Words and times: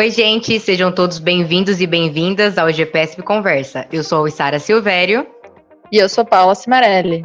Oi, 0.00 0.10
gente, 0.10 0.58
sejam 0.58 0.90
todos 0.90 1.18
bem-vindos 1.18 1.78
e 1.78 1.86
bem-vindas 1.86 2.56
ao 2.56 2.72
GPSP 2.72 3.20
Conversa. 3.20 3.86
Eu 3.92 4.02
sou 4.02 4.24
a 4.24 4.30
Sara 4.30 4.58
Silvério. 4.58 5.26
E 5.92 5.98
eu 5.98 6.08
sou 6.08 6.24
Paula 6.24 6.54
Cimarelli. 6.54 7.22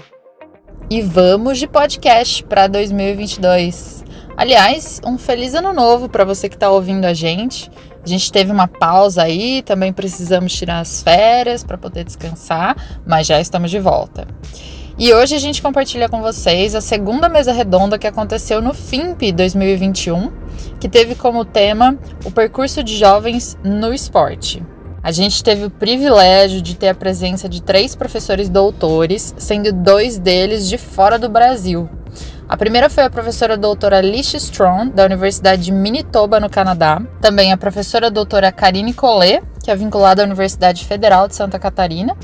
E 0.90 1.02
vamos 1.02 1.58
de 1.58 1.68
podcast 1.68 2.44
para 2.44 2.68
2022. 2.68 4.04
Aliás, 4.36 5.00
um 5.06 5.18
feliz 5.18 5.56
ano 5.56 5.72
novo 5.72 6.10
para 6.10 6.26
você 6.26 6.50
que 6.50 6.56
está 6.56 6.70
ouvindo 6.70 7.06
a 7.06 7.14
gente. 7.14 7.72
A 8.04 8.10
gente 8.10 8.30
teve 8.30 8.52
uma 8.52 8.68
pausa 8.68 9.24
aí, 9.24 9.62
também 9.62 9.94
precisamos 9.94 10.52
tirar 10.54 10.82
as 10.82 11.02
férias 11.02 11.64
para 11.64 11.78
poder 11.78 12.04
descansar, 12.04 12.76
mas 13.08 13.26
já 13.26 13.40
estamos 13.40 13.72
de 13.72 13.80
volta. 13.80 14.28
E 14.98 15.14
hoje 15.14 15.36
a 15.36 15.40
gente 15.40 15.62
compartilha 15.62 16.08
com 16.08 16.22
vocês 16.22 16.74
a 16.74 16.80
segunda 16.80 17.28
mesa 17.28 17.52
redonda 17.52 18.00
que 18.00 18.08
aconteceu 18.08 18.62
no 18.62 18.74
FIMP 18.74 19.34
2021, 19.34 20.32
que 20.80 20.88
teve 20.88 21.16
como 21.16 21.44
tema 21.44 21.98
o 22.24 22.32
percurso 22.32 22.82
de 22.82 22.96
jovens 22.96 23.58
no 23.62 23.94
esporte. 23.94 24.64
A 25.04 25.12
gente 25.12 25.44
teve 25.44 25.66
o 25.66 25.70
privilégio 25.70 26.62
de 26.62 26.78
ter 26.78 26.88
a 26.88 26.96
presença 26.96 27.50
de 27.50 27.62
três 27.62 27.94
professores 27.94 28.48
doutores, 28.48 29.36
sendo 29.38 29.74
dois 29.74 30.18
deles 30.18 30.66
de 30.70 30.78
fora 30.78 31.20
do 31.20 31.28
Brasil. 31.28 31.90
A 32.48 32.56
primeira 32.56 32.90
foi 32.90 33.04
a 33.04 33.10
professora 33.10 33.58
doutora 33.58 33.98
Alicia 33.98 34.38
Strong, 34.38 34.92
da 34.92 35.04
Universidade 35.04 35.64
de 35.64 35.74
Manitoba, 35.74 36.40
no 36.40 36.50
Canadá. 36.50 37.02
Também 37.20 37.52
a 37.52 37.58
professora 37.58 38.10
doutora 38.10 38.50
Karine 38.50 38.94
Collet, 38.94 39.44
que 39.62 39.70
é 39.70 39.76
vinculada 39.76 40.22
à 40.22 40.26
Universidade 40.26 40.86
Federal 40.86 41.28
de 41.28 41.36
Santa 41.36 41.60
Catarina. 41.60 42.16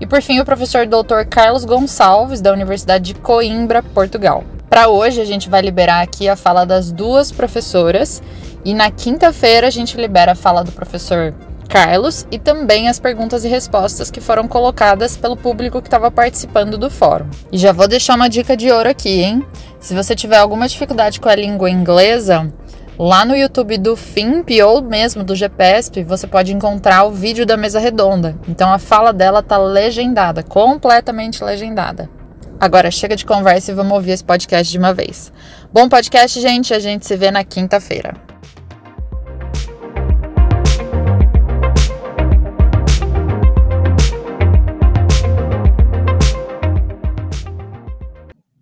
E 0.00 0.06
por 0.06 0.22
fim, 0.22 0.38
o 0.40 0.44
professor 0.44 0.86
doutor 0.86 1.26
Carlos 1.26 1.64
Gonçalves, 1.64 2.40
da 2.40 2.52
Universidade 2.52 3.12
de 3.12 3.20
Coimbra, 3.20 3.82
Portugal. 3.82 4.44
Para 4.70 4.88
hoje, 4.88 5.20
a 5.20 5.24
gente 5.24 5.48
vai 5.48 5.60
liberar 5.60 6.02
aqui 6.02 6.28
a 6.28 6.36
fala 6.36 6.64
das 6.64 6.92
duas 6.92 7.32
professoras. 7.32 8.22
E 8.64 8.74
na 8.74 8.90
quinta-feira, 8.90 9.66
a 9.66 9.70
gente 9.70 9.96
libera 9.96 10.32
a 10.32 10.36
fala 10.36 10.62
do 10.62 10.70
professor 10.70 11.34
Carlos 11.68 12.26
e 12.30 12.38
também 12.38 12.88
as 12.88 12.98
perguntas 12.98 13.44
e 13.44 13.48
respostas 13.48 14.10
que 14.10 14.20
foram 14.20 14.48
colocadas 14.48 15.16
pelo 15.16 15.36
público 15.36 15.82
que 15.82 15.88
estava 15.88 16.10
participando 16.10 16.78
do 16.78 16.90
fórum. 16.90 17.28
E 17.52 17.58
já 17.58 17.72
vou 17.72 17.86
deixar 17.86 18.14
uma 18.14 18.28
dica 18.28 18.56
de 18.56 18.70
ouro 18.72 18.88
aqui, 18.88 19.22
hein? 19.22 19.44
Se 19.78 19.94
você 19.94 20.14
tiver 20.14 20.38
alguma 20.38 20.66
dificuldade 20.66 21.20
com 21.20 21.28
a 21.28 21.34
língua 21.34 21.70
inglesa, 21.70 22.52
lá 22.98 23.24
no 23.24 23.36
YouTube 23.36 23.78
do 23.78 23.94
FIMP 23.94 24.60
ou 24.60 24.82
mesmo 24.82 25.22
do 25.22 25.36
GPSP, 25.36 26.02
você 26.02 26.26
pode 26.26 26.52
encontrar 26.52 27.04
o 27.04 27.12
vídeo 27.12 27.46
da 27.46 27.56
mesa 27.56 27.78
redonda. 27.78 28.36
Então 28.48 28.72
a 28.72 28.78
fala 28.78 29.12
dela 29.12 29.40
tá 29.40 29.56
legendada, 29.56 30.42
completamente 30.42 31.44
legendada. 31.44 32.10
Agora 32.58 32.90
chega 32.90 33.14
de 33.14 33.24
conversa 33.24 33.70
e 33.70 33.74
vamos 33.74 33.92
ouvir 33.92 34.10
esse 34.10 34.24
podcast 34.24 34.72
de 34.72 34.78
uma 34.78 34.92
vez. 34.92 35.32
Bom 35.72 35.88
podcast, 35.88 36.40
gente. 36.40 36.74
A 36.74 36.80
gente 36.80 37.06
se 37.06 37.16
vê 37.16 37.30
na 37.30 37.44
quinta-feira. 37.44 38.14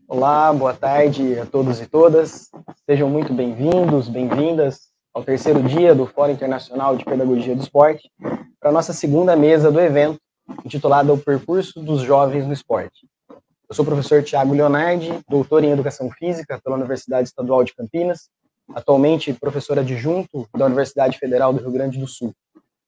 Olá, 0.06 0.52
boa 0.52 0.74
tarde 0.74 1.38
a 1.38 1.46
todos 1.46 1.80
e 1.80 1.86
todas. 1.86 2.50
Sejam 2.88 3.10
muito 3.10 3.34
bem-vindos, 3.34 4.08
bem-vindas 4.08 4.92
ao 5.12 5.24
terceiro 5.24 5.60
dia 5.60 5.92
do 5.92 6.06
Fórum 6.06 6.30
Internacional 6.30 6.96
de 6.96 7.04
Pedagogia 7.04 7.52
do 7.52 7.60
Esporte, 7.60 8.08
para 8.60 8.70
a 8.70 8.72
nossa 8.72 8.92
segunda 8.92 9.34
mesa 9.34 9.72
do 9.72 9.80
evento, 9.80 10.20
intitulada 10.64 11.12
O 11.12 11.18
Percurso 11.18 11.80
dos 11.80 12.02
Jovens 12.02 12.46
no 12.46 12.52
Esporte. 12.52 13.08
Eu 13.28 13.74
sou 13.74 13.82
o 13.82 13.88
professor 13.88 14.22
Tiago 14.22 14.54
Leonardi, 14.54 15.18
doutor 15.28 15.64
em 15.64 15.72
Educação 15.72 16.08
Física 16.12 16.60
pela 16.62 16.76
Universidade 16.76 17.26
Estadual 17.26 17.64
de 17.64 17.74
Campinas, 17.74 18.28
atualmente 18.72 19.32
professor 19.32 19.80
adjunto 19.80 20.48
da 20.56 20.66
Universidade 20.66 21.18
Federal 21.18 21.52
do 21.52 21.58
Rio 21.58 21.72
Grande 21.72 21.98
do 21.98 22.06
Sul. 22.06 22.32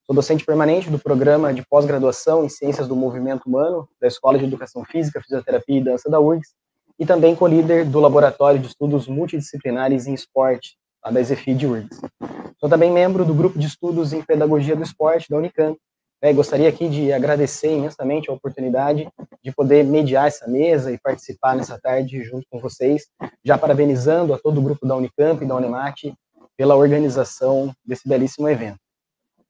Sou 0.06 0.14
docente 0.14 0.44
permanente 0.44 0.88
do 0.88 1.00
programa 1.00 1.52
de 1.52 1.66
pós-graduação 1.66 2.44
em 2.44 2.48
Ciências 2.48 2.86
do 2.86 2.94
Movimento 2.94 3.48
Humano 3.48 3.88
da 4.00 4.06
Escola 4.06 4.38
de 4.38 4.44
Educação 4.44 4.84
Física, 4.84 5.20
Fisioterapia 5.20 5.78
e 5.78 5.82
Dança 5.82 6.08
da 6.08 6.20
URGS 6.20 6.54
e 6.98 7.06
também 7.06 7.34
co-líder 7.34 7.84
do 7.84 8.00
Laboratório 8.00 8.58
de 8.58 8.66
Estudos 8.66 9.06
Multidisciplinares 9.06 10.06
em 10.06 10.14
Esporte, 10.14 10.76
lá 11.04 11.12
da 11.12 11.20
EZFI 11.20 11.54
de 11.54 11.66
URGS. 11.66 12.00
Sou 12.58 12.68
também 12.68 12.90
membro 12.90 13.24
do 13.24 13.32
Grupo 13.32 13.58
de 13.58 13.66
Estudos 13.66 14.12
em 14.12 14.20
Pedagogia 14.20 14.74
do 14.74 14.82
Esporte 14.82 15.30
da 15.30 15.36
Unicamp. 15.36 15.78
Né, 16.20 16.32
gostaria 16.32 16.68
aqui 16.68 16.88
de 16.88 17.12
agradecer 17.12 17.72
imensamente 17.72 18.28
a 18.28 18.32
oportunidade 18.32 19.08
de 19.40 19.52
poder 19.52 19.84
mediar 19.84 20.26
essa 20.26 20.48
mesa 20.48 20.90
e 20.90 20.98
participar 20.98 21.54
nessa 21.54 21.78
tarde 21.78 22.24
junto 22.24 22.44
com 22.50 22.58
vocês, 22.58 23.06
já 23.44 23.56
parabenizando 23.56 24.34
a 24.34 24.38
todo 24.38 24.58
o 24.58 24.62
grupo 24.62 24.84
da 24.84 24.96
Unicamp 24.96 25.44
e 25.44 25.46
da 25.46 25.54
Unemat 25.54 26.12
pela 26.56 26.74
organização 26.74 27.72
desse 27.84 28.08
belíssimo 28.08 28.48
evento. 28.48 28.80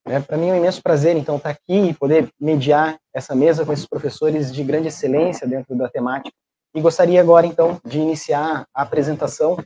Né, 0.07 0.19
Para 0.19 0.37
mim 0.37 0.49
é 0.49 0.53
um 0.53 0.57
imenso 0.57 0.83
prazer, 0.83 1.17
então, 1.17 1.37
estar 1.37 1.49
aqui 1.49 1.89
e 1.89 1.93
poder 1.95 2.29
mediar 2.39 2.99
essa 3.11 3.33
mesa 3.33 3.65
com 3.65 3.73
esses 3.73 3.87
professores 3.87 4.53
de 4.53 4.63
grande 4.63 4.89
excelência 4.89 5.47
dentro 5.47 5.75
da 5.75 5.89
temática 5.89 6.35
e 6.73 6.81
gostaria 6.81 7.19
agora, 7.19 7.47
então, 7.47 7.79
de 7.85 7.99
iniciar 7.99 8.67
a 8.73 8.81
apresentação 8.81 9.57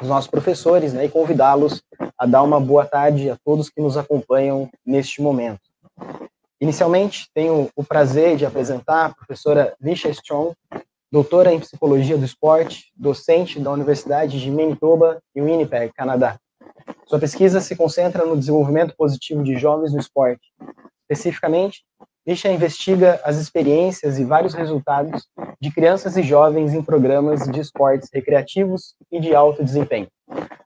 dos 0.00 0.08
nossos 0.08 0.28
professores 0.28 0.92
né, 0.92 1.04
e 1.04 1.08
convidá-los 1.08 1.82
a 2.18 2.26
dar 2.26 2.42
uma 2.42 2.60
boa 2.60 2.84
tarde 2.84 3.30
a 3.30 3.36
todos 3.44 3.70
que 3.70 3.80
nos 3.80 3.96
acompanham 3.96 4.68
neste 4.84 5.22
momento. 5.22 5.60
Inicialmente, 6.60 7.28
tenho 7.34 7.68
o 7.74 7.84
prazer 7.84 8.36
de 8.36 8.46
apresentar 8.46 9.06
a 9.06 9.14
professora 9.14 9.74
Lisha 9.80 10.08
Strong, 10.08 10.54
doutora 11.10 11.52
em 11.52 11.60
Psicologia 11.60 12.16
do 12.16 12.24
Esporte, 12.24 12.92
docente 12.96 13.60
da 13.60 13.70
Universidade 13.70 14.40
de 14.40 14.50
Manitoba 14.50 15.20
e 15.34 15.42
Winnipeg, 15.42 15.92
Canadá. 15.92 16.38
Sua 17.06 17.18
pesquisa 17.18 17.60
se 17.60 17.76
concentra 17.76 18.24
no 18.24 18.36
desenvolvimento 18.36 18.94
positivo 18.96 19.42
de 19.42 19.56
jovens 19.58 19.92
no 19.92 20.00
esporte, 20.00 20.52
especificamente 21.02 21.84
Lisha 22.24 22.48
investiga 22.48 23.20
as 23.24 23.36
experiências 23.36 24.16
e 24.16 24.24
vários 24.24 24.54
resultados 24.54 25.26
de 25.60 25.72
crianças 25.72 26.16
e 26.16 26.22
jovens 26.22 26.72
em 26.72 26.80
programas 26.80 27.48
de 27.50 27.58
esportes 27.58 28.08
recreativos 28.12 28.94
e 29.10 29.18
de 29.18 29.34
alto 29.34 29.64
desempenho. 29.64 30.06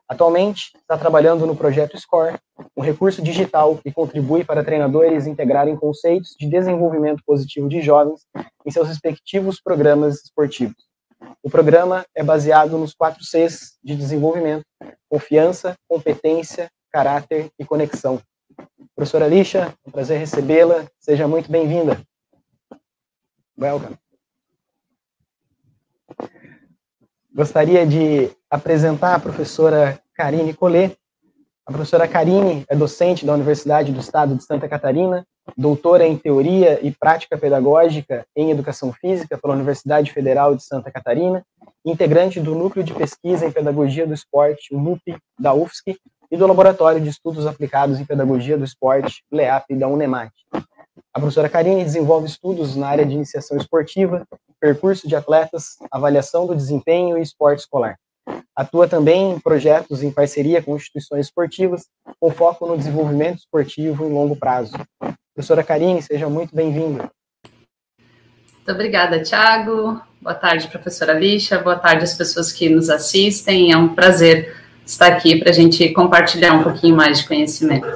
Atualmente, 0.07 0.73
está 0.77 0.99
trabalhando 0.99 1.47
no 1.47 1.57
projeto 1.57 1.99
SCORE, 1.99 2.37
um 2.77 2.83
recurso 2.83 3.23
digital 3.23 3.79
que 3.79 3.91
contribui 3.91 4.45
para 4.45 4.63
treinadores 4.63 5.27
integrarem 5.27 5.75
conceitos 5.77 6.37
de 6.39 6.47
desenvolvimento 6.47 7.23
positivo 7.25 7.71
de 7.71 7.81
jovens 7.81 8.27
em 8.67 8.71
seus 8.71 8.87
respectivos 8.87 9.59
programas 9.59 10.23
esportivos. 10.23 10.77
O 11.43 11.49
programa 11.49 12.05
é 12.15 12.23
baseado 12.23 12.77
nos 12.77 12.93
quatro 12.93 13.25
Cs 13.25 13.79
de 13.83 13.97
desenvolvimento: 13.97 14.65
confiança, 15.09 15.75
competência, 15.89 16.69
caráter 16.93 17.49
e 17.59 17.65
conexão, 17.65 18.21
Professora 18.95 19.29
Lixa, 19.29 19.75
é 19.85 19.89
um 19.89 19.91
prazer 19.91 20.19
recebê-la. 20.19 20.87
Seja 20.99 21.29
muito 21.29 21.51
bem-vinda. 21.51 22.01
Welcome. 23.59 23.97
Gostaria 27.35 27.87
de 27.87 28.31
apresentar 28.51 29.15
a 29.15 29.21
professora 29.21 30.01
Karine 30.15 30.55
Collet. 30.55 30.97
A 31.67 31.73
professora 31.73 32.09
Karine 32.09 32.65
é 32.69 32.75
docente 32.75 33.27
da 33.27 33.35
Universidade 33.35 33.93
do 33.93 34.01
Estado 34.01 34.35
de 34.35 34.45
Santa 34.45 34.67
Catarina, 34.67 35.27
doutora 35.57 36.07
em 36.07 36.17
Teoria 36.17 36.79
e 36.83 36.91
Prática 36.91 37.37
Pedagógica 37.37 38.27
em 38.35 38.51
Educação 38.51 38.93
Física 38.93 39.37
pela 39.37 39.55
Universidade 39.55 40.13
Federal 40.13 40.55
de 40.57 40.65
Santa 40.65 40.91
Catarina, 40.91 41.45
integrante 41.85 42.41
do 42.41 42.55
Núcleo 42.55 42.85
de 42.85 42.95
Pesquisa 42.95 43.45
em 43.45 43.53
Pedagogia 43.53 44.07
do 44.07 44.15
Esporte, 44.15 44.75
o 44.75 44.81
NUP, 44.81 45.03
da 45.39 45.53
UFSC, 45.53 45.99
e 46.31 46.37
do 46.37 46.47
Laboratório 46.47 47.01
de 47.01 47.09
Estudos 47.09 47.47
Aplicados 47.47 48.01
em 48.01 48.05
Pedagogia 48.05 48.59
do 48.59 48.65
Esporte, 48.65 49.23
LEAP, 49.31 49.75
da 49.77 49.89
UNEMAT. 49.89 50.33
A 51.13 51.19
professora 51.19 51.49
Karine 51.49 51.83
desenvolve 51.83 52.27
estudos 52.27 52.77
na 52.77 52.89
área 52.89 53.07
de 53.07 53.15
iniciação 53.15 53.57
esportiva, 53.57 54.27
percurso 54.61 55.09
de 55.09 55.17
atletas, 55.17 55.77
avaliação 55.91 56.47
do 56.47 56.55
desempenho 56.55 57.17
e 57.17 57.23
esporte 57.23 57.61
escolar. 57.61 57.97
Atua 58.55 58.89
também 58.89 59.33
em 59.33 59.41
projetos 59.41 60.03
em 60.03 60.11
parceria 60.11 60.63
com 60.63 60.77
instituições 60.77 61.27
esportivas, 61.27 61.87
com 62.19 62.31
foco 62.31 62.67
no 62.67 62.77
desenvolvimento 62.77 63.39
esportivo 63.39 64.05
em 64.05 64.13
longo 64.13 64.37
prazo. 64.37 64.73
Professora 65.35 65.63
Karine, 65.63 66.03
seja 66.03 66.29
muito 66.29 66.55
bem-vinda. 66.55 67.11
Muito 68.55 68.73
obrigada, 68.73 69.23
Tiago. 69.23 70.01
Boa 70.21 70.35
tarde, 70.35 70.67
professora 70.69 71.13
Lixa. 71.13 71.59
Boa 71.59 71.77
tarde 71.77 72.03
às 72.03 72.15
pessoas 72.15 72.51
que 72.51 72.69
nos 72.69 72.91
assistem. 72.91 73.73
É 73.73 73.77
um 73.77 73.95
prazer 73.95 74.66
estar 74.87 75.09
aqui 75.09 75.39
para 75.39 75.51
a 75.51 75.53
gente 75.53 75.93
compartilhar 75.93 76.55
um 76.55 76.63
pouquinho 76.63 76.97
mais 76.97 77.19
de 77.19 77.29
conhecimento. 77.29 77.87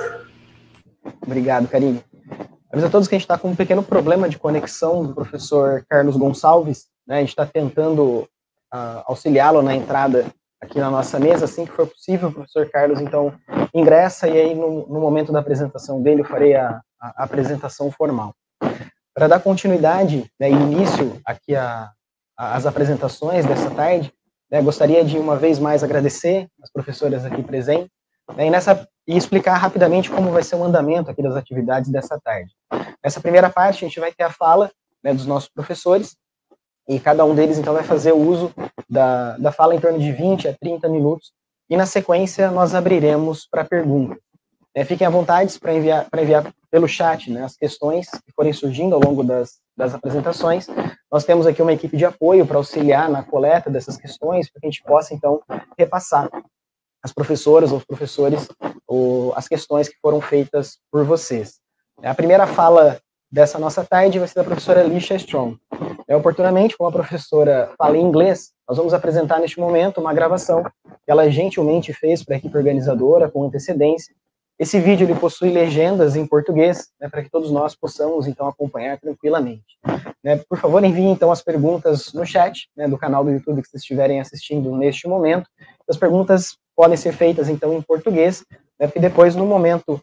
Obrigado, 1.25 1.69
Karine. 1.69 2.03
Aviso 2.73 2.87
a 2.87 2.91
todos 2.91 3.09
que 3.09 3.15
a 3.15 3.19
gente 3.19 3.25
está 3.25 3.39
com 3.39 3.51
um 3.51 3.57
pequeno 3.57 3.83
problema 3.83 4.29
de 4.29 4.39
conexão 4.39 5.07
do 5.07 5.15
professor 5.15 5.85
Carlos 5.89 6.17
Gonçalves. 6.17 6.87
Né? 7.07 7.17
A 7.17 7.21
gente 7.21 7.31
está 7.31 7.47
tentando 7.47 8.29
uh, 8.75 9.03
auxiliá-lo 9.07 9.63
na 9.63 9.75
entrada 9.75 10.27
aqui 10.61 10.79
na 10.79 10.91
nossa 10.91 11.19
mesa, 11.19 11.47
assim 11.47 11.65
que 11.65 11.73
for 11.73 11.87
possível. 11.87 12.29
O 12.29 12.33
professor 12.33 12.69
Carlos, 12.69 13.01
então, 13.01 13.33
ingressa 13.75 14.29
e 14.29 14.39
aí, 14.39 14.55
no, 14.55 14.87
no 14.87 15.01
momento 15.01 15.33
da 15.33 15.41
apresentação 15.41 16.03
dele, 16.03 16.21
eu 16.21 16.27
farei 16.27 16.55
a, 16.55 16.81
a 17.01 17.25
apresentação 17.25 17.91
formal. 17.91 18.35
Para 19.15 19.29
dar 19.29 19.41
continuidade 19.41 20.31
né, 20.39 20.51
início 20.51 21.21
aqui 21.25 21.55
às 22.37 22.67
apresentações 22.67 23.45
dessa 23.47 23.71
tarde, 23.71 24.13
né, 24.51 24.61
gostaria 24.61 25.05
de 25.05 25.19
uma 25.19 25.37
vez 25.37 25.59
mais 25.59 25.85
agradecer 25.85 26.49
as 26.63 26.71
professoras 26.71 27.25
aqui 27.25 27.43
presentes, 27.43 27.91
né, 28.37 28.47
e, 28.47 28.51
nessa, 28.51 28.89
e 29.07 29.17
explicar 29.17 29.57
rapidamente 29.57 30.11
como 30.11 30.31
vai 30.31 30.43
ser 30.43 30.57
o 30.57 30.65
andamento 30.65 31.11
aqui 31.11 31.23
das 31.23 31.37
atividades 31.37 31.91
dessa 31.91 32.19
tarde. 32.21 32.53
Nessa 33.03 33.21
primeira 33.21 33.49
parte, 33.49 33.85
a 33.85 33.89
gente 33.89 34.01
vai 34.01 34.13
ter 34.13 34.25
a 34.25 34.31
fala 34.31 34.71
né, 35.03 35.15
dos 35.15 35.27
nossos 35.27 35.49
professores, 35.49 36.17
e 36.89 36.99
cada 36.99 37.25
um 37.25 37.35
deles, 37.35 37.57
então, 37.57 37.73
vai 37.73 37.85
fazer 37.85 38.13
o 38.13 38.19
uso 38.19 38.53
da, 38.89 39.37
da 39.37 39.53
fala 39.53 39.75
em 39.75 39.81
torno 39.81 39.99
de 39.99 40.11
20 40.11 40.49
a 40.49 40.57
30 40.59 40.89
minutos, 40.89 41.33
e 41.69 41.77
na 41.77 41.87
sequência 41.87 42.51
nós 42.51 42.75
abriremos 42.75 43.47
para 43.49 43.65
perguntas. 43.65 44.19
É, 44.75 44.85
fiquem 44.85 45.07
à 45.07 45.11
vontade 45.11 45.59
para 45.59 45.75
enviar, 45.75 46.09
enviar 46.17 46.53
pelo 46.71 46.89
chat 46.89 47.31
né, 47.31 47.45
as 47.45 47.57
questões 47.57 48.09
que 48.09 48.33
forem 48.35 48.53
surgindo 48.53 48.95
ao 48.95 49.01
longo 49.01 49.23
das, 49.23 49.61
das 49.81 49.95
apresentações. 49.95 50.67
Nós 51.11 51.25
temos 51.25 51.47
aqui 51.47 51.63
uma 51.63 51.73
equipe 51.73 51.97
de 51.97 52.05
apoio 52.05 52.47
para 52.47 52.59
auxiliar 52.59 53.09
na 53.09 53.23
coleta 53.23 53.71
dessas 53.71 53.97
questões, 53.97 54.51
para 54.51 54.61
que 54.61 54.67
a 54.67 54.71
gente 54.71 54.83
possa, 54.85 55.15
então, 55.15 55.41
repassar 55.77 56.29
as 57.03 57.13
professoras 57.13 57.73
ou 57.73 57.79
os 57.79 57.85
professores 57.85 58.47
ou 58.87 59.33
as 59.35 59.49
questões 59.49 59.89
que 59.89 59.97
foram 60.01 60.21
feitas 60.21 60.79
por 60.93 61.05
vocês. 61.05 61.59
A 62.03 62.15
primeira 62.15 62.47
fala 62.47 63.01
dessa 63.33 63.59
nossa 63.59 63.83
tarde 63.85 64.19
vai 64.19 64.29
ser 64.29 64.35
da 64.35 64.45
professora 64.45 64.81
Alicia 64.81 65.17
Strong. 65.17 65.57
É, 66.07 66.15
oportunamente, 66.15 66.77
como 66.77 66.91
a 66.91 66.93
professora 66.93 67.73
fala 67.79 67.97
em 67.97 68.03
inglês, 68.03 68.51
nós 68.69 68.77
vamos 68.77 68.93
apresentar 68.93 69.39
neste 69.39 69.59
momento 69.59 70.01
uma 70.01 70.13
gravação 70.13 70.63
que 70.63 71.11
ela 71.11 71.31
gentilmente 71.31 71.93
fez 71.93 72.23
para 72.23 72.35
a 72.35 72.39
equipe 72.39 72.57
organizadora 72.57 73.31
com 73.31 73.45
antecedência, 73.45 74.15
esse 74.61 74.79
vídeo 74.79 75.07
ele 75.07 75.19
possui 75.19 75.49
legendas 75.49 76.17
em 76.17 76.27
português, 76.27 76.91
né, 77.01 77.09
para 77.09 77.23
que 77.23 77.31
todos 77.31 77.51
nós 77.51 77.75
possamos 77.75 78.27
então 78.27 78.47
acompanhar 78.47 79.01
tranquilamente. 79.01 79.79
Né, 80.23 80.37
por 80.47 80.59
favor, 80.59 80.85
enviem 80.85 81.11
então 81.11 81.33
as 81.33 81.41
perguntas 81.41 82.13
no 82.13 82.27
chat 82.27 82.69
né, 82.77 82.87
do 82.87 82.99
canal 82.99 83.25
do 83.25 83.31
YouTube 83.31 83.63
que 83.63 83.69
vocês 83.71 83.81
estiverem 83.81 84.21
assistindo 84.21 84.71
neste 84.77 85.09
momento. 85.09 85.49
As 85.89 85.97
perguntas 85.97 86.59
podem 86.77 86.95
ser 86.95 87.13
feitas 87.13 87.49
então 87.49 87.73
em 87.73 87.81
português, 87.81 88.45
né, 88.79 88.87
porque 88.87 89.01
depois 89.01 89.35
no 89.35 89.47
momento 89.47 89.99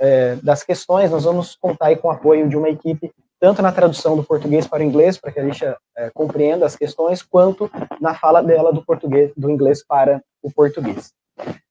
é, 0.00 0.34
das 0.42 0.64
questões 0.64 1.12
nós 1.12 1.22
vamos 1.22 1.54
contar 1.54 1.94
com 1.98 2.08
o 2.08 2.10
apoio 2.10 2.48
de 2.48 2.56
uma 2.56 2.68
equipe 2.68 3.12
tanto 3.38 3.62
na 3.62 3.70
tradução 3.70 4.16
do 4.16 4.24
português 4.24 4.66
para 4.66 4.82
o 4.82 4.84
inglês, 4.84 5.18
para 5.18 5.30
que 5.30 5.38
a 5.38 5.44
gente 5.44 5.64
é, 5.64 6.10
compreenda 6.12 6.66
as 6.66 6.74
questões, 6.74 7.22
quanto 7.22 7.70
na 8.00 8.12
fala 8.12 8.42
dela 8.42 8.72
do 8.72 8.84
português, 8.84 9.30
do 9.36 9.48
inglês 9.48 9.84
para 9.86 10.20
o 10.42 10.50
português. 10.52 11.12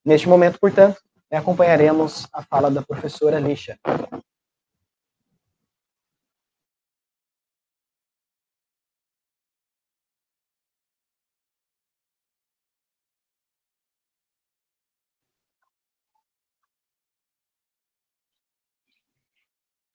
Neste 0.04 0.26
momento, 0.26 0.58
portanto, 0.58 0.96
e 1.30 1.36
acompanharemos 1.36 2.26
a 2.32 2.42
fala 2.42 2.70
da 2.70 2.82
professora 2.82 3.38
Lixa. 3.38 3.78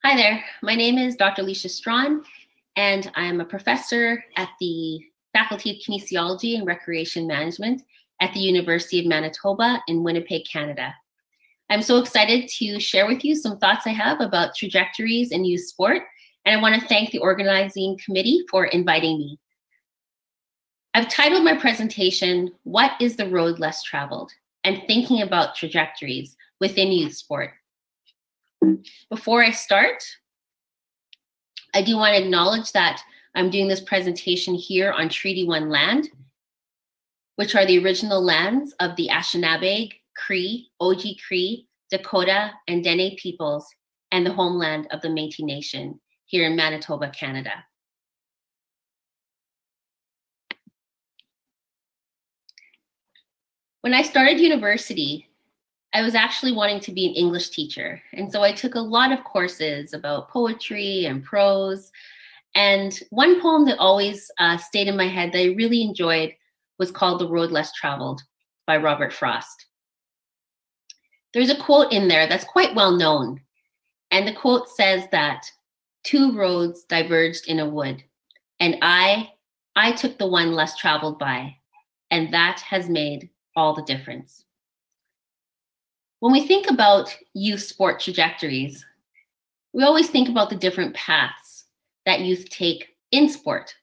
Hi 0.02 0.14
there, 0.14 0.44
my 0.62 0.76
name 0.76 0.98
is 0.98 1.16
Dr. 1.16 1.42
Alicia 1.42 1.68
Strawn, 1.68 2.22
and 2.76 3.10
I'm 3.16 3.40
a 3.40 3.44
professor 3.44 4.24
at 4.36 4.50
the 4.60 5.00
Faculty 5.32 5.70
of 5.72 5.76
Kinesiology 5.78 6.56
and 6.56 6.64
Recreation 6.64 7.26
Management 7.26 7.82
at 8.22 8.32
the 8.32 8.40
University 8.40 9.00
of 9.00 9.06
Manitoba 9.06 9.82
in 9.88 10.04
Winnipeg, 10.04 10.44
Canada. 10.50 10.94
I'm 11.68 11.82
so 11.82 11.98
excited 11.98 12.48
to 12.58 12.78
share 12.78 13.06
with 13.06 13.24
you 13.24 13.34
some 13.34 13.58
thoughts 13.58 13.86
I 13.86 13.90
have 13.90 14.20
about 14.20 14.54
trajectories 14.54 15.32
in 15.32 15.44
youth 15.44 15.66
sport, 15.66 16.02
and 16.44 16.56
I 16.56 16.62
want 16.62 16.80
to 16.80 16.88
thank 16.88 17.10
the 17.10 17.18
organizing 17.18 17.98
committee 18.04 18.44
for 18.50 18.66
inviting 18.66 19.18
me. 19.18 19.38
I've 20.94 21.08
titled 21.08 21.44
my 21.44 21.56
presentation, 21.56 22.52
What 22.62 22.92
is 23.00 23.16
the 23.16 23.28
Road 23.28 23.58
Less 23.58 23.82
Traveled? 23.82 24.32
and 24.66 24.82
thinking 24.88 25.22
about 25.22 25.54
trajectories 25.54 26.36
within 26.60 26.90
youth 26.90 27.14
sport. 27.14 27.52
Before 29.08 29.42
I 29.42 29.52
start, 29.52 30.02
I 31.72 31.82
do 31.82 31.96
want 31.96 32.16
to 32.16 32.22
acknowledge 32.22 32.72
that 32.72 33.00
I'm 33.36 33.48
doing 33.48 33.68
this 33.68 33.80
presentation 33.80 34.54
here 34.54 34.90
on 34.90 35.08
Treaty 35.08 35.46
One 35.46 35.68
land, 35.68 36.08
which 37.36 37.54
are 37.54 37.64
the 37.64 37.78
original 37.78 38.20
lands 38.20 38.74
of 38.80 38.96
the 38.96 39.08
Anishinaabe, 39.08 39.92
Cree, 40.16 40.70
Oji 40.80 41.16
Cree, 41.26 41.68
Dakota, 41.90 42.52
and 42.68 42.82
Dene 42.82 43.16
peoples, 43.16 43.66
and 44.10 44.24
the 44.24 44.32
homeland 44.32 44.86
of 44.90 45.00
the 45.02 45.08
Métis 45.08 45.40
Nation 45.40 46.00
here 46.24 46.46
in 46.46 46.56
Manitoba, 46.56 47.10
Canada. 47.10 47.52
When 53.82 53.94
I 53.94 54.02
started 54.02 54.40
university, 54.40 55.28
I 55.94 56.02
was 56.02 56.14
actually 56.14 56.52
wanting 56.52 56.80
to 56.80 56.92
be 56.92 57.06
an 57.06 57.14
English 57.14 57.50
teacher. 57.50 58.02
And 58.12 58.30
so 58.30 58.42
I 58.42 58.52
took 58.52 58.74
a 58.74 58.80
lot 58.80 59.12
of 59.12 59.24
courses 59.24 59.94
about 59.94 60.28
poetry 60.28 61.06
and 61.06 61.24
prose. 61.24 61.90
And 62.54 62.98
one 63.10 63.40
poem 63.40 63.64
that 63.66 63.78
always 63.78 64.30
uh, 64.38 64.56
stayed 64.56 64.88
in 64.88 64.96
my 64.96 65.06
head 65.08 65.32
that 65.32 65.38
I 65.38 65.54
really 65.54 65.82
enjoyed 65.82 66.34
was 66.78 66.90
called 66.90 67.20
The 67.20 67.28
Road 67.28 67.50
Less 67.50 67.72
Traveled 67.72 68.22
by 68.66 68.76
Robert 68.76 69.12
Frost. 69.12 69.66
There's 71.36 71.50
a 71.50 71.62
quote 71.62 71.92
in 71.92 72.08
there 72.08 72.26
that's 72.26 72.44
quite 72.44 72.74
well 72.74 72.96
known. 72.96 73.42
And 74.10 74.26
the 74.26 74.32
quote 74.32 74.70
says 74.70 75.04
that 75.12 75.44
two 76.02 76.32
roads 76.32 76.84
diverged 76.84 77.46
in 77.46 77.60
a 77.60 77.68
wood, 77.68 78.02
and 78.58 78.78
I 78.80 79.32
I 79.76 79.92
took 79.92 80.16
the 80.16 80.26
one 80.26 80.52
less 80.52 80.78
traveled 80.78 81.18
by, 81.18 81.54
and 82.10 82.32
that 82.32 82.60
has 82.60 82.88
made 82.88 83.28
all 83.54 83.74
the 83.74 83.82
difference. 83.82 84.46
When 86.20 86.32
we 86.32 86.46
think 86.46 86.70
about 86.70 87.14
youth 87.34 87.60
sport 87.60 88.00
trajectories, 88.00 88.82
we 89.74 89.84
always 89.84 90.08
think 90.08 90.30
about 90.30 90.48
the 90.48 90.56
different 90.56 90.94
paths 90.94 91.66
that 92.06 92.20
youth 92.20 92.48
take 92.48 92.96
in 93.10 93.28
sport, 93.28 93.74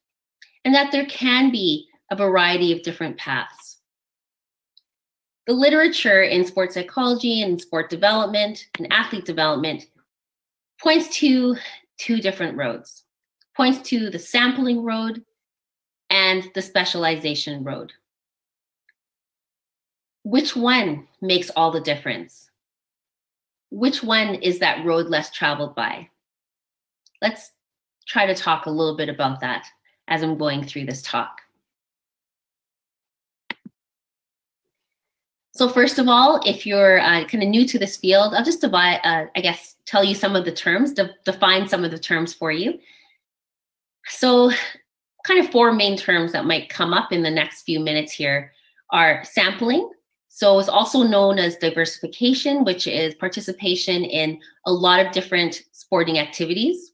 and 0.66 0.74
that 0.74 0.92
there 0.92 1.06
can 1.06 1.52
be 1.52 1.88
a 2.10 2.16
variety 2.16 2.72
of 2.72 2.82
different 2.82 3.16
paths 3.18 3.73
the 5.48 5.54
literature 5.54 6.24
in 6.24 6.46
sports 6.46 6.76
psychology 6.76 7.42
and 7.42 7.60
sport 7.60 7.90
development 7.90 8.68
and 8.78 8.92
athlete 8.92 9.26
development 9.26 9.88
points 10.82 11.16
to 11.18 11.56
two 11.98 12.18
different 12.18 12.58
roads. 12.58 13.04
Points 13.56 13.88
to 13.90 14.10
the 14.10 14.20
sampling 14.20 14.84
road 14.84 15.24
and 16.10 16.50
the 16.56 16.62
specialization 16.62 17.64
road. 17.64 17.94
Which 20.24 20.56
one 20.56 21.08
makes 21.22 21.50
all 21.52 21.72
the 21.72 21.82
difference? 21.82 22.50
Which 23.70 24.02
one 24.04 24.36
is 24.36 24.60
that 24.60 24.86
road 24.86 25.08
less 25.08 25.32
traveled 25.32 25.76
by? 25.76 26.10
Let's 27.22 27.52
try 28.08 28.26
to 28.26 28.36
talk 28.36 28.66
a 28.66 28.72
little 28.72 28.96
bit 28.96 29.10
about 29.10 29.40
that 29.42 29.66
as 30.08 30.24
i'm 30.24 30.38
going 30.38 30.64
through 30.64 30.86
this 30.86 31.02
talk 31.02 31.42
So 35.64 35.70
first 35.70 35.98
of 35.98 36.10
all, 36.10 36.42
if 36.46 36.66
you're 36.66 37.00
uh, 37.00 37.24
kind 37.24 37.42
of 37.42 37.48
new 37.48 37.66
to 37.68 37.80
this 37.80 37.96
field, 37.96 38.34
I'll 38.34 38.44
just 38.44 38.60
divide, 38.60 39.00
uh, 39.06 39.28
I 39.34 39.40
guess, 39.40 39.78
tell 39.86 40.04
you 40.04 40.14
some 40.14 40.36
of 40.36 40.44
the 40.44 40.52
terms, 40.52 40.92
de- 40.92 41.16
define 41.24 41.70
some 41.70 41.86
of 41.86 41.92
the 41.92 41.98
terms 41.98 42.34
for 42.34 42.52
you. 42.52 42.80
So 44.08 44.52
kind 45.26 45.40
of 45.40 45.50
four 45.54 45.72
main 45.72 45.96
terms 45.96 46.34
that 46.34 46.44
might 46.44 46.68
come 46.68 46.94
up 46.94 47.14
in 47.14 47.24
the 47.24 47.32
next 47.32 47.62
few 47.62 47.80
minutes 47.80 48.12
here 48.12 48.52
are 48.90 49.24
sampling. 49.24 49.90
So 50.28 50.60
it's 50.60 50.68
also 50.68 51.02
known 51.02 51.40
as 51.40 51.56
diversification, 51.56 52.66
which 52.66 52.86
is 52.86 53.16
participation 53.16 54.04
in 54.04 54.42
a 54.66 54.74
lot 54.74 55.00
of 55.00 55.14
different 55.14 55.64
sporting 55.72 56.20
activities. 56.20 56.92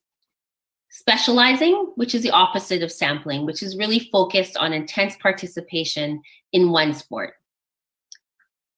Specializing, 0.91 1.91
which 1.95 2.13
is 2.13 2.21
the 2.21 2.29
opposite 2.29 2.83
of 2.83 2.91
sampling, 2.91 3.47
which 3.47 3.63
is 3.63 3.77
really 3.77 4.11
focused 4.11 4.57
on 4.57 4.73
intense 4.73 5.15
participation 5.15 6.21
in 6.53 6.69
one 6.69 6.93
sport 6.93 7.33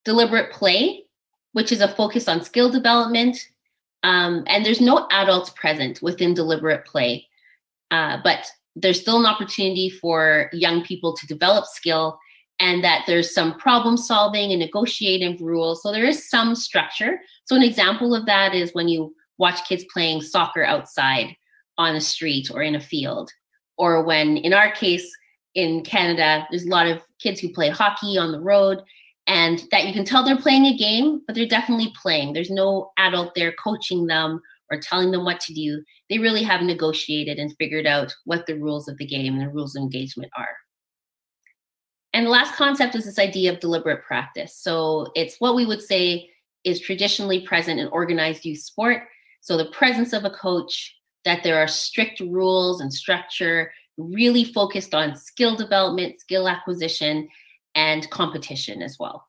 deliberate 0.06 0.52
play, 0.52 1.06
which 1.54 1.72
is 1.72 1.82
a 1.82 1.88
focus 1.88 2.28
on 2.28 2.44
skill 2.44 2.70
development. 2.70 3.38
Um, 4.04 4.44
and 4.48 4.66
there's 4.66 4.82
no 4.82 5.08
adults 5.12 5.52
present 5.52 6.02
within 6.02 6.34
deliberate 6.34 6.86
play, 6.86 7.28
uh, 7.92 8.18
but 8.24 8.48
there's 8.76 9.02
still 9.02 9.20
an 9.20 9.26
opportunity 9.26 9.90
for 9.90 10.50
young 10.54 10.84
people 10.84 11.16
to 11.16 11.28
develop 11.28 11.66
skill 11.66 12.18
and 12.60 12.84
that 12.84 13.04
there's 13.08 13.34
some 13.34 13.58
problem 13.58 13.98
solving 13.98 14.52
and 14.52 14.60
negotiating 14.60 15.44
rules. 15.44 15.82
So 15.82 15.92
there 15.92 16.06
is 16.06 16.30
some 16.30 16.56
structure. 16.56 17.20
So 17.46 17.56
an 17.56 17.64
example 17.64 18.16
of 18.16 18.26
that 18.28 18.54
is 18.54 18.74
when 18.74 18.88
you 18.88 19.16
watch 19.40 19.68
kids 19.68 19.84
playing 19.92 20.22
soccer 20.22 20.64
outside 20.64 21.36
on 21.78 21.96
a 21.96 22.02
street 22.02 22.50
or 22.54 22.62
in 22.62 22.76
a 22.76 22.80
field, 22.80 23.32
or 23.78 24.04
when 24.04 24.38
in 24.38 24.54
our 24.54 24.72
case 24.72 25.12
in 25.56 25.84
Canada, 25.84 26.48
there's 26.50 26.66
a 26.66 26.70
lot 26.70 26.88
of 26.88 27.02
kids 27.20 27.40
who 27.40 27.52
play 27.52 27.70
hockey 27.70 28.18
on 28.18 28.32
the 28.32 28.40
road 28.40 28.84
and 29.28 29.64
that 29.72 29.86
you 29.86 29.94
can 29.94 30.06
tell 30.06 30.24
they're 30.24 30.38
playing 30.38 30.66
a 30.66 30.78
game, 30.78 31.22
but 31.26 31.36
they're 31.36 31.46
definitely 31.46 31.94
playing. 32.02 32.34
There's 32.34 32.50
no 32.50 32.92
adult 32.98 33.34
there 33.36 33.54
coaching 33.64 34.08
them 34.08 34.42
or 34.72 34.80
telling 34.80 35.12
them 35.12 35.26
what 35.26 35.40
to 35.42 35.54
do. 35.54 35.84
They 36.10 36.18
really 36.18 36.44
have 36.44 36.62
negotiated 36.62 37.38
and 37.38 37.56
figured 37.58 37.86
out 37.86 38.14
what 38.26 38.46
the 38.46 38.60
rules 38.60 38.88
of 38.88 38.98
the 38.98 39.06
game 39.06 39.34
and 39.34 39.42
the 39.42 39.50
rules 39.50 39.76
of 39.76 39.82
engagement 39.82 40.32
are. 40.38 40.56
And 42.14 42.26
the 42.26 42.32
last 42.32 42.56
concept 42.56 42.96
is 42.96 43.06
this 43.06 43.20
idea 43.20 43.54
of 43.54 43.60
deliberate 43.60 44.04
practice. 44.04 44.58
So 44.58 45.08
it's 45.16 45.38
what 45.40 45.56
we 45.56 45.66
would 45.66 45.82
say 45.82 46.30
is 46.64 46.80
traditionally 46.80 47.46
present 47.46 47.80
in 47.80 47.88
organized 47.88 48.46
youth 48.46 48.60
sport. 48.60 49.04
So 49.42 49.58
the 49.58 49.72
presence 49.72 50.14
of 50.14 50.26
a 50.26 50.30
coach, 50.30 50.96
that 51.24 51.44
there 51.44 51.58
are 51.58 51.68
strict 51.68 52.20
rules 52.20 52.82
and 52.82 52.94
structure, 52.94 53.72
really 53.98 54.44
focused 54.44 54.94
on 54.94 55.16
skill 55.16 55.56
development, 55.56 56.20
skill 56.20 56.48
acquisition, 56.48 57.28
and 57.76 58.10
competition 58.10 58.82
as 58.82 58.98
well. 59.00 59.28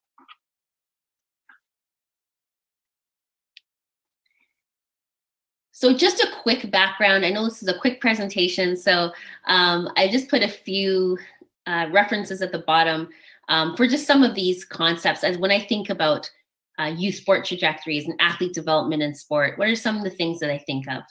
So 5.82 5.92
just 5.92 6.20
a 6.20 6.30
quick 6.42 6.70
background. 6.70 7.26
I 7.26 7.30
know 7.30 7.44
this 7.44 7.60
is 7.60 7.68
a 7.68 7.76
quick 7.76 8.00
presentation, 8.00 8.76
so 8.76 9.10
um, 9.46 9.90
I 9.96 10.06
just 10.06 10.28
put 10.28 10.44
a 10.44 10.48
few 10.48 11.18
uh, 11.66 11.88
references 11.90 12.40
at 12.40 12.52
the 12.52 12.60
bottom 12.60 13.08
um, 13.48 13.76
for 13.76 13.88
just 13.88 14.06
some 14.06 14.22
of 14.22 14.36
these 14.36 14.64
concepts. 14.64 15.24
As 15.24 15.38
when 15.38 15.50
I 15.50 15.58
think 15.58 15.90
about 15.90 16.30
uh, 16.78 16.84
youth 16.84 17.16
sport 17.16 17.44
trajectories 17.44 18.06
and 18.06 18.14
athlete 18.20 18.54
development 18.54 19.02
in 19.02 19.12
sport, 19.12 19.58
what 19.58 19.66
are 19.66 19.74
some 19.74 19.96
of 19.96 20.04
the 20.04 20.10
things 20.10 20.38
that 20.38 20.50
I 20.50 20.58
think 20.58 20.88
of? 20.88 21.02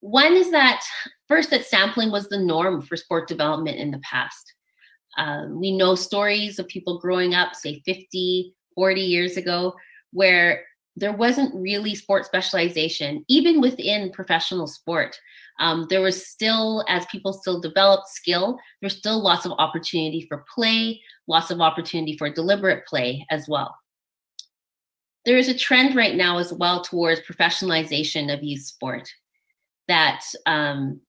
One 0.00 0.32
is 0.32 0.50
that 0.50 0.82
first, 1.28 1.50
that 1.50 1.66
sampling 1.66 2.10
was 2.10 2.28
the 2.28 2.40
norm 2.40 2.82
for 2.82 2.96
sport 2.96 3.28
development 3.28 3.76
in 3.76 3.92
the 3.92 4.00
past. 4.00 4.55
Um, 5.16 5.58
we 5.60 5.76
know 5.76 5.94
stories 5.94 6.58
of 6.58 6.68
people 6.68 6.98
growing 6.98 7.34
up, 7.34 7.54
say 7.54 7.80
50, 7.84 8.54
40 8.74 9.00
years 9.00 9.36
ago, 9.36 9.74
where 10.12 10.64
there 10.96 11.12
wasn't 11.12 11.54
really 11.54 11.94
sport 11.94 12.24
specialization, 12.24 13.24
even 13.28 13.60
within 13.60 14.10
professional 14.12 14.66
sport. 14.66 15.18
Um, 15.60 15.86
there 15.90 16.00
was 16.00 16.26
still, 16.26 16.84
as 16.88 17.04
people 17.06 17.34
still 17.34 17.60
developed 17.60 18.08
skill, 18.08 18.58
there's 18.80 18.96
still 18.96 19.22
lots 19.22 19.44
of 19.44 19.52
opportunity 19.58 20.26
for 20.26 20.44
play, 20.54 21.00
lots 21.28 21.50
of 21.50 21.60
opportunity 21.60 22.16
for 22.16 22.30
deliberate 22.30 22.86
play 22.86 23.26
as 23.30 23.46
well. 23.48 23.76
There 25.26 25.36
is 25.36 25.48
a 25.48 25.58
trend 25.58 25.94
right 25.96 26.14
now 26.14 26.38
as 26.38 26.52
well 26.52 26.82
towards 26.82 27.20
professionalization 27.20 28.32
of 28.32 28.42
youth 28.42 28.62
sport, 28.62 29.08
that 29.88 30.22
um, 30.46 31.00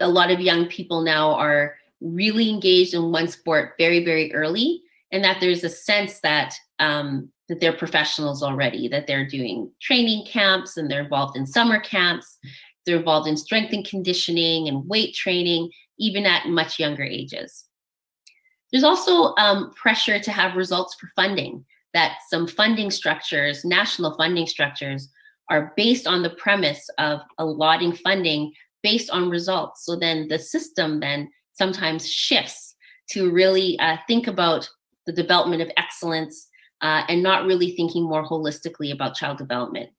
a 0.00 0.08
lot 0.08 0.30
of 0.30 0.40
young 0.40 0.66
people 0.66 1.02
now 1.02 1.34
are 1.34 1.76
really 2.00 2.50
engaged 2.50 2.94
in 2.94 3.12
one 3.12 3.28
sport 3.28 3.74
very, 3.78 4.04
very 4.04 4.32
early, 4.34 4.82
and 5.12 5.22
that 5.24 5.38
there's 5.40 5.64
a 5.64 5.68
sense 5.68 6.20
that 6.20 6.54
um, 6.78 7.30
that 7.48 7.60
they're 7.60 7.72
professionals 7.76 8.42
already, 8.42 8.88
that 8.88 9.06
they're 9.06 9.26
doing 9.26 9.70
training 9.80 10.26
camps 10.26 10.76
and 10.76 10.90
they're 10.90 11.02
involved 11.02 11.36
in 11.36 11.46
summer 11.46 11.78
camps, 11.78 12.38
they're 12.86 12.96
involved 12.96 13.28
in 13.28 13.36
strength 13.36 13.72
and 13.72 13.86
conditioning 13.86 14.66
and 14.68 14.88
weight 14.88 15.14
training, 15.14 15.70
even 15.98 16.24
at 16.24 16.48
much 16.48 16.78
younger 16.78 17.04
ages. 17.04 17.64
There's 18.72 18.84
also 18.84 19.34
um, 19.36 19.72
pressure 19.74 20.18
to 20.18 20.32
have 20.32 20.56
results 20.56 20.94
for 20.94 21.08
funding, 21.14 21.64
that 21.92 22.16
some 22.28 22.46
funding 22.46 22.90
structures, 22.90 23.64
national 23.64 24.16
funding 24.16 24.46
structures, 24.46 25.08
are 25.50 25.72
based 25.76 26.06
on 26.06 26.22
the 26.22 26.30
premise 26.30 26.88
of 26.98 27.20
allotting 27.38 27.92
funding 27.92 28.52
based 28.82 29.10
on 29.10 29.28
results. 29.28 29.84
So 29.84 29.96
then 29.96 30.28
the 30.28 30.38
system 30.38 31.00
then 31.00 31.30
sometimes 31.54 32.10
shifts 32.10 32.76
to 33.10 33.30
really 33.30 33.78
uh, 33.78 33.96
think 34.06 34.26
about 34.26 34.68
the 35.06 35.12
development 35.12 35.62
of 35.62 35.70
excellence 35.76 36.48
uh, 36.80 37.02
and 37.08 37.22
not 37.22 37.46
really 37.46 37.72
thinking 37.72 38.04
more 38.04 38.26
holistically 38.26 38.92
about 38.92 39.14
child 39.14 39.38
development. 39.38 39.90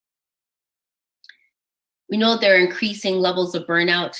We 2.09 2.17
know 2.17 2.31
that 2.31 2.41
there 2.41 2.55
are 2.55 2.63
increasing 2.63 3.15
levels 3.15 3.55
of 3.55 3.65
burnout 3.65 4.19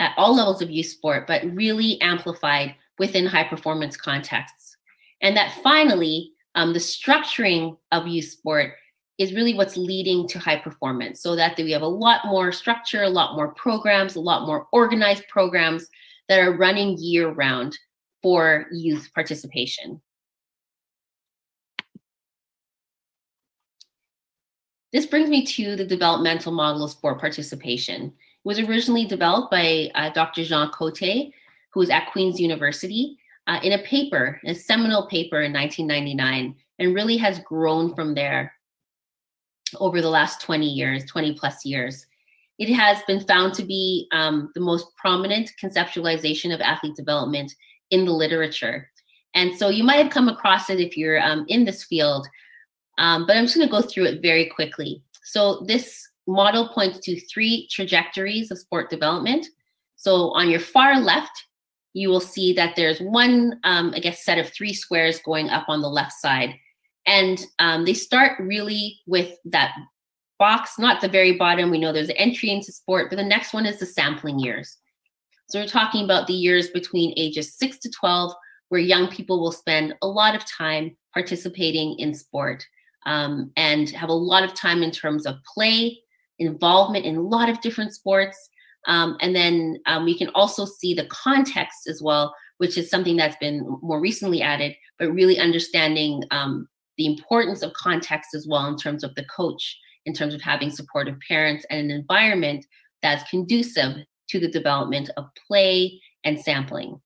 at 0.00 0.14
all 0.16 0.34
levels 0.34 0.62
of 0.62 0.70
youth 0.70 0.86
sport, 0.86 1.26
but 1.26 1.44
really 1.54 2.00
amplified 2.00 2.74
within 2.98 3.26
high 3.26 3.44
performance 3.44 3.96
contexts. 3.96 4.76
And 5.20 5.36
that 5.36 5.58
finally, 5.62 6.32
um, 6.54 6.72
the 6.72 6.78
structuring 6.78 7.76
of 7.92 8.06
youth 8.06 8.26
sport 8.26 8.72
is 9.18 9.34
really 9.34 9.54
what's 9.54 9.76
leading 9.76 10.28
to 10.28 10.38
high 10.38 10.58
performance 10.58 11.20
so 11.20 11.34
that 11.34 11.56
we 11.56 11.72
have 11.72 11.82
a 11.82 11.86
lot 11.86 12.20
more 12.26 12.52
structure, 12.52 13.02
a 13.02 13.08
lot 13.08 13.34
more 13.34 13.48
programs, 13.54 14.14
a 14.14 14.20
lot 14.20 14.46
more 14.46 14.68
organized 14.72 15.26
programs 15.28 15.88
that 16.28 16.40
are 16.40 16.56
running 16.56 16.96
year 16.98 17.30
round 17.30 17.76
for 18.22 18.66
youth 18.72 19.08
participation. 19.14 20.00
This 24.92 25.06
brings 25.06 25.28
me 25.28 25.44
to 25.44 25.76
the 25.76 25.84
developmental 25.84 26.52
model 26.52 26.84
of 26.84 26.90
sport 26.90 27.20
participation. 27.20 28.06
It 28.06 28.12
was 28.44 28.58
originally 28.58 29.04
developed 29.04 29.50
by 29.50 29.90
uh, 29.94 30.10
Dr. 30.10 30.44
Jean 30.44 30.70
Cote, 30.70 30.98
who 30.98 31.80
was 31.80 31.90
at 31.90 32.10
Queen's 32.10 32.40
University, 32.40 33.18
uh, 33.46 33.60
in 33.62 33.72
a 33.72 33.82
paper, 33.82 34.40
a 34.46 34.54
seminal 34.54 35.06
paper 35.06 35.42
in 35.42 35.52
1999, 35.52 36.54
and 36.78 36.94
really 36.94 37.16
has 37.18 37.40
grown 37.40 37.94
from 37.94 38.14
there 38.14 38.52
over 39.76 40.00
the 40.00 40.08
last 40.08 40.40
20 40.40 40.66
years, 40.66 41.04
20 41.04 41.34
plus 41.34 41.64
years. 41.64 42.06
It 42.58 42.72
has 42.74 42.98
been 43.06 43.20
found 43.20 43.54
to 43.54 43.62
be 43.62 44.08
um, 44.12 44.50
the 44.54 44.60
most 44.60 44.94
prominent 44.96 45.50
conceptualization 45.62 46.52
of 46.52 46.60
athlete 46.60 46.96
development 46.96 47.54
in 47.90 48.04
the 48.04 48.12
literature. 48.12 48.90
And 49.34 49.56
so 49.56 49.68
you 49.68 49.84
might 49.84 50.02
have 50.02 50.12
come 50.12 50.28
across 50.28 50.68
it 50.70 50.80
if 50.80 50.96
you're 50.96 51.20
um, 51.22 51.44
in 51.48 51.64
this 51.64 51.84
field, 51.84 52.26
um, 52.98 53.26
but 53.26 53.36
I'm 53.36 53.44
just 53.44 53.56
going 53.56 53.68
to 53.68 53.72
go 53.72 53.82
through 53.82 54.06
it 54.06 54.22
very 54.22 54.46
quickly. 54.46 55.02
So 55.22 55.64
this 55.66 56.08
model 56.26 56.68
points 56.68 56.98
to 57.00 57.20
three 57.20 57.68
trajectories 57.70 58.50
of 58.50 58.58
sport 58.58 58.90
development. 58.90 59.46
So 59.96 60.32
on 60.32 60.50
your 60.50 60.60
far 60.60 60.98
left, 60.98 61.44
you 61.94 62.08
will 62.08 62.20
see 62.20 62.52
that 62.54 62.76
there's 62.76 63.00
one, 63.00 63.58
um, 63.64 63.92
I 63.94 64.00
guess, 64.00 64.24
set 64.24 64.38
of 64.38 64.52
three 64.52 64.72
squares 64.72 65.20
going 65.20 65.48
up 65.48 65.66
on 65.68 65.80
the 65.80 65.88
left 65.88 66.12
side. 66.12 66.54
And 67.06 67.44
um, 67.58 67.84
they 67.84 67.94
start 67.94 68.38
really 68.38 68.98
with 69.06 69.36
that 69.46 69.74
box, 70.38 70.78
not 70.78 71.00
the 71.00 71.08
very 71.08 71.36
bottom. 71.36 71.70
We 71.70 71.78
know 71.78 71.92
there's 71.92 72.10
entry 72.16 72.50
into 72.50 72.72
sport, 72.72 73.10
but 73.10 73.16
the 73.16 73.24
next 73.24 73.52
one 73.52 73.66
is 73.66 73.78
the 73.78 73.86
sampling 73.86 74.38
years. 74.38 74.76
So 75.48 75.58
we're 75.58 75.66
talking 75.66 76.04
about 76.04 76.26
the 76.26 76.34
years 76.34 76.68
between 76.68 77.14
ages 77.16 77.54
6 77.54 77.78
to 77.78 77.90
12, 77.90 78.32
where 78.68 78.80
young 78.80 79.08
people 79.08 79.40
will 79.40 79.52
spend 79.52 79.94
a 80.02 80.06
lot 80.06 80.34
of 80.34 80.44
time 80.44 80.96
participating 81.14 81.98
in 81.98 82.14
sport 82.14 82.64
um, 83.06 83.50
and 83.56 83.88
have 83.90 84.10
a 84.10 84.14
lot 84.14 84.44
of 84.44 84.54
time 84.54 84.82
in 84.82 84.90
terms 84.90 85.26
of 85.26 85.36
play, 85.54 85.98
involvement 86.38 87.06
in 87.06 87.16
a 87.16 87.22
lot 87.22 87.48
of 87.48 87.60
different 87.62 87.94
sports. 87.94 88.50
Um, 88.86 89.16
and 89.20 89.34
then 89.34 89.78
um, 89.86 90.04
we 90.04 90.16
can 90.16 90.28
also 90.34 90.64
see 90.64 90.94
the 90.94 91.06
context 91.06 91.88
as 91.88 92.02
well, 92.02 92.34
which 92.58 92.76
is 92.76 92.90
something 92.90 93.16
that's 93.16 93.36
been 93.36 93.66
more 93.82 94.00
recently 94.00 94.42
added, 94.42 94.74
but 94.98 95.12
really 95.12 95.38
understanding 95.38 96.22
um, 96.30 96.68
the 96.98 97.06
importance 97.06 97.62
of 97.62 97.72
context 97.72 98.34
as 98.34 98.46
well 98.46 98.66
in 98.66 98.76
terms 98.76 99.02
of 99.02 99.14
the 99.14 99.24
coach, 99.24 99.78
in 100.08 100.14
terms 100.14 100.32
of 100.32 100.40
having 100.40 100.70
supportive 100.70 101.18
parents 101.28 101.66
and 101.68 101.78
an 101.78 101.90
environment 101.90 102.64
that's 103.02 103.28
conducive 103.28 103.98
to 104.30 104.40
the 104.40 104.50
development 104.50 105.10
of 105.18 105.26
play 105.46 106.00
and 106.24 106.40
sampling. 106.40 106.98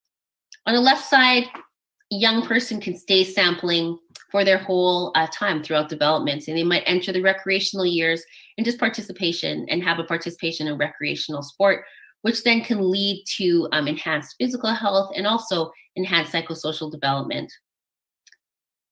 On 0.66 0.74
the 0.74 0.80
left 0.80 1.04
side, 1.04 1.44
a 2.12 2.14
young 2.14 2.46
person 2.46 2.80
can 2.80 2.96
stay 2.96 3.24
sampling 3.24 3.98
for 4.30 4.44
their 4.44 4.58
whole 4.58 5.10
uh, 5.16 5.26
time 5.32 5.62
throughout 5.62 5.88
development. 5.88 6.46
And 6.46 6.56
they 6.56 6.62
might 6.62 6.84
enter 6.86 7.12
the 7.12 7.20
recreational 7.20 7.84
years 7.84 8.22
and 8.56 8.64
just 8.64 8.78
participation 8.78 9.66
and 9.68 9.82
have 9.82 9.98
a 9.98 10.04
participation 10.04 10.68
in 10.68 10.78
recreational 10.78 11.42
sport, 11.42 11.84
which 12.22 12.44
then 12.44 12.62
can 12.62 12.88
lead 12.88 13.24
to 13.38 13.68
um, 13.72 13.88
enhanced 13.88 14.36
physical 14.38 14.72
health 14.72 15.12
and 15.16 15.26
also 15.26 15.72
enhanced 15.96 16.32
psychosocial 16.32 16.90
development. 16.90 17.52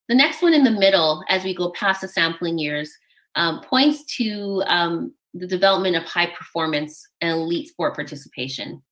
The 0.08 0.16
next 0.16 0.42
one 0.42 0.54
in 0.54 0.64
the 0.64 0.72
middle, 0.72 1.22
as 1.28 1.44
we 1.44 1.54
go 1.54 1.70
past 1.70 2.00
the 2.00 2.08
sampling 2.08 2.58
years, 2.58 2.90
um, 3.34 3.60
points 3.62 4.04
to 4.16 4.62
um, 4.66 5.14
the 5.34 5.46
development 5.46 5.96
of 5.96 6.04
high 6.04 6.26
performance 6.26 7.06
and 7.20 7.32
elite 7.32 7.68
sport 7.68 7.94
participation. 7.94 8.82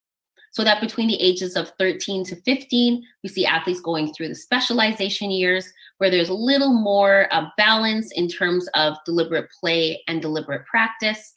So 0.53 0.65
that 0.65 0.81
between 0.81 1.09
the 1.09 1.21
ages 1.21 1.57
of 1.57 1.73
13 1.79 2.25
to 2.25 2.37
15, 2.37 3.05
we 3.23 3.29
see 3.29 3.47
athletes 3.47 3.81
going 3.81 4.13
through 4.13 4.29
the 4.29 4.35
specialization 4.35 5.31
years 5.31 5.71
where 5.99 6.11
there's 6.11 6.31
a 6.31 6.35
little 6.35 6.73
more 6.73 7.29
uh, 7.33 7.47
balance 7.57 8.13
in 8.13 8.29
terms 8.29 8.69
of 8.75 8.97
deliberate 9.05 9.51
play 9.61 10.03
and 10.09 10.23
deliberate 10.23 10.65
practice, 10.67 11.33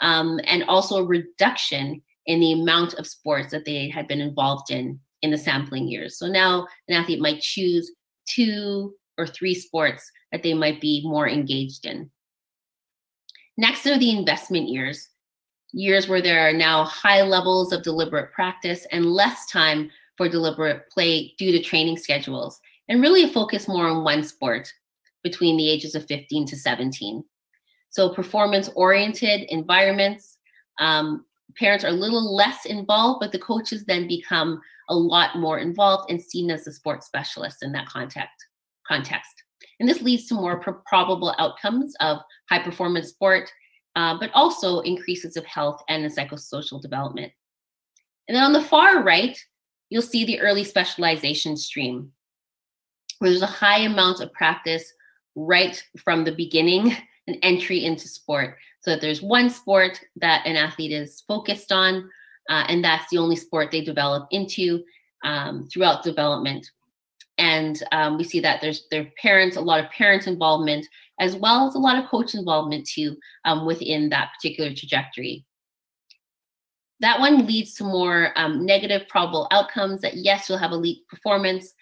um, 0.00 0.40
and 0.44 0.64
also 0.64 0.96
a 0.96 1.06
reduction 1.06 2.02
in 2.26 2.40
the 2.40 2.52
amount 2.52 2.94
of 2.94 3.06
sports 3.06 3.50
that 3.52 3.64
they 3.64 3.88
had 3.88 4.08
been 4.08 4.20
involved 4.20 4.70
in 4.70 4.98
in 5.22 5.30
the 5.30 5.38
sampling 5.38 5.88
years. 5.88 6.18
So 6.18 6.28
now 6.28 6.66
an 6.88 6.96
athlete 6.96 7.20
might 7.20 7.40
choose 7.40 7.92
two 8.28 8.94
or 9.16 9.26
three 9.26 9.54
sports 9.54 10.10
that 10.32 10.42
they 10.42 10.52
might 10.52 10.80
be 10.80 11.02
more 11.04 11.28
engaged 11.28 11.86
in. 11.86 12.10
Next 13.56 13.86
are 13.86 13.98
the 13.98 14.10
investment 14.10 14.68
years 14.68 15.08
years 15.72 16.08
where 16.08 16.22
there 16.22 16.48
are 16.48 16.52
now 16.52 16.84
high 16.84 17.22
levels 17.22 17.72
of 17.72 17.82
deliberate 17.82 18.32
practice 18.32 18.86
and 18.92 19.06
less 19.06 19.46
time 19.46 19.90
for 20.16 20.28
deliberate 20.28 20.88
play 20.90 21.34
due 21.38 21.52
to 21.52 21.62
training 21.62 21.98
schedules, 21.98 22.58
and 22.88 23.02
really 23.02 23.24
a 23.24 23.28
focus 23.28 23.68
more 23.68 23.86
on 23.86 24.04
one 24.04 24.24
sport 24.24 24.72
between 25.22 25.56
the 25.56 25.68
ages 25.68 25.94
of 25.94 26.06
15 26.06 26.46
to 26.46 26.56
17. 26.56 27.22
So, 27.90 28.08
performance 28.08 28.70
oriented 28.74 29.42
environments, 29.50 30.38
um, 30.78 31.24
parents 31.56 31.84
are 31.84 31.88
a 31.88 31.92
little 31.92 32.34
less 32.34 32.64
involved, 32.64 33.20
but 33.20 33.32
the 33.32 33.38
coaches 33.38 33.84
then 33.84 34.08
become 34.08 34.60
a 34.88 34.94
lot 34.94 35.38
more 35.38 35.58
involved 35.58 36.10
and 36.10 36.22
seen 36.22 36.50
as 36.50 36.66
a 36.66 36.72
sports 36.72 37.06
specialist 37.06 37.62
in 37.62 37.72
that 37.72 37.86
context. 37.86 38.46
context. 38.86 39.42
And 39.78 39.88
this 39.88 40.02
leads 40.02 40.26
to 40.26 40.34
more 40.34 40.58
pro- 40.60 40.80
probable 40.86 41.34
outcomes 41.38 41.94
of 42.00 42.18
high 42.50 42.62
performance 42.62 43.08
sport, 43.08 43.50
uh, 43.94 44.18
but 44.18 44.30
also 44.34 44.80
increases 44.80 45.36
of 45.36 45.44
health 45.44 45.82
and 45.88 46.04
the 46.04 46.08
psychosocial 46.08 46.80
development. 46.80 47.32
And 48.28 48.36
then 48.36 48.44
on 48.44 48.52
the 48.52 48.62
far 48.62 49.02
right, 49.02 49.38
you'll 49.90 50.02
see 50.02 50.24
the 50.24 50.40
early 50.40 50.64
specialization 50.64 51.56
stream, 51.56 52.12
where 53.18 53.30
there's 53.30 53.42
a 53.42 53.46
high 53.46 53.80
amount 53.80 54.20
of 54.20 54.32
practice 54.32 54.92
right 55.34 55.82
from 56.02 56.24
the 56.24 56.32
beginning 56.32 56.96
and 57.26 57.38
entry 57.42 57.84
into 57.84 58.08
sport. 58.08 58.56
So 58.80 58.92
that 58.92 59.00
there's 59.00 59.22
one 59.22 59.50
sport 59.50 60.00
that 60.16 60.46
an 60.46 60.56
athlete 60.56 60.92
is 60.92 61.22
focused 61.26 61.72
on, 61.72 62.08
uh, 62.48 62.64
and 62.68 62.84
that's 62.84 63.10
the 63.10 63.18
only 63.18 63.34
sport 63.34 63.70
they 63.70 63.80
develop 63.80 64.28
into 64.30 64.84
um, 65.24 65.66
throughout 65.66 66.04
development. 66.04 66.70
And 67.38 67.82
um, 67.92 68.16
we 68.16 68.24
see 68.24 68.40
that 68.40 68.60
there's 68.60 68.86
their 68.90 69.10
parents, 69.20 69.56
a 69.56 69.60
lot 69.60 69.84
of 69.84 69.90
parents 69.90 70.26
involvement, 70.26 70.86
as 71.20 71.36
well 71.36 71.66
as 71.66 71.74
a 71.74 71.78
lot 71.78 72.02
of 72.02 72.08
coach 72.08 72.34
involvement 72.34 72.86
too 72.86 73.16
um, 73.44 73.66
within 73.66 74.08
that 74.10 74.30
particular 74.34 74.74
trajectory. 74.74 75.44
That 77.00 77.20
one 77.20 77.46
leads 77.46 77.74
to 77.74 77.84
more 77.84 78.32
um, 78.36 78.64
negative 78.64 79.06
probable 79.08 79.48
outcomes. 79.50 80.00
That 80.00 80.16
yes, 80.16 80.48
you'll 80.48 80.58
have 80.58 80.72
elite 80.72 81.06
performance, 81.08 81.74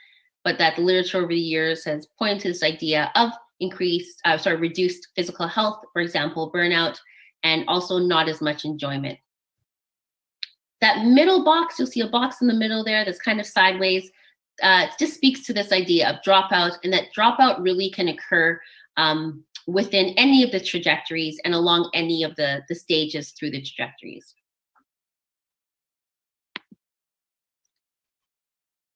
but 0.43 0.59
that 0.59 0.77
the 0.77 0.83
literature 0.83 1.19
over 1.19 1.29
the 1.29 1.37
years 1.37 1.85
has 1.85 2.09
pointed 2.19 2.41
to 2.41 2.49
this 2.49 2.65
idea 2.65 3.13
of 3.15 3.31
increased, 3.61 4.21
uh, 4.25 4.37
sorry, 4.37 4.57
reduced 4.57 5.09
physical 5.15 5.47
health, 5.47 5.85
for 5.93 6.03
example, 6.03 6.51
burnout, 6.53 6.99
and 7.45 7.65
also 7.69 7.99
not 7.99 8.29
as 8.29 8.41
much 8.41 8.65
enjoyment. 8.65 9.19
That 10.81 11.07
middle 11.07 11.45
box, 11.45 11.79
you'll 11.79 11.87
see 11.87 12.01
a 12.01 12.09
box 12.09 12.41
in 12.41 12.49
the 12.49 12.55
middle 12.55 12.85
there 12.85 13.05
that's 13.05 13.21
kind 13.21 13.41
of 13.41 13.47
sideways, 13.47 14.11
uh, 14.63 14.87
just 14.99 15.15
speaks 15.15 15.45
to 15.47 15.53
this 15.53 15.73
idea 15.73 16.09
of 16.09 16.23
dropout, 16.23 16.77
and 16.85 16.93
that 16.93 17.15
dropout 17.17 17.63
really 17.63 17.91
can 17.91 18.09
occur 18.09 18.61
um, 18.97 19.45
within 19.67 20.15
any 20.17 20.43
of 20.43 20.53
the 20.53 20.61
trajectories 20.61 21.41
and 21.45 21.55
along 21.55 21.91
any 21.95 22.23
of 22.23 22.37
the, 22.37 22.63
the 22.69 22.75
stages 22.75 23.31
through 23.31 23.51
the 23.51 23.63
trajectories. 23.63 24.35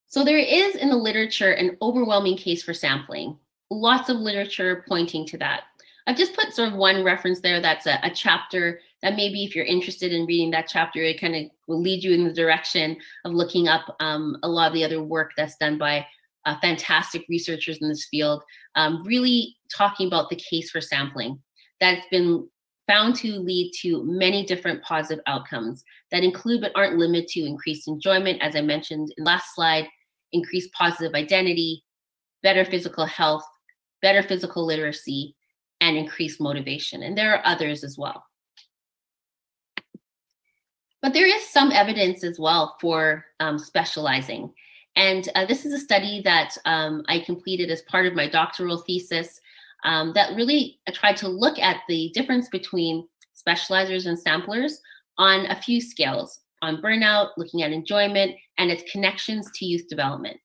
So 0.07 0.23
there 0.23 0.37
is 0.37 0.75
in 0.75 0.89
the 0.89 0.95
literature 0.95 1.51
an 1.51 1.77
overwhelming 1.81 2.37
case 2.37 2.63
for 2.63 2.73
sampling 2.73 3.37
lots 3.69 4.09
of 4.09 4.17
literature 4.17 4.83
pointing 4.87 5.25
to 5.27 5.37
that. 5.37 5.63
I've 6.07 6.17
just 6.17 6.33
put 6.33 6.53
sort 6.53 6.69
of 6.69 6.75
one 6.75 7.03
reference 7.03 7.39
there 7.39 7.61
that's 7.61 7.85
a, 7.85 7.99
a 8.03 8.09
chapter 8.09 8.81
that 9.01 9.15
maybe 9.15 9.43
if 9.43 9.55
you're 9.55 9.65
interested 9.65 10.11
in 10.11 10.25
reading 10.25 10.51
that 10.51 10.67
chapter, 10.67 11.01
it 11.01 11.21
kind 11.21 11.35
of 11.35 11.43
will 11.67 11.81
lead 11.81 12.03
you 12.03 12.13
in 12.13 12.25
the 12.25 12.33
direction 12.33 12.97
of 13.25 13.33
looking 13.33 13.67
up 13.67 13.95
um, 13.99 14.37
a 14.43 14.47
lot 14.47 14.67
of 14.67 14.73
the 14.73 14.83
other 14.83 15.01
work 15.01 15.31
that's 15.37 15.57
done 15.57 15.77
by 15.77 16.05
uh, 16.45 16.55
fantastic 16.61 17.25
researchers 17.29 17.77
in 17.81 17.89
this 17.89 18.07
field, 18.09 18.43
um, 18.75 19.03
really 19.05 19.55
talking 19.75 20.07
about 20.07 20.29
the 20.29 20.35
case 20.35 20.71
for 20.71 20.81
sampling 20.81 21.39
that's 21.79 22.05
been 22.11 22.47
found 22.87 23.15
to 23.15 23.39
lead 23.39 23.71
to 23.81 24.03
many 24.03 24.45
different 24.45 24.81
positive 24.83 25.23
outcomes 25.27 25.83
that 26.11 26.23
include 26.23 26.61
but 26.61 26.71
aren't 26.75 26.97
limited 26.97 27.27
to 27.27 27.45
increased 27.45 27.87
enjoyment, 27.87 28.41
as 28.41 28.55
I 28.55 28.61
mentioned 28.61 29.13
in 29.17 29.23
last 29.23 29.53
slide, 29.53 29.87
increased 30.31 30.71
positive 30.73 31.13
identity, 31.13 31.83
better 32.41 32.65
physical 32.65 33.05
health, 33.05 33.43
better 34.01 34.23
physical 34.23 34.65
literacy, 34.65 35.35
and 35.81 35.97
increased 35.97 36.41
motivation. 36.41 37.03
And 37.03 37.17
there 37.17 37.33
are 37.33 37.45
others 37.45 37.83
as 37.83 37.97
well. 37.97 38.23
But 41.01 41.13
there 41.13 41.27
is 41.27 41.47
some 41.49 41.71
evidence 41.71 42.23
as 42.23 42.39
well 42.39 42.77
for 42.81 43.25
um, 43.39 43.57
specializing. 43.57 44.53
And 44.95 45.29
uh, 45.35 45.45
this 45.45 45.65
is 45.65 45.73
a 45.73 45.79
study 45.79 46.21
that 46.25 46.57
um, 46.65 47.03
I 47.07 47.19
completed 47.19 47.69
as 47.69 47.81
part 47.83 48.05
of 48.05 48.15
my 48.15 48.27
doctoral 48.27 48.79
thesis 48.79 49.39
um, 49.85 50.11
that 50.13 50.35
really 50.35 50.79
tried 50.91 51.15
to 51.17 51.29
look 51.29 51.57
at 51.57 51.77
the 51.87 52.11
difference 52.13 52.49
between 52.49 53.07
specializers 53.33 54.07
and 54.07 54.19
samplers 54.19 54.81
on 55.17 55.45
a 55.45 55.61
few 55.61 55.79
scales 55.79 56.41
on 56.61 56.81
burnout, 56.81 57.29
looking 57.37 57.63
at 57.63 57.71
enjoyment, 57.71 58.35
and 58.57 58.69
its 58.69 58.89
connections 58.91 59.49
to 59.55 59.65
youth 59.65 59.87
development. 59.87 60.37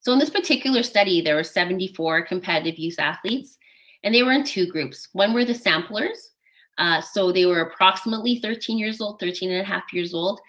So 0.00 0.12
in 0.12 0.18
this 0.18 0.30
particular 0.30 0.82
study, 0.82 1.20
there 1.20 1.36
were 1.36 1.44
74 1.44 2.22
competitive 2.22 2.78
youth 2.78 2.98
athletes, 2.98 3.58
and 4.02 4.14
they 4.14 4.22
were 4.22 4.32
in 4.32 4.44
two 4.44 4.66
groups. 4.66 5.08
One 5.12 5.34
were 5.34 5.44
the 5.44 5.54
samplers. 5.54 6.29
Uh, 6.80 7.00
so 7.02 7.30
they 7.30 7.44
were 7.44 7.60
approximately 7.60 8.40
13 8.40 8.78
years 8.78 9.02
old, 9.02 9.20
13 9.20 9.50
and 9.50 9.60
a 9.60 9.64
half 9.64 9.92
years 9.92 10.14
old, 10.14 10.40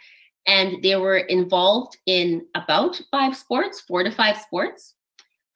and 0.47 0.81
they 0.81 0.95
were 0.95 1.17
involved 1.17 1.97
in 2.05 2.45
about 2.55 2.99
five 3.11 3.35
sports, 3.35 3.81
four 3.81 4.01
to 4.01 4.09
five 4.09 4.37
sports, 4.37 4.95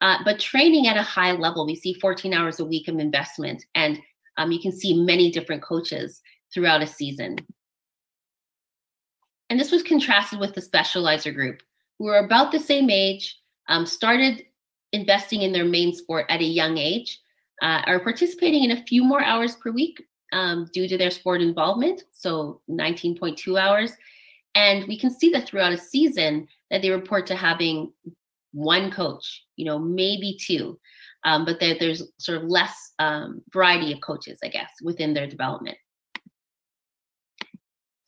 uh, 0.02 0.18
but 0.22 0.38
training 0.38 0.86
at 0.86 0.98
a 0.98 1.02
high 1.02 1.32
level. 1.32 1.64
We 1.64 1.74
see 1.74 1.94
14 1.94 2.34
hours 2.34 2.60
a 2.60 2.64
week 2.64 2.88
of 2.88 2.98
investment, 2.98 3.64
and 3.74 3.98
um, 4.36 4.52
you 4.52 4.60
can 4.60 4.70
see 4.70 5.02
many 5.02 5.30
different 5.30 5.62
coaches 5.62 6.20
throughout 6.52 6.82
a 6.82 6.86
season. 6.86 7.38
And 9.48 9.58
this 9.58 9.72
was 9.72 9.82
contrasted 9.82 10.38
with 10.38 10.54
the 10.54 10.60
specializer 10.60 11.34
group, 11.34 11.62
who 11.98 12.04
were 12.04 12.18
about 12.18 12.52
the 12.52 12.60
same 12.60 12.90
age, 12.90 13.40
um, 13.70 13.86
started 13.86 14.44
investing 14.92 15.40
in 15.40 15.52
their 15.52 15.64
main 15.64 15.94
sport 15.94 16.26
at 16.28 16.40
a 16.40 16.44
young 16.44 16.76
age, 16.76 17.18
uh, 17.62 17.80
are 17.86 18.00
participating 18.00 18.64
in 18.64 18.72
a 18.72 18.84
few 18.84 19.02
more 19.02 19.24
hours 19.24 19.56
per 19.56 19.70
week 19.70 20.02
um, 20.32 20.68
due 20.72 20.88
to 20.88 20.98
their 20.98 21.10
sport 21.10 21.40
involvement, 21.40 22.04
so 22.12 22.60
19.2 22.70 23.60
hours. 23.60 23.92
And 24.54 24.86
we 24.86 24.98
can 24.98 25.10
see 25.10 25.30
that 25.30 25.46
throughout 25.46 25.72
a 25.72 25.78
season 25.78 26.48
that 26.70 26.82
they 26.82 26.90
report 26.90 27.26
to 27.28 27.36
having 27.36 27.92
one 28.52 28.90
coach, 28.90 29.44
you 29.56 29.64
know, 29.66 29.78
maybe 29.78 30.38
two, 30.40 30.78
um, 31.24 31.44
but 31.44 31.60
that 31.60 31.78
there's 31.78 32.02
sort 32.18 32.38
of 32.38 32.44
less 32.44 32.92
um, 32.98 33.42
variety 33.52 33.92
of 33.92 34.00
coaches, 34.00 34.38
I 34.42 34.48
guess, 34.48 34.70
within 34.82 35.12
their 35.12 35.26
development. 35.26 35.76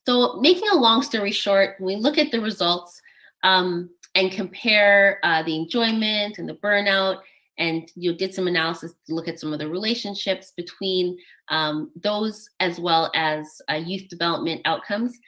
So, 0.07 0.41
making 0.41 0.71
a 0.73 0.77
long 0.79 1.03
story 1.03 1.33
short, 1.33 1.77
we 1.81 1.97
look 1.97 2.17
at 2.17 2.31
the 2.31 2.41
results, 2.41 2.99
um, 3.43 3.91
and 4.15 4.33
compare 4.33 5.21
uh, 5.23 5.43
the 5.43 5.55
enjoyment 5.55 6.39
and 6.39 6.49
the 6.49 6.55
burnout 6.55 7.21
and 7.59 7.91
you 7.95 8.15
did 8.15 8.33
some 8.33 8.47
analysis 8.47 8.95
to 9.07 9.15
look 9.15 9.29
at 9.29 9.39
some 9.39 9.53
of 9.53 9.59
the 9.59 9.69
relationships 9.69 10.53
between 10.57 11.19
um, 11.49 11.91
those 12.03 12.49
as 12.61 12.79
well 12.79 13.11
as 13.15 13.61
uh, 13.71 13.75
youth 13.75 14.09
development 14.09 14.63
outcomes 14.65 15.19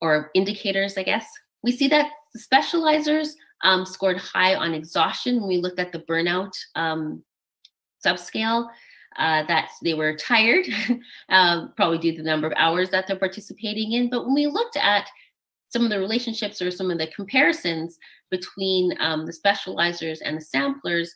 or 0.00 0.30
indicators, 0.34 0.96
I 0.98 1.02
guess. 1.02 1.26
We 1.62 1.72
see 1.72 1.88
that 1.88 2.10
the 2.34 2.40
specializers 2.40 3.30
um, 3.64 3.86
scored 3.86 4.18
high 4.18 4.54
on 4.54 4.74
exhaustion 4.74 5.40
when 5.40 5.48
we 5.48 5.56
looked 5.56 5.80
at 5.80 5.92
the 5.92 6.00
burnout 6.00 6.52
um, 6.74 7.22
subscale. 8.04 8.68
Uh, 9.18 9.46
that 9.46 9.70
they 9.82 9.94
were 9.94 10.14
tired, 10.14 10.66
uh, 11.30 11.68
probably 11.76 11.96
due 11.96 12.12
to 12.14 12.22
the 12.22 12.28
number 12.28 12.46
of 12.46 12.52
hours 12.58 12.90
that 12.90 13.06
they're 13.06 13.18
participating 13.18 13.92
in. 13.92 14.10
But 14.10 14.26
when 14.26 14.34
we 14.34 14.46
looked 14.46 14.76
at 14.76 15.08
some 15.70 15.84
of 15.84 15.90
the 15.90 15.98
relationships 15.98 16.60
or 16.60 16.70
some 16.70 16.90
of 16.90 16.98
the 16.98 17.06
comparisons 17.06 17.98
between 18.30 18.94
um, 19.00 19.24
the 19.24 19.32
specializers 19.32 20.18
and 20.22 20.36
the 20.36 20.42
samplers, 20.42 21.14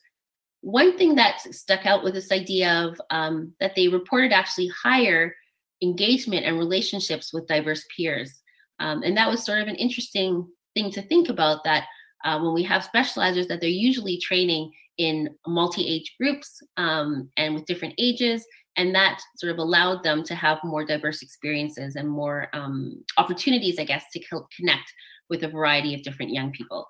one 0.63 0.99
thing 0.99 1.15
that 1.15 1.41
stuck 1.41 1.87
out 1.87 2.05
with 2.05 2.15
this 2.15 2.33
idea 2.33 2.71
of 2.71 3.01
um, 3.11 3.53
that 3.61 3.75
they 3.75 3.89
reported 3.89 4.33
actually 4.33 4.69
higher 4.69 5.35
engagement 5.83 6.45
and 6.45 6.59
relationships 6.59 7.33
with 7.33 7.47
diverse 7.47 7.85
peers. 7.97 8.41
Um, 8.79 9.03
and 9.03 9.17
that 9.17 9.29
was 9.29 9.45
sort 9.45 9.61
of 9.61 9.69
an 9.69 9.77
interesting 9.77 10.47
thing 10.75 10.91
to 10.93 11.03
think 11.03 11.29
about 11.29 11.65
that 11.65 11.85
uh, 12.25 12.39
when 12.39 12.53
we 12.53 12.63
have 12.65 12.89
specializers 12.95 13.49
that 13.49 13.61
they're 13.61 13.71
usually 13.71 14.19
training 14.19 14.71
in 14.99 15.31
multi-age 15.47 16.15
groups 16.21 16.61
um, 16.77 17.31
and 17.37 17.55
with 17.55 17.65
different 17.65 17.95
ages 17.99 18.45
and 18.77 18.95
that 18.95 19.21
sort 19.37 19.53
of 19.53 19.59
allowed 19.59 20.03
them 20.03 20.23
to 20.23 20.35
have 20.35 20.59
more 20.63 20.85
diverse 20.85 21.23
experiences 21.23 21.97
and 21.97 22.09
more 22.09 22.49
um, 22.53 23.03
opportunities 23.17 23.79
i 23.79 23.85
guess 23.85 24.05
to 24.13 24.21
co- 24.31 24.47
connect 24.55 24.93
with 25.31 25.43
a 25.43 25.49
variety 25.49 25.95
of 25.95 26.03
different 26.03 26.33
young 26.33 26.53
people 26.53 26.87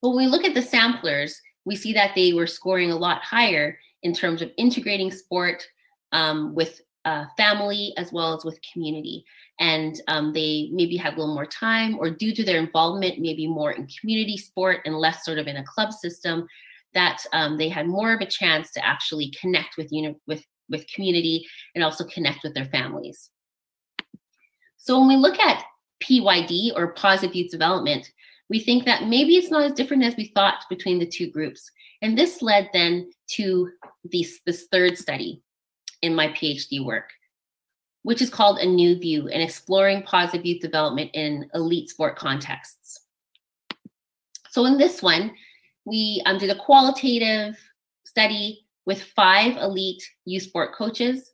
when 0.00 0.16
we 0.16 0.26
look 0.26 0.44
at 0.44 0.54
the 0.54 0.62
samplers 0.62 1.40
we 1.64 1.76
see 1.76 1.92
that 1.92 2.14
they 2.14 2.32
were 2.32 2.46
scoring 2.46 2.90
a 2.90 2.96
lot 2.96 3.22
higher 3.22 3.78
in 4.02 4.12
terms 4.12 4.42
of 4.42 4.50
integrating 4.56 5.10
sport 5.10 5.64
um, 6.12 6.54
with 6.54 6.80
uh, 7.04 7.24
family 7.36 7.92
as 7.96 8.12
well 8.12 8.36
as 8.36 8.44
with 8.44 8.58
community 8.72 9.24
and 9.58 10.00
um, 10.06 10.32
they 10.32 10.70
maybe 10.72 10.96
had 10.96 11.14
a 11.14 11.16
little 11.16 11.34
more 11.34 11.46
time 11.46 11.98
or 11.98 12.08
due 12.08 12.32
to 12.32 12.44
their 12.44 12.58
involvement 12.58 13.18
maybe 13.18 13.46
more 13.46 13.72
in 13.72 13.88
community 14.00 14.36
sport 14.36 14.80
and 14.84 14.96
less 14.96 15.24
sort 15.24 15.38
of 15.38 15.48
in 15.48 15.56
a 15.56 15.64
club 15.64 15.92
system 15.92 16.46
that 16.94 17.24
um, 17.32 17.56
they 17.56 17.68
had 17.68 17.88
more 17.88 18.12
of 18.12 18.20
a 18.20 18.26
chance 18.26 18.70
to 18.72 18.84
actually 18.86 19.32
connect 19.40 19.76
with 19.76 19.88
know 19.90 20.14
with 20.26 20.44
with 20.68 20.86
community 20.88 21.46
and 21.74 21.84
also 21.84 22.04
connect 22.04 22.42
with 22.42 22.54
their 22.54 22.64
families. 22.66 23.30
So 24.78 24.98
when 24.98 25.08
we 25.08 25.16
look 25.16 25.38
at 25.38 25.64
PYD 26.02 26.72
or 26.74 26.94
positive 26.94 27.36
youth 27.36 27.50
development, 27.50 28.10
we 28.52 28.60
think 28.60 28.84
that 28.84 29.08
maybe 29.08 29.36
it's 29.36 29.50
not 29.50 29.62
as 29.62 29.72
different 29.72 30.04
as 30.04 30.14
we 30.14 30.26
thought 30.26 30.66
between 30.68 30.98
the 30.98 31.06
two 31.06 31.30
groups. 31.30 31.70
And 32.02 32.18
this 32.18 32.42
led 32.42 32.68
then 32.74 33.10
to 33.28 33.70
this, 34.04 34.40
this 34.44 34.66
third 34.70 34.98
study 34.98 35.40
in 36.02 36.14
my 36.14 36.28
PhD 36.28 36.84
work, 36.84 37.08
which 38.02 38.20
is 38.20 38.28
called 38.28 38.58
A 38.58 38.66
New 38.66 38.98
View 38.98 39.28
and 39.28 39.42
exploring 39.42 40.02
positive 40.02 40.44
youth 40.44 40.60
development 40.60 41.12
in 41.14 41.48
elite 41.54 41.88
sport 41.88 42.16
contexts. 42.16 43.00
So 44.50 44.66
in 44.66 44.76
this 44.76 45.00
one, 45.00 45.32
we 45.86 46.22
um, 46.26 46.36
did 46.36 46.50
a 46.50 46.62
qualitative 46.62 47.56
study 48.04 48.66
with 48.84 49.02
five 49.16 49.56
elite 49.56 50.02
youth 50.26 50.42
sport 50.42 50.74
coaches, 50.74 51.31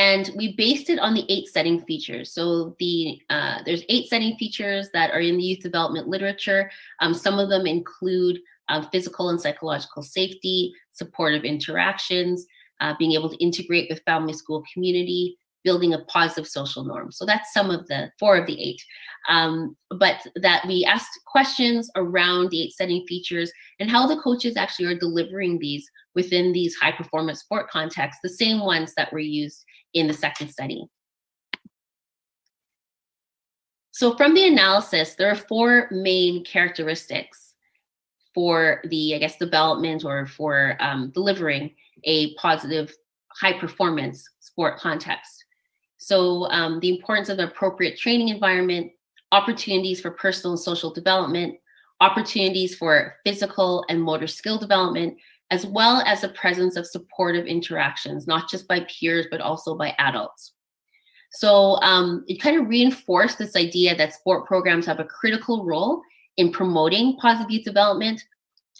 and 0.00 0.30
we 0.34 0.56
based 0.56 0.88
it 0.88 0.98
on 0.98 1.12
the 1.12 1.26
eight 1.28 1.46
setting 1.48 1.78
features. 1.82 2.32
So 2.32 2.74
the 2.78 3.20
uh, 3.28 3.58
there's 3.66 3.84
eight 3.90 4.08
setting 4.08 4.34
features 4.38 4.88
that 4.94 5.10
are 5.10 5.20
in 5.20 5.36
the 5.36 5.42
youth 5.42 5.60
development 5.60 6.08
literature. 6.08 6.70
Um, 7.00 7.12
some 7.12 7.38
of 7.38 7.50
them 7.50 7.66
include 7.66 8.40
um, 8.70 8.88
physical 8.90 9.28
and 9.28 9.38
psychological 9.38 10.02
safety, 10.02 10.72
supportive 10.92 11.44
interactions, 11.44 12.46
uh, 12.80 12.94
being 12.98 13.12
able 13.12 13.28
to 13.28 13.44
integrate 13.44 13.90
with 13.90 14.02
family, 14.06 14.32
school, 14.32 14.64
community, 14.72 15.36
building 15.64 15.94
a 15.94 16.04
positive 16.04 16.46
social 16.46 16.84
norm. 16.84 17.12
So 17.12 17.24
that's 17.24 17.52
some 17.52 17.70
of 17.70 17.86
the 17.88 18.10
four 18.18 18.36
of 18.36 18.46
the 18.46 18.60
eight. 18.60 18.82
Um, 19.28 19.76
but 19.90 20.26
that 20.36 20.66
we 20.66 20.84
asked 20.84 21.20
questions 21.26 21.90
around 21.96 22.50
the 22.50 22.62
eight 22.62 22.72
setting 22.72 23.04
features 23.06 23.52
and 23.78 23.90
how 23.90 24.06
the 24.06 24.20
coaches 24.20 24.56
actually 24.56 24.86
are 24.86 24.98
delivering 24.98 25.58
these 25.58 25.86
within 26.14 26.52
these 26.52 26.74
high 26.76 26.92
performance 26.92 27.40
sport 27.40 27.68
contexts, 27.70 28.20
the 28.22 28.28
same 28.28 28.60
ones 28.60 28.94
that 28.96 29.12
were 29.12 29.18
used 29.18 29.64
in 29.94 30.06
the 30.06 30.14
second 30.14 30.48
study. 30.48 30.86
So 33.92 34.16
from 34.16 34.32
the 34.32 34.46
analysis, 34.46 35.14
there 35.16 35.30
are 35.30 35.36
four 35.36 35.88
main 35.90 36.42
characteristics 36.44 37.54
for 38.34 38.80
the, 38.84 39.14
I 39.14 39.18
guess, 39.18 39.36
development 39.36 40.04
or 40.04 40.26
for 40.26 40.76
um, 40.80 41.10
delivering 41.10 41.74
a 42.04 42.34
positive 42.36 42.94
high 43.38 43.58
performance 43.58 44.24
sport 44.40 44.78
context. 44.78 45.44
So 46.00 46.46
um, 46.50 46.80
the 46.80 46.88
importance 46.88 47.28
of 47.28 47.36
the 47.36 47.48
appropriate 47.48 47.98
training 47.98 48.28
environment, 48.28 48.90
opportunities 49.32 50.00
for 50.00 50.10
personal 50.10 50.52
and 50.52 50.60
social 50.60 50.90
development, 50.90 51.58
opportunities 52.00 52.74
for 52.74 53.16
physical 53.24 53.84
and 53.90 54.02
motor 54.02 54.26
skill 54.26 54.58
development, 54.58 55.18
as 55.50 55.66
well 55.66 56.02
as 56.06 56.22
the 56.22 56.30
presence 56.30 56.76
of 56.76 56.86
supportive 56.86 57.44
interactions, 57.44 58.26
not 58.26 58.48
just 58.48 58.66
by 58.66 58.86
peers, 58.88 59.26
but 59.30 59.42
also 59.42 59.76
by 59.76 59.94
adults. 59.98 60.52
So 61.32 61.74
um, 61.82 62.24
it 62.28 62.40
kind 62.40 62.58
of 62.58 62.68
reinforced 62.68 63.38
this 63.38 63.54
idea 63.54 63.94
that 63.94 64.14
sport 64.14 64.46
programs 64.46 64.86
have 64.86 65.00
a 65.00 65.04
critical 65.04 65.66
role 65.66 66.00
in 66.38 66.50
promoting 66.50 67.18
positive 67.18 67.50
youth 67.50 67.64
development. 67.64 68.24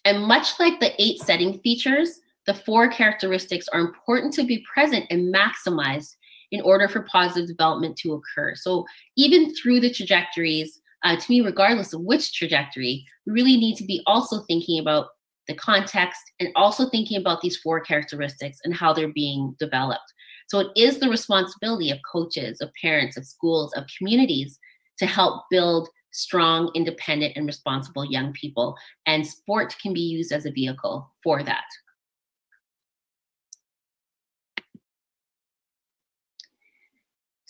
And 0.07 0.23
much 0.23 0.59
like 0.59 0.81
the 0.81 0.95
eight 1.01 1.21
setting 1.21 1.59
features, 1.59 2.19
the 2.47 2.55
four 2.55 2.89
characteristics 2.89 3.69
are 3.69 3.81
important 3.81 4.33
to 4.35 4.45
be 4.45 4.65
present 4.73 5.05
and 5.11 5.33
maximized 5.33 6.17
in 6.51 6.61
order 6.63 6.89
for 6.89 7.03
positive 7.03 7.49
development 7.49 7.97
to 7.99 8.15
occur. 8.15 8.55
So 8.55 8.85
even 9.17 9.55
through 9.55 9.81
the 9.81 9.93
trajectories, 9.93 10.81
uh, 11.05 11.17
to 11.17 11.31
me, 11.31 11.41
regardless 11.41 11.93
of 11.93 12.03
which 12.03 12.35
trajectory, 12.35 13.07
we 13.27 13.33
really 13.33 13.57
need 13.57 13.77
to 13.77 13.85
be 13.85 14.03
also 14.07 14.43
thinking 14.43 14.81
about 14.81 15.09
the 15.49 15.55
context 15.55 16.21
and 16.39 16.51
also 16.57 16.89
thinking 16.89 17.19
about 17.19 17.41
these 17.41 17.57
four 17.57 17.81
characteristics 17.81 18.59
and 18.65 18.75
how 18.75 18.93
they're 18.93 19.13
being 19.13 19.57
developed. 19.59 20.13
So 20.49 20.61
it 20.61 20.69
is 20.77 20.99
the 20.99 21.09
responsibility 21.09 21.91
of 21.91 21.99
coaches, 22.11 22.61
of 22.61 22.71
parents, 22.81 23.17
of 23.17 23.27
schools, 23.27 23.73
of 23.75 23.85
communities 23.97 24.59
to 24.99 25.07
help 25.07 25.45
build 25.51 25.89
strong, 26.13 26.71
independent, 26.75 27.35
and 27.37 27.47
responsible 27.47 28.05
young 28.05 28.33
people. 28.33 28.77
And 29.07 29.27
sport 29.27 29.77
can 29.81 29.95
be 29.95 30.01
used 30.01 30.33
as 30.33 30.47
a 30.47 30.51
vehicle 30.51 31.11
for 31.23 31.43
that. 31.43 31.65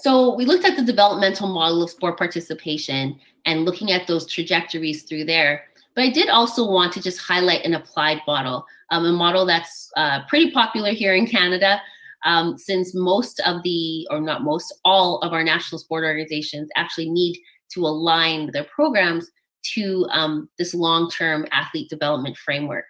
So 0.01 0.35
we 0.35 0.47
looked 0.47 0.65
at 0.65 0.77
the 0.77 0.83
developmental 0.83 1.49
model 1.49 1.83
of 1.83 1.91
sport 1.91 2.17
participation 2.17 3.21
and 3.45 3.67
looking 3.67 3.93
at 3.93 4.07
those 4.07 4.27
trajectories 4.27 5.03
through 5.03 5.27
there. 5.27 5.65
But 5.95 6.05
I 6.05 6.11
did 6.11 6.31
also 6.31 6.71
want 6.71 6.93
to 6.95 7.03
just 7.03 7.19
highlight 7.21 7.65
an 7.67 7.75
applied 7.75 8.23
model, 8.27 8.65
um, 8.91 9.05
a 9.05 9.13
model 9.13 9.45
that's 9.45 9.91
uh, 9.97 10.21
pretty 10.27 10.53
popular 10.53 10.93
here 10.93 11.15
in 11.15 11.27
Canada, 11.27 11.83
um, 12.25 12.57
since 12.57 12.95
most 12.95 13.41
of 13.41 13.63
the, 13.63 14.07
or 14.11 14.21
not 14.21 14.43
most, 14.43 14.73
all 14.87 15.19
of 15.19 15.33
our 15.33 15.45
national 15.45 15.79
sport 15.79 16.05
organizations 16.05 16.71
actually 16.77 17.11
need 17.11 17.39
to 17.73 17.81
align 17.81 18.51
their 18.53 18.65
programs 18.65 19.31
to 19.75 20.07
um, 20.11 20.49
this 20.57 20.73
long-term 20.73 21.47
athlete 21.53 21.91
development 21.91 22.37
framework. 22.39 22.87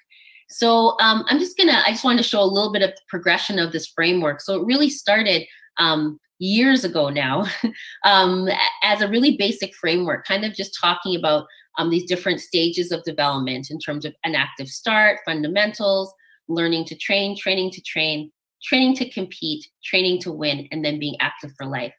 So 0.48 0.96
um, 1.00 1.24
I'm 1.28 1.38
just 1.40 1.56
gonna, 1.56 1.82
I 1.84 1.90
just 1.90 2.04
wanted 2.04 2.18
to 2.18 2.28
show 2.28 2.42
a 2.42 2.44
little 2.44 2.72
bit 2.72 2.82
of 2.82 2.92
progression 3.08 3.58
of 3.58 3.72
this 3.72 3.88
framework. 3.88 4.40
So 4.40 4.60
it 4.60 4.66
really 4.66 4.90
started 4.90 5.44
um, 5.78 6.20
years 6.40 6.84
ago 6.84 7.10
now 7.10 7.46
um, 8.04 8.48
as 8.82 9.00
a 9.00 9.08
really 9.08 9.36
basic 9.36 9.74
framework, 9.74 10.26
kind 10.26 10.44
of 10.44 10.54
just 10.54 10.76
talking 10.80 11.16
about 11.16 11.46
um, 11.78 11.90
these 11.90 12.04
different 12.04 12.40
stages 12.40 12.90
of 12.90 13.04
development 13.04 13.70
in 13.70 13.78
terms 13.78 14.04
of 14.04 14.14
an 14.24 14.34
active 14.34 14.68
start, 14.68 15.20
fundamentals, 15.24 16.12
learning 16.48 16.84
to 16.86 16.96
train, 16.96 17.36
training 17.36 17.70
to 17.70 17.80
train, 17.82 18.32
training 18.62 18.96
to 18.96 19.08
compete, 19.08 19.66
training 19.84 20.20
to 20.22 20.32
win, 20.32 20.66
and 20.72 20.84
then 20.84 20.98
being 20.98 21.16
active 21.20 21.52
for 21.56 21.66
life. 21.66 21.94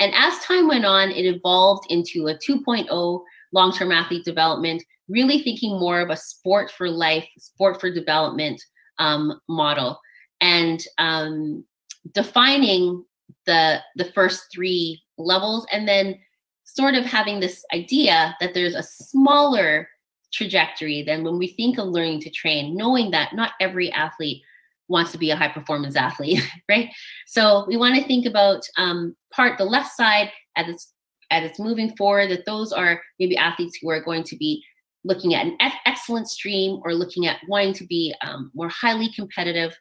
And 0.00 0.12
as 0.14 0.38
time 0.40 0.66
went 0.66 0.84
on, 0.84 1.10
it 1.10 1.24
evolved 1.24 1.86
into 1.90 2.26
a 2.26 2.34
2.0 2.34 3.22
long 3.52 3.72
term 3.72 3.92
athlete 3.92 4.24
development, 4.24 4.82
really 5.08 5.42
thinking 5.42 5.78
more 5.78 6.00
of 6.00 6.10
a 6.10 6.16
sport 6.16 6.70
for 6.70 6.90
life, 6.90 7.26
sport 7.38 7.80
for 7.80 7.92
development 7.92 8.60
um, 8.98 9.40
model, 9.48 10.00
and 10.40 10.84
um, 10.98 11.64
defining 12.12 13.04
the 13.46 13.80
the 13.96 14.06
first 14.12 14.46
three 14.52 15.02
levels 15.18 15.66
and 15.72 15.86
then 15.86 16.18
sort 16.64 16.94
of 16.94 17.04
having 17.04 17.40
this 17.40 17.64
idea 17.72 18.34
that 18.40 18.54
there's 18.54 18.74
a 18.74 18.82
smaller 18.82 19.88
trajectory 20.32 21.02
than 21.02 21.22
when 21.22 21.38
we 21.38 21.48
think 21.48 21.78
of 21.78 21.86
learning 21.88 22.20
to 22.20 22.30
train 22.30 22.76
knowing 22.76 23.10
that 23.10 23.34
not 23.34 23.52
every 23.60 23.92
athlete 23.92 24.42
wants 24.88 25.12
to 25.12 25.18
be 25.18 25.30
a 25.30 25.36
high 25.36 25.48
performance 25.48 25.96
athlete 25.96 26.40
right? 26.68 26.90
So 27.26 27.64
we 27.66 27.76
want 27.76 27.96
to 27.96 28.04
think 28.04 28.26
about 28.26 28.62
um, 28.76 29.14
part 29.32 29.58
the 29.58 29.64
left 29.64 29.94
side 29.94 30.30
as 30.56 30.68
it's 30.68 30.92
as 31.30 31.44
it's 31.44 31.58
moving 31.58 31.96
forward 31.96 32.30
that 32.30 32.44
those 32.46 32.72
are 32.72 33.00
maybe 33.18 33.36
athletes 33.36 33.78
who 33.80 33.90
are 33.90 34.02
going 34.02 34.22
to 34.24 34.36
be 34.36 34.62
looking 35.04 35.34
at 35.34 35.46
an 35.46 35.56
excellent 35.84 36.28
stream 36.28 36.80
or 36.84 36.94
looking 36.94 37.26
at 37.26 37.38
wanting 37.48 37.74
to 37.74 37.86
be 37.86 38.14
um, 38.24 38.50
more 38.54 38.68
highly 38.68 39.10
competitive. 39.14 39.76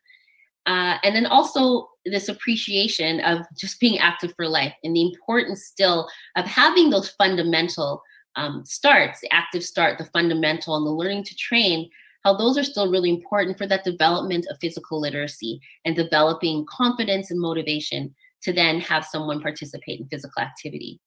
Uh, 0.65 0.97
and 1.03 1.15
then 1.15 1.25
also 1.25 1.87
this 2.05 2.29
appreciation 2.29 3.19
of 3.21 3.45
just 3.57 3.79
being 3.79 3.97
active 3.99 4.33
for 4.35 4.47
life 4.47 4.73
and 4.83 4.95
the 4.95 5.01
importance 5.01 5.65
still 5.65 6.09
of 6.35 6.45
having 6.45 6.89
those 6.89 7.09
fundamental 7.09 8.01
um, 8.35 8.63
starts, 8.65 9.21
the 9.21 9.31
active 9.33 9.63
start, 9.63 9.97
the 9.97 10.05
fundamental, 10.05 10.75
and 10.75 10.85
the 10.85 10.91
learning 10.91 11.23
to 11.23 11.35
train, 11.35 11.89
how 12.23 12.35
those 12.35 12.57
are 12.57 12.63
still 12.63 12.91
really 12.91 13.09
important 13.09 13.57
for 13.57 13.67
that 13.67 13.83
development 13.83 14.47
of 14.49 14.57
physical 14.59 14.99
literacy 14.99 15.59
and 15.85 15.95
developing 15.95 16.65
confidence 16.69 17.31
and 17.31 17.39
motivation 17.39 18.13
to 18.41 18.53
then 18.53 18.79
have 18.79 19.05
someone 19.05 19.41
participate 19.41 19.99
in 19.99 20.07
physical 20.07 20.41
activity. 20.41 20.99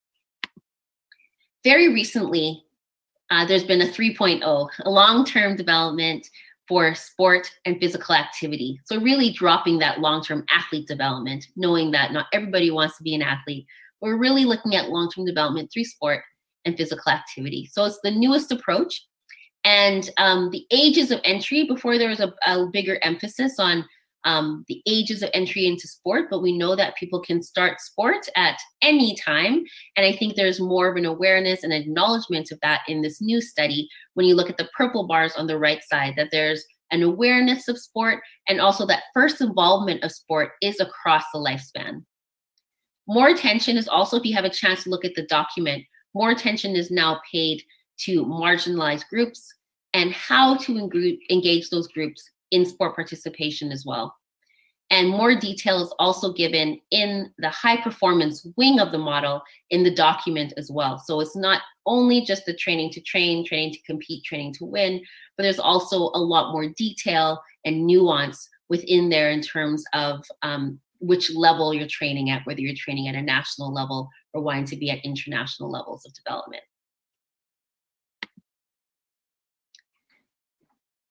Very 1.65 1.93
recently, 1.93 2.63
uh, 3.31 3.45
there's 3.45 3.65
been 3.65 3.83
a 3.83 3.87
3.0, 3.87 4.69
a 4.85 4.91
long 4.91 5.25
term 5.25 5.57
development 5.57 6.29
for 6.69 6.95
sport 6.95 7.51
and 7.65 7.79
physical 7.79 8.15
activity. 8.15 8.81
So, 8.85 9.01
really 9.01 9.31
dropping 9.31 9.79
that 9.79 10.01
long 10.01 10.23
term 10.23 10.45
athlete 10.51 10.89
development, 10.89 11.47
knowing 11.57 11.91
that 11.93 12.13
not 12.13 12.27
everybody 12.33 12.71
wants 12.71 12.97
to 12.99 13.03
be 13.03 13.15
an 13.15 13.23
athlete. 13.23 13.67
We're 14.01 14.19
really 14.19 14.45
looking 14.45 14.75
at 14.75 14.91
long 14.91 15.11
term 15.11 15.25
development 15.25 15.71
through 15.73 15.85
sport 15.85 16.23
and 16.65 16.77
physical 16.77 17.13
activity. 17.13 17.69
So, 17.73 17.85
it's 17.85 18.01
the 18.03 18.11
newest 18.11 18.53
approach. 18.53 19.05
And 19.65 20.09
um, 20.17 20.51
the 20.51 20.65
ages 20.71 21.11
of 21.11 21.21
entry, 21.25 21.65
before 21.65 21.99
there 21.99 22.09
was 22.09 22.21
a, 22.21 22.33
a 22.47 22.67
bigger 22.73 23.01
emphasis 23.03 23.59
on 23.59 23.85
um, 24.25 24.65
the 24.67 24.83
ages 24.87 25.23
of 25.23 25.31
entry 25.35 25.67
into 25.67 25.87
sport, 25.87 26.27
but 26.31 26.43
we 26.43 26.57
know 26.57 26.75
that 26.75 26.97
people 26.97 27.21
can 27.21 27.43
start 27.43 27.81
sport 27.81 28.29
at 28.35 28.59
any 28.83 29.15
time. 29.17 29.65
And 29.97 30.05
I 30.05 30.13
think 30.13 30.35
there's 30.35 30.61
more 30.61 30.89
of 30.89 30.97
an 30.97 31.05
awareness 31.05 31.63
and 31.63 31.73
acknowledgement 31.73 32.51
of 32.51 32.59
that 32.63 32.81
in 32.89 33.03
this 33.03 33.21
new 33.21 33.41
study 33.41 33.89
when 34.15 34.27
you 34.27 34.35
look 34.35 34.51
at 34.51 34.57
the 34.57 34.69
purple 34.77 35.07
bars 35.07 35.35
on 35.37 35.47
the 35.47 35.59
right 35.59 35.83
side, 35.85 36.15
that 36.17 36.29
there's 36.33 36.65
an 36.91 37.03
awareness 37.03 37.69
of 37.69 37.79
sport 37.79 38.23
and 38.49 38.61
also 38.61 38.87
that 38.87 39.05
first 39.15 39.41
involvement 39.41 40.03
of 40.03 40.13
sport 40.13 40.51
is 40.61 40.81
across 40.81 41.25
the 41.33 41.39
lifespan. 41.39 42.05
More 43.09 43.29
attention 43.29 43.77
is 43.77 43.87
also, 43.87 44.17
if 44.17 44.25
you 44.25 44.35
have 44.35 44.45
a 44.45 44.51
chance 44.51 44.85
to 44.85 44.91
look 44.91 45.05
at 45.05 45.15
the 45.15 45.27
document, 45.27 45.85
more 46.15 46.31
attention 46.31 46.75
is 46.75 46.91
now 46.91 47.21
paid 47.31 47.63
to 47.99 48.25
marginalized 48.25 49.09
groups 49.09 49.53
and 49.95 50.13
how 50.13 50.57
to 50.57 50.91
engage 51.31 51.71
those 51.71 51.89
groups 51.89 52.31
in 52.51 52.65
sport 52.65 52.95
participation 52.95 53.73
as 53.73 53.85
well. 53.85 54.15
And 54.91 55.09
more 55.09 55.35
detail 55.35 55.83
is 55.83 55.93
also 55.99 56.33
given 56.33 56.81
in 56.93 57.33
the 57.39 57.51
high 57.51 57.81
performance 57.81 58.47
wing 58.57 58.79
of 58.79 58.93
the 58.93 58.99
model 58.99 59.43
in 59.71 59.83
the 59.83 59.95
document 59.95 60.53
as 60.57 60.71
well. 60.71 60.99
So 61.05 61.21
it's 61.21 61.35
not 61.35 61.63
only 61.87 62.21
just 62.21 62.47
the 62.47 62.55
training 62.55 62.91
to 62.91 63.01
train, 63.01 63.45
training 63.45 63.73
to 63.73 63.83
compete, 63.83 64.23
training 64.25 64.55
to 64.55 64.65
win, 64.65 65.03
but 65.37 65.43
there's 65.43 65.59
also 65.59 66.11
a 66.15 66.23
lot 66.23 66.53
more 66.53 66.69
detail 66.77 67.43
and 67.65 67.85
nuance 67.85 68.49
within 68.69 69.09
there 69.09 69.31
in 69.31 69.41
terms 69.41 69.85
of 69.93 70.25
um, 70.43 70.79
which 71.01 71.35
level 71.35 71.75
you're 71.75 71.89
training 71.89 72.31
at, 72.31 72.47
whether 72.47 72.61
you're 72.61 72.75
training 72.77 73.09
at 73.09 73.17
a 73.17 73.23
national 73.23 73.73
level 73.73 74.09
or 74.35 74.43
wanting 74.43 74.67
to 74.67 74.77
be 74.77 74.91
at 74.91 75.05
international 75.05 75.71
levels 75.71 76.07
of 76.07 76.15
development. 76.15 76.63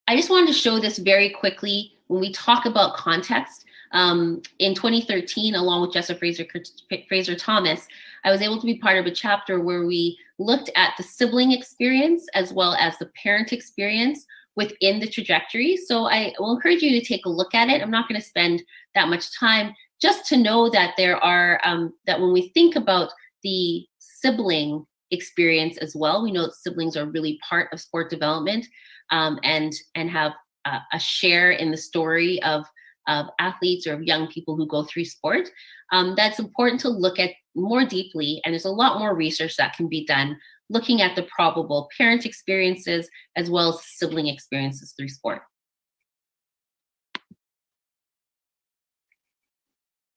I 0.07 0.15
just 0.15 0.29
wanted 0.29 0.47
to 0.47 0.53
show 0.53 0.79
this 0.79 0.99
very 0.99 1.29
quickly 1.29 1.93
when 2.07 2.21
we 2.21 2.31
talk 2.31 2.65
about 2.65 2.95
context. 2.95 3.65
Um, 3.91 4.41
in 4.59 4.75
2013, 4.75 5.55
along 5.55 5.81
with 5.81 5.93
Jessica 5.93 6.19
Fraser, 6.19 6.45
Fraser 7.07 7.35
Thomas, 7.35 7.87
I 8.23 8.31
was 8.31 8.41
able 8.41 8.59
to 8.59 8.65
be 8.65 8.77
part 8.77 8.97
of 8.97 9.05
a 9.05 9.11
chapter 9.11 9.61
where 9.61 9.85
we 9.85 10.17
looked 10.37 10.69
at 10.75 10.93
the 10.97 11.03
sibling 11.03 11.53
experience 11.53 12.27
as 12.33 12.51
well 12.51 12.73
as 12.73 12.97
the 12.97 13.05
parent 13.23 13.53
experience 13.53 14.25
within 14.55 14.99
the 14.99 15.07
trajectory. 15.07 15.77
So 15.77 16.07
I 16.07 16.33
will 16.39 16.55
encourage 16.55 16.81
you 16.81 16.99
to 16.99 17.05
take 17.05 17.25
a 17.25 17.29
look 17.29 17.55
at 17.55 17.69
it. 17.69 17.81
I'm 17.81 17.91
not 17.91 18.09
going 18.09 18.19
to 18.19 18.27
spend 18.27 18.63
that 18.95 19.07
much 19.07 19.37
time 19.37 19.73
just 20.01 20.25
to 20.27 20.37
know 20.37 20.69
that 20.69 20.95
there 20.97 21.17
are, 21.23 21.59
um, 21.63 21.93
that 22.05 22.19
when 22.19 22.33
we 22.33 22.49
think 22.49 22.75
about 22.75 23.11
the 23.43 23.85
sibling 23.99 24.85
experience 25.11 25.77
as 25.77 25.95
well, 25.95 26.23
we 26.23 26.31
know 26.31 26.43
that 26.43 26.55
siblings 26.55 26.97
are 26.97 27.05
really 27.05 27.39
part 27.47 27.69
of 27.71 27.79
sport 27.79 28.09
development 28.09 28.65
um, 29.11 29.39
and, 29.43 29.73
and 29.95 30.09
have 30.09 30.33
a, 30.65 30.79
a 30.93 30.99
share 30.99 31.51
in 31.51 31.71
the 31.71 31.77
story 31.77 32.41
of 32.43 32.65
of 33.07 33.27
athletes 33.39 33.85
or 33.85 33.93
of 33.93 34.03
young 34.03 34.27
people 34.27 34.55
who 34.55 34.67
go 34.67 34.83
through 34.83 35.05
sport, 35.05 35.49
um, 35.91 36.15
that's 36.17 36.39
important 36.39 36.81
to 36.81 36.89
look 36.89 37.19
at 37.19 37.31
more 37.55 37.85
deeply. 37.85 38.41
And 38.43 38.53
there's 38.53 38.65
a 38.65 38.71
lot 38.71 38.99
more 38.99 39.15
research 39.15 39.55
that 39.57 39.75
can 39.75 39.87
be 39.87 40.05
done 40.05 40.37
looking 40.69 41.01
at 41.01 41.15
the 41.15 41.27
probable 41.35 41.87
parent 41.97 42.25
experiences 42.25 43.07
as 43.35 43.49
well 43.49 43.69
as 43.69 43.85
sibling 43.85 44.27
experiences 44.27 44.93
through 44.97 45.09
sport. 45.09 45.43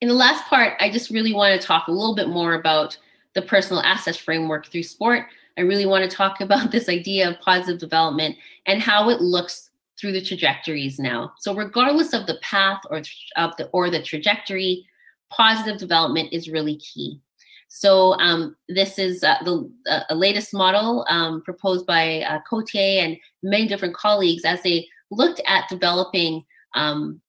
In 0.01 0.09
the 0.09 0.15
last 0.15 0.45
part, 0.47 0.75
I 0.81 0.91
just 0.91 1.11
really 1.11 1.35
want 1.35 1.61
to 1.61 1.67
talk 1.67 1.89
a 1.89 1.93
little 1.93 2.15
bit 2.15 2.29
more 2.29 2.55
about 2.55 2.97
the 3.35 3.43
personal 3.43 3.83
assets 3.83 4.19
framework 4.19 4.67
through 4.67 4.83
sport. 4.83 5.27
I 5.57 5.63
really 5.63 5.87
want 5.87 6.09
to 6.09 6.17
talk 6.17 6.41
about 6.41 6.71
this 6.71 6.89
idea 6.89 7.29
of 7.29 7.41
positive 7.41 7.81
development 7.81 8.37
and 8.67 8.81
how 8.81 9.11
it 9.11 9.21
looks 9.21 9.71
through 9.99 10.13
the 10.13 10.23
trajectories 10.23 10.99
now. 10.99 11.33
So 11.39 11.55
regardless 11.55 12.13
of 12.13 12.27
the 12.27 12.39
path 12.41 12.81
or 12.91 13.03
of 13.37 13.57
the 13.57 13.67
or 13.73 13.91
the 13.91 14.03
trajectory, 14.03 14.87
positive 15.31 15.79
development 15.79 16.33
is 16.33 16.49
really 16.49 16.77
key. 16.77 17.21
So 17.69 18.15
um, 18.15 18.57
this 18.69 18.99
is 18.99 19.23
uh, 19.23 19.37
the 19.45 19.71
uh, 19.91 20.15
latest 20.15 20.55
model 20.55 21.05
um, 21.09 21.43
proposed 21.43 21.87
by 21.87 22.23
uh, 22.23 22.41
and 22.75 23.17
many 23.43 23.69
different 23.69 23.95
colleagues 23.95 24.45
as 24.45 24.63
they 24.63 24.89
looked 25.11 25.41
at 25.47 25.69
developing 25.69 26.45
um, 26.75 27.21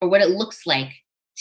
or 0.00 0.08
what 0.08 0.22
it 0.22 0.30
looks 0.30 0.66
like 0.66 0.90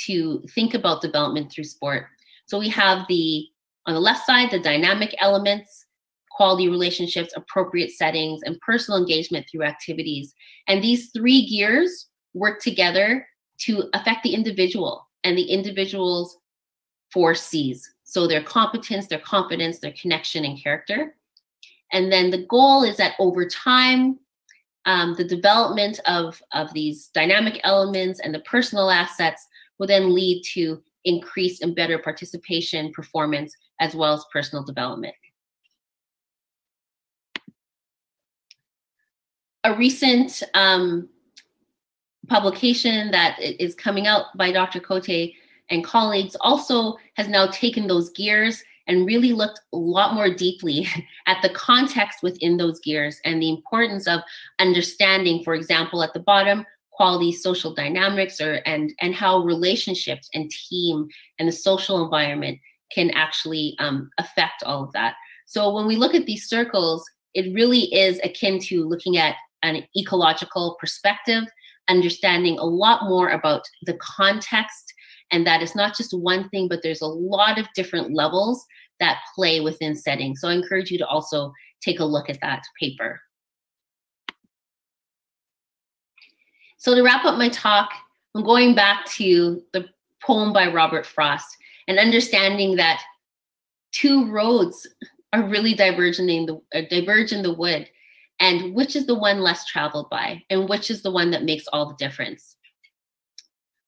to 0.06 0.44
think 0.54 0.74
about 0.74 1.02
development 1.02 1.52
through 1.52 1.64
sport. 1.64 2.08
So 2.46 2.60
we 2.60 2.70
have 2.70 3.06
the 3.08 3.48
on 3.86 3.94
the 3.94 4.00
left 4.00 4.26
side 4.26 4.52
the 4.52 4.60
dynamic 4.60 5.16
elements, 5.20 5.86
quality 6.32 6.70
relationships, 6.70 7.34
appropriate 7.36 7.92
settings, 7.92 8.42
and 8.44 8.60
personal 8.62 9.00
engagement 9.00 9.46
through 9.50 9.64
activities. 9.64 10.34
And 10.68 10.84
these 10.84 11.12
three 11.12 11.48
gears 11.48 12.08
work 12.34 12.62
together 12.62 13.28
to 13.60 13.90
affect 13.94 14.24
the 14.24 14.34
individual 14.34 15.08
and 15.24 15.38
the 15.38 15.44
individual's 15.44 16.38
four 17.12 17.36
C's. 17.36 17.94
So 18.04 18.28
their 18.28 18.44
competence, 18.44 19.08
their 19.08 19.20
confidence, 19.20 19.80
their 19.80 19.94
connection, 20.00 20.46
and 20.46 20.62
character. 20.62 21.16
And 21.92 22.12
then 22.12 22.32
the 22.32 22.46
goal 22.46 22.84
is 22.84 22.98
that 22.98 23.14
over 23.20 23.48
time, 23.48 24.20
um, 24.86 25.14
the 25.16 25.24
development 25.24 26.00
of, 26.06 26.42
of 26.52 26.74
these 26.74 27.08
dynamic 27.14 27.62
elements 27.64 28.20
and 28.20 28.34
the 28.34 28.40
personal 28.40 28.90
assets 28.90 29.48
will 29.80 29.88
then 29.88 30.14
lead 30.14 30.44
to 30.54 30.82
increased 31.06 31.62
and 31.62 31.76
better 31.76 31.98
participation, 31.98 32.92
performance, 32.92 33.56
as 33.80 33.96
well 33.96 34.14
as 34.14 34.26
personal 34.32 34.64
development. 34.64 35.16
a 39.64 39.76
recent 39.76 40.44
um, 40.54 41.08
publication 42.28 43.12
that 43.12 43.40
is 43.42 43.76
coming 43.76 44.08
out 44.08 44.26
by 44.36 44.52
Dr. 44.52 44.80
Cote 44.80 45.32
and 45.70 45.84
colleagues 45.84 46.36
also 46.42 46.98
has 47.16 47.28
now 47.28 47.48
taken 47.48 47.88
those 47.88 48.10
gears 48.12 48.62
and 48.88 49.06
really 49.06 49.32
looked 49.32 49.62
a 49.72 49.78
lot 49.78 50.14
more 50.14 50.34
deeply 50.34 50.88
at 51.28 51.42
the 51.42 51.50
context 51.50 52.22
within 52.22 52.58
those 52.58 52.80
gears 52.82 53.20
and 53.24 53.42
the 53.42 53.50
importance 53.50 54.08
of 54.08 54.20
understanding, 54.60 55.44
for 55.44 55.54
example, 55.54 56.04
at 56.04 56.14
the 56.14 56.20
bottom, 56.20 56.66
quality 56.94 57.32
social 57.32 57.74
dynamics 57.74 58.40
or 58.40 58.62
and 58.66 58.94
and 59.02 59.16
how 59.16 59.40
relationships 59.40 60.30
and 60.34 60.52
team 60.70 61.08
and 61.40 61.48
the 61.48 61.52
social 61.52 62.04
environment 62.04 62.60
can 62.92 63.10
actually 63.12 63.76
um, 63.80 64.10
affect 64.20 64.64
all 64.64 64.84
of 64.84 64.92
that. 64.94 65.16
So 65.48 65.74
when 65.74 65.88
we 65.88 65.96
look 65.96 66.14
at 66.14 66.26
these 66.26 66.48
circles, 66.48 67.04
it 67.34 67.54
really 67.54 67.94
is 67.94 68.20
akin 68.24 68.60
to 68.60 68.88
looking 68.88 69.18
at 69.18 69.36
an 69.64 69.84
ecological 69.98 70.78
perspective, 70.80 71.44
understanding 71.90 72.60
a 72.60 72.66
lot 72.66 73.04
more 73.04 73.30
about 73.30 73.64
the 73.84 73.98
context, 74.00 74.94
and 75.32 75.48
that 75.48 75.64
it's 75.64 75.76
not 75.76 75.98
just 75.98 76.14
one 76.14 76.50
thing, 76.50 76.68
but 76.68 76.82
there's 76.84 77.02
a 77.02 77.08
lot 77.08 77.58
of 77.58 77.68
different 77.76 78.14
levels 78.14 78.64
that 79.00 79.22
play 79.36 79.60
within 79.60 79.96
settings. 79.96 80.42
So 80.42 80.48
I 80.48 80.54
encourage 80.54 80.92
you 80.92 80.98
to 81.00 81.08
also 81.08 81.52
take 81.82 82.00
a 82.00 82.06
look 82.06 82.30
at 82.30 82.40
that 82.42 82.62
paper. 82.80 83.20
So 86.84 86.94
to 86.94 87.02
wrap 87.02 87.24
up 87.24 87.38
my 87.38 87.48
talk, 87.48 87.94
I'm 88.36 88.44
going 88.44 88.76
back 88.76 89.06
to 89.12 89.64
the 89.72 89.86
poem 90.22 90.52
by 90.52 90.68
Robert 90.68 91.06
Frost 91.06 91.56
and 91.88 91.98
understanding 91.98 92.76
that 92.76 93.02
two 93.94 94.30
roads 94.30 94.86
are 95.32 95.44
really 95.44 95.74
diverging 95.76 96.28
in 96.28 96.46
the 96.46 96.62
uh, 96.76 96.82
diverge 96.90 97.32
in 97.32 97.42
the 97.42 97.54
wood 97.54 97.90
and 98.42 98.76
which 98.76 98.98
is 98.98 99.06
the 99.06 99.16
one 99.16 99.40
less 99.40 99.66
traveled 99.66 100.10
by 100.10 100.44
and 100.50 100.68
which 100.68 100.92
is 100.92 101.02
the 101.02 101.12
one 101.12 101.32
that 101.32 101.46
makes 101.46 101.68
all 101.68 101.88
the 101.88 101.96
difference. 101.96 102.58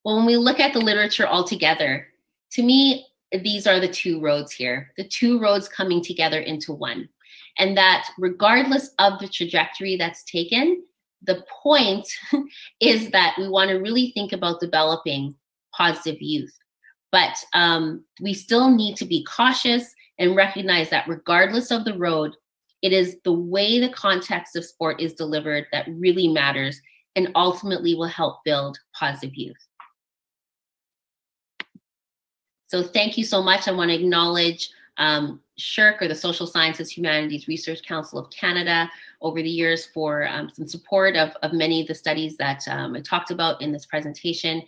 Well 0.05 0.15
when 0.15 0.25
we 0.25 0.38
look 0.38 0.62
at 0.62 0.71
the 0.71 0.79
literature 0.79 1.27
altogether 1.27 2.08
to 2.53 2.63
me 2.63 3.08
these 3.43 3.67
are 3.67 3.81
the 3.81 3.89
two 3.89 4.21
roads 4.21 4.53
here 4.53 4.93
the 4.95 5.03
two 5.03 5.38
roads 5.41 5.67
coming 5.67 6.01
together 6.01 6.39
into 6.39 6.71
one 6.71 7.10
and 7.58 7.75
that 7.75 8.08
regardless 8.17 8.91
of 8.99 9.19
the 9.19 9.27
trajectory 9.27 9.97
that's 9.97 10.23
taken 10.23 10.81
the 11.25 11.43
point 11.63 12.07
is 12.79 13.11
that 13.11 13.35
we 13.38 13.47
want 13.47 13.69
to 13.69 13.77
really 13.77 14.11
think 14.11 14.33
about 14.33 14.59
developing 14.59 15.35
positive 15.75 16.21
youth 16.21 16.53
but 17.11 17.38
um, 17.53 18.03
we 18.21 18.33
still 18.33 18.69
need 18.69 18.97
to 18.97 19.05
be 19.05 19.23
cautious 19.23 19.93
and 20.19 20.35
recognize 20.35 20.89
that 20.89 21.07
regardless 21.07 21.71
of 21.71 21.85
the 21.85 21.97
road 21.97 22.35
it 22.81 22.93
is 22.93 23.17
the 23.23 23.33
way 23.33 23.79
the 23.79 23.89
context 23.89 24.55
of 24.55 24.63
sport 24.63 25.01
is 25.01 25.13
delivered 25.13 25.65
that 25.71 25.88
really 25.88 26.27
matters 26.27 26.79
and 27.15 27.31
ultimately 27.35 27.95
will 27.95 28.05
help 28.05 28.43
build 28.43 28.77
positive 28.93 29.35
youth. 29.35 29.57
So 32.67 32.83
thank 32.83 33.17
you 33.17 33.23
so 33.23 33.41
much. 33.41 33.67
I 33.67 33.71
want 33.71 33.89
to 33.89 33.95
acknowledge 33.95 34.69
um, 34.97 35.39
SSHRC 35.59 36.01
or 36.01 36.07
the 36.07 36.15
Social 36.15 36.47
Sciences 36.47 36.91
Humanities 36.91 37.47
Research 37.47 37.81
Council 37.83 38.19
of 38.19 38.29
Canada 38.29 38.89
over 39.21 39.41
the 39.41 39.49
years 39.49 39.85
for 39.85 40.27
um, 40.27 40.49
some 40.53 40.67
support 40.67 41.15
of, 41.15 41.31
of 41.41 41.53
many 41.53 41.81
of 41.81 41.87
the 41.87 41.95
studies 41.95 42.37
that 42.37 42.67
um, 42.67 42.95
I 42.95 43.01
talked 43.01 43.31
about 43.31 43.61
in 43.61 43.71
this 43.71 43.85
presentation. 43.85 44.61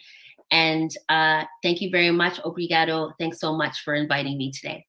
And 0.51 0.91
uh, 1.09 1.43
thank 1.61 1.81
you 1.81 1.89
very 1.89 2.11
much. 2.11 2.39
Obrigado. 2.43 3.13
Thanks 3.19 3.39
so 3.39 3.55
much 3.55 3.83
for 3.83 3.95
inviting 3.95 4.37
me 4.37 4.51
today. 4.51 4.85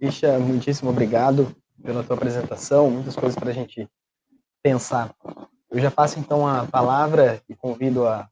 Isha, 0.00 0.38
muitíssimo 0.38 0.90
obrigado 0.90 1.54
pela 1.82 2.04
tua 2.04 2.16
apresentação, 2.16 2.90
muitas 2.90 3.16
coisas 3.16 3.36
para 3.36 3.50
a 3.50 3.52
gente 3.52 3.88
pensar. 4.62 5.12
Eu 5.70 5.80
já 5.80 5.90
passo 5.90 6.18
então 6.18 6.46
a 6.46 6.66
palavra 6.66 7.40
e 7.48 7.54
convido 7.54 8.06
a, 8.06 8.28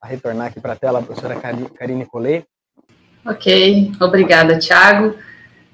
a 0.00 0.06
retornar 0.06 0.48
aqui 0.48 0.60
para 0.60 0.72
a 0.72 0.76
tela 0.76 0.98
a 0.98 1.02
professora 1.02 1.40
Karine 1.40 2.06
Collet. 2.06 2.46
Ok, 3.24 3.92
obrigada, 4.00 4.58
Tiago. 4.58 5.14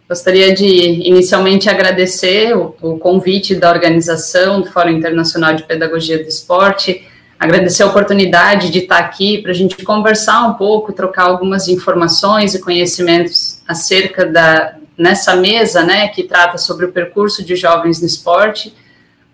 Gostaria 0.09 0.55
de 0.55 0.67
inicialmente 0.67 1.69
agradecer 1.69 2.57
o, 2.57 2.77
o, 2.81 2.97
convite 2.97 3.57
da 3.57 3.69
organização 3.69 4.61
do 4.61 4.71
Fórum 4.71 4.91
Internacional 4.91 5.55
de 5.55 5.65
Pedagogia 5.65 6.17
do 6.17 6.29
Esporte, 6.29 7.05
agradecer 7.37 7.83
a 7.83 7.87
oportunidade 7.87 8.71
de 8.71 8.79
estar 8.79 8.99
aqui 8.99 9.43
para 9.43 9.51
a 9.51 9.55
gente 9.55 9.83
conversar 9.85 10.47
um 10.47 10.55
pouco, 10.55 10.93
trocar 10.93 11.25
algumas 11.25 11.67
informações 11.67 12.55
e 12.55 12.61
conhecimentos 12.61 13.61
acerca 13.67 14.25
da, 14.25 14.77
nessa 14.97 15.35
mesa, 15.35 15.83
né, 15.83 16.07
que 16.07 16.23
trata 16.23 16.57
sobre 16.57 16.87
o 16.87 16.93
percurso 16.93 17.45
de 17.45 17.57
jovens 17.57 18.01
no 18.01 18.07
esporte. 18.07 18.73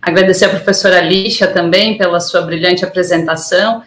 Agradecer 0.01 0.47
a 0.47 0.49
professora 0.49 1.03
Lixa 1.03 1.47
também 1.47 1.99
pela 1.99 2.19
sua 2.19 2.41
brilhante 2.41 2.83
apresentação 2.83 3.83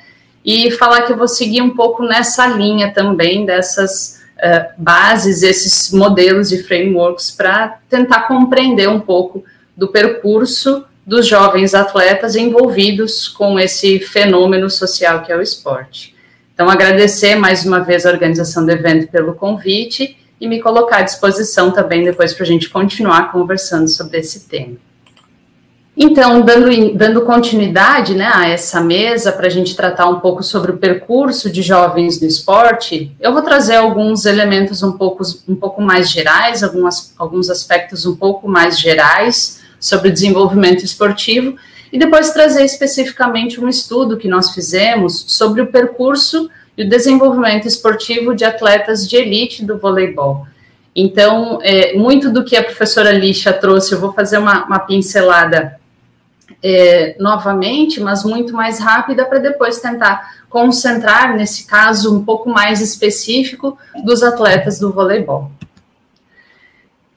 e 0.45 0.69
falar 0.69 1.01
que 1.01 1.11
eu 1.11 1.17
vou 1.17 1.27
seguir 1.27 1.63
um 1.63 1.71
pouco 1.71 2.03
nessa 2.03 2.45
linha 2.45 2.93
também 2.93 3.43
dessas 3.43 4.23
uh, 4.37 4.73
bases, 4.77 5.43
esses 5.43 5.91
modelos 5.91 6.51
e 6.51 6.63
frameworks 6.63 7.31
para 7.31 7.79
tentar 7.89 8.27
compreender 8.27 8.89
um 8.89 8.99
pouco 8.99 9.43
do 9.75 9.87
percurso 9.89 10.85
dos 11.05 11.27
jovens 11.27 11.75
atletas 11.75 12.35
envolvidos 12.35 13.27
com 13.27 13.59
esse 13.59 13.99
fenômeno 13.99 14.69
social 14.69 15.21
que 15.21 15.31
é 15.31 15.37
o 15.37 15.41
esporte. 15.41 16.15
Então, 16.53 16.69
agradecer 16.69 17.35
mais 17.35 17.65
uma 17.65 17.81
vez 17.81 18.05
a 18.05 18.09
organização 18.09 18.65
do 18.65 18.71
evento 18.71 19.11
pelo 19.11 19.35
convite 19.35 20.17
e 20.39 20.47
me 20.47 20.61
colocar 20.61 20.97
à 20.97 21.01
disposição 21.01 21.71
também 21.71 22.03
depois 22.03 22.33
para 22.33 22.43
a 22.43 22.47
gente 22.47 22.69
continuar 22.69 23.31
conversando 23.31 23.87
sobre 23.89 24.19
esse 24.19 24.47
tema. 24.47 24.77
Então, 25.97 26.41
dando, 26.41 26.93
dando 26.93 27.21
continuidade 27.21 28.15
né, 28.15 28.29
a 28.33 28.49
essa 28.49 28.81
mesa 28.81 29.31
para 29.31 29.47
a 29.47 29.49
gente 29.49 29.75
tratar 29.77 30.09
um 30.09 30.19
pouco 30.19 30.43
sobre 30.43 30.71
o 30.71 30.77
percurso 30.77 31.49
de 31.49 31.61
jovens 31.61 32.19
no 32.19 32.27
esporte, 32.27 33.15
eu 33.17 33.31
vou 33.31 33.41
trazer 33.41 33.77
alguns 33.77 34.25
elementos 34.25 34.83
um 34.83 34.91
pouco, 34.91 35.23
um 35.47 35.55
pouco 35.55 35.81
mais 35.81 36.09
gerais, 36.09 36.63
algumas, 36.63 37.13
alguns 37.17 37.49
aspectos 37.49 38.05
um 38.05 38.13
pouco 38.13 38.45
mais 38.45 38.77
gerais 38.77 39.61
sobre 39.79 40.09
o 40.09 40.13
desenvolvimento 40.13 40.83
esportivo, 40.83 41.55
e 41.93 41.97
depois 41.97 42.31
trazer 42.31 42.65
especificamente 42.65 43.61
um 43.61 43.69
estudo 43.69 44.17
que 44.17 44.27
nós 44.27 44.51
fizemos 44.51 45.23
sobre 45.29 45.61
o 45.61 45.67
percurso 45.67 46.49
e 46.77 46.83
o 46.83 46.89
desenvolvimento 46.89 47.69
esportivo 47.69 48.35
de 48.35 48.43
atletas 48.43 49.07
de 49.07 49.15
elite 49.15 49.63
do 49.63 49.77
voleibol. 49.77 50.45
Então, 50.93 51.59
é, 51.61 51.93
muito 51.93 52.29
do 52.29 52.43
que 52.43 52.57
a 52.57 52.63
professora 52.63 53.11
Lixa 53.11 53.53
trouxe, 53.53 53.93
eu 53.93 53.99
vou 53.99 54.11
fazer 54.11 54.37
uma, 54.37 54.65
uma 54.65 54.79
pincelada 54.79 55.79
é, 56.63 57.15
novamente, 57.19 57.99
mas 57.99 58.23
muito 58.23 58.53
mais 58.53 58.79
rápida, 58.79 59.25
para 59.25 59.39
depois 59.39 59.79
tentar 59.79 60.35
concentrar, 60.49 61.35
nesse 61.35 61.67
caso, 61.67 62.15
um 62.15 62.23
pouco 62.23 62.49
mais 62.49 62.81
específico 62.81 63.77
dos 64.03 64.23
atletas 64.23 64.79
do 64.79 64.91
voleibol. 64.91 65.51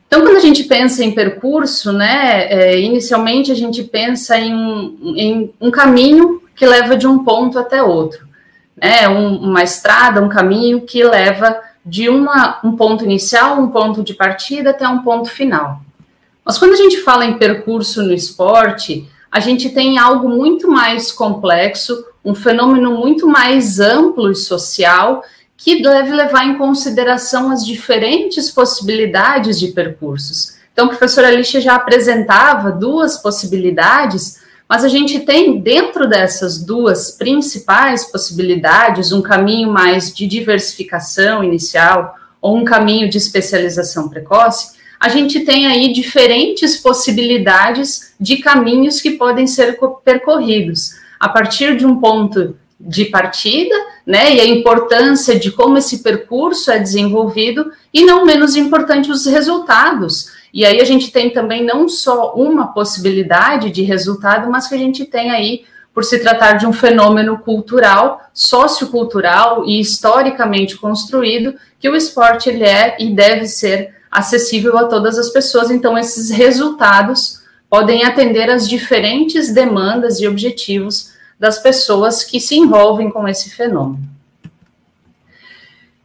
Então, 0.09 0.23
quando 0.23 0.37
a 0.37 0.41
gente 0.41 0.65
pensa 0.65 1.05
em 1.05 1.13
percurso, 1.13 1.93
né, 1.93 2.47
é, 2.51 2.81
inicialmente 2.81 3.53
a 3.53 3.55
gente 3.55 3.85
pensa 3.85 4.39
em 4.39 4.55
um, 4.55 5.15
em 5.17 5.55
um, 5.61 5.71
caminho 5.71 6.43
que 6.57 6.67
leva 6.67 6.97
de 6.97 7.07
um 7.07 7.23
ponto 7.23 7.59
até 7.59 7.83
outro, 7.83 8.27
né, 8.75 9.07
um, 9.09 9.37
uma 9.37 9.63
estrada, 9.63 10.23
um 10.23 10.29
caminho 10.29 10.81
que 10.81 11.05
leva 11.05 11.61
de 11.85 12.09
uma, 12.09 12.59
um 12.65 12.75
ponto 12.75 13.05
inicial, 13.05 13.61
um 13.61 13.69
ponto 13.69 14.03
de 14.03 14.15
partida 14.15 14.71
até 14.71 14.89
um 14.89 15.03
ponto 15.03 15.29
final. 15.29 15.81
Mas 16.43 16.57
quando 16.57 16.73
a 16.73 16.77
gente 16.77 16.97
fala 17.03 17.27
em 17.27 17.37
percurso 17.37 18.03
no 18.03 18.13
esporte, 18.13 19.07
a 19.31 19.41
gente 19.41 19.71
tem 19.71 19.99
algo 19.99 20.29
muito 20.29 20.69
mais 20.69 21.13
complexo, 21.13 22.05
um 22.25 22.35
fenômeno 22.35 22.97
muito 22.97 23.27
mais 23.27 23.79
amplo 23.79 24.31
e 24.31 24.35
social, 24.35 25.23
que 25.57 25.83
deve 25.83 26.15
levar 26.15 26.47
em 26.47 26.57
consideração 26.57 27.51
as 27.51 27.65
diferentes 27.65 28.51
possibilidades 28.51 29.59
de 29.59 29.69
percursos. 29.69 30.57
Então, 30.73 30.87
a 30.87 30.89
professora 30.91 31.29
Alicia 31.29 31.61
já 31.61 31.75
apresentava 31.75 32.71
duas 32.71 33.19
possibilidades, 33.19 34.41
mas 34.69 34.85
a 34.85 34.89
gente 34.89 35.21
tem 35.21 35.61
dentro 35.61 36.09
dessas 36.09 36.63
duas 36.63 37.11
principais 37.11 38.05
possibilidades 38.05 39.11
um 39.11 39.21
caminho 39.21 39.71
mais 39.71 40.15
de 40.15 40.27
diversificação 40.27 41.43
inicial 41.43 42.15
ou 42.41 42.57
um 42.57 42.65
caminho 42.65 43.11
de 43.11 43.19
especialização 43.19 44.09
precoce 44.09 44.78
a 44.99 45.09
gente 45.09 45.41
tem 45.41 45.67
aí 45.67 45.93
diferentes 45.93 46.77
possibilidades 46.77 48.15
de 48.19 48.39
caminhos 48.39 49.01
que 49.01 49.13
podem 49.13 49.47
ser 49.47 49.79
percorridos 50.05 50.97
a 51.21 51.29
partir 51.29 51.77
de 51.77 51.87
um 51.87 52.01
ponto 52.01 52.57
de 52.81 53.07
partida, 53.07 53.75
né, 54.07 54.35
e 54.37 54.41
a 54.41 54.47
importância 54.47 55.39
de 55.39 55.51
como 55.51 55.79
esse 55.79 55.99
percurso 55.99 56.71
é 56.71 56.79
desenvolvido, 56.79 57.73
e 57.93 58.05
não 58.05 58.25
menos 58.25 58.55
importante 58.55 59.11
os 59.11 59.27
resultados. 59.27 60.31
E 60.55 60.65
aí 60.65 60.81
a 60.81 60.85
gente 60.85 61.11
tem 61.11 61.31
também 61.31 61.65
não 61.65 61.89
só 61.89 62.35
uma 62.35 62.73
possibilidade 62.73 63.71
de 63.71 63.83
resultado, 63.83 64.49
mas 64.49 64.69
que 64.69 64.77
a 64.77 64.79
gente 64.79 65.05
tem 65.05 65.31
aí, 65.31 65.65
por 65.93 66.05
se 66.05 66.21
tratar 66.21 66.53
de 66.53 66.67
um 66.67 66.73
fenômeno 66.73 67.39
cultural, 67.39 68.21
sociocultural 68.33 69.67
e 69.67 69.81
historicamente 69.81 70.77
construído, 70.77 71.55
que 71.81 71.89
o 71.89 71.97
esporte 71.97 72.49
ele 72.49 72.63
é 72.63 72.97
e 73.01 73.11
deve 73.11 73.47
ser 73.47 73.98
acessível 74.11 74.77
a 74.79 74.85
todas 74.85 75.19
as 75.19 75.31
pessoas. 75.31 75.71
Então, 75.71 75.97
esses 75.97 76.31
resultados 76.31 77.43
podem 77.69 78.05
atender 78.05 78.51
às 78.51 78.69
diferentes 78.69 79.53
demandas 79.53 80.21
e 80.21 80.27
objetivos 80.27 81.13
das 81.39 81.59
pessoas 81.59 82.25
que 82.25 82.41
se 82.41 82.57
envolvem 82.57 83.11
com 83.11 83.29
esse 83.29 83.51
fenômeno. 83.51 84.01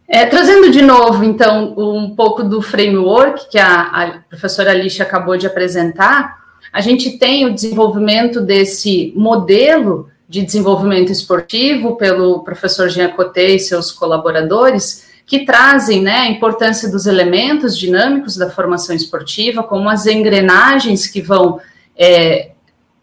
É, 0.08 0.26
trazendo 0.26 0.70
de 0.70 0.82
novo, 0.82 1.24
então, 1.24 1.74
um 1.78 2.14
pouco 2.16 2.44
do 2.44 2.62
framework 2.62 3.50
que 3.50 3.58
a, 3.58 3.82
a 3.82 4.12
professora 4.30 4.72
Alicia 4.72 5.04
acabou 5.04 5.38
de 5.38 5.48
apresentar, 5.48 6.38
a 6.72 6.82
gente 6.82 7.18
tem 7.18 7.46
o 7.46 7.54
desenvolvimento 7.54 8.42
desse 8.42 9.14
modelo 9.16 10.10
de 10.28 10.42
desenvolvimento 10.42 11.12
esportivo 11.12 11.96
pelo 11.96 12.44
professor 12.44 12.90
Jean 12.90 13.10
Coté 13.10 13.52
e 13.52 13.60
seus 13.60 13.92
colaboradores, 13.92 15.13
que 15.26 15.46
trazem 15.46 16.02
né, 16.02 16.20
a 16.20 16.30
importância 16.30 16.90
dos 16.90 17.06
elementos 17.06 17.78
dinâmicos 17.78 18.36
da 18.36 18.50
formação 18.50 18.96
esportiva, 18.96 19.64
como 19.64 19.90
as 19.90 20.06
engrenagens 20.06 21.08
que 21.08 21.22
vão 21.22 21.60
é, 21.98 22.52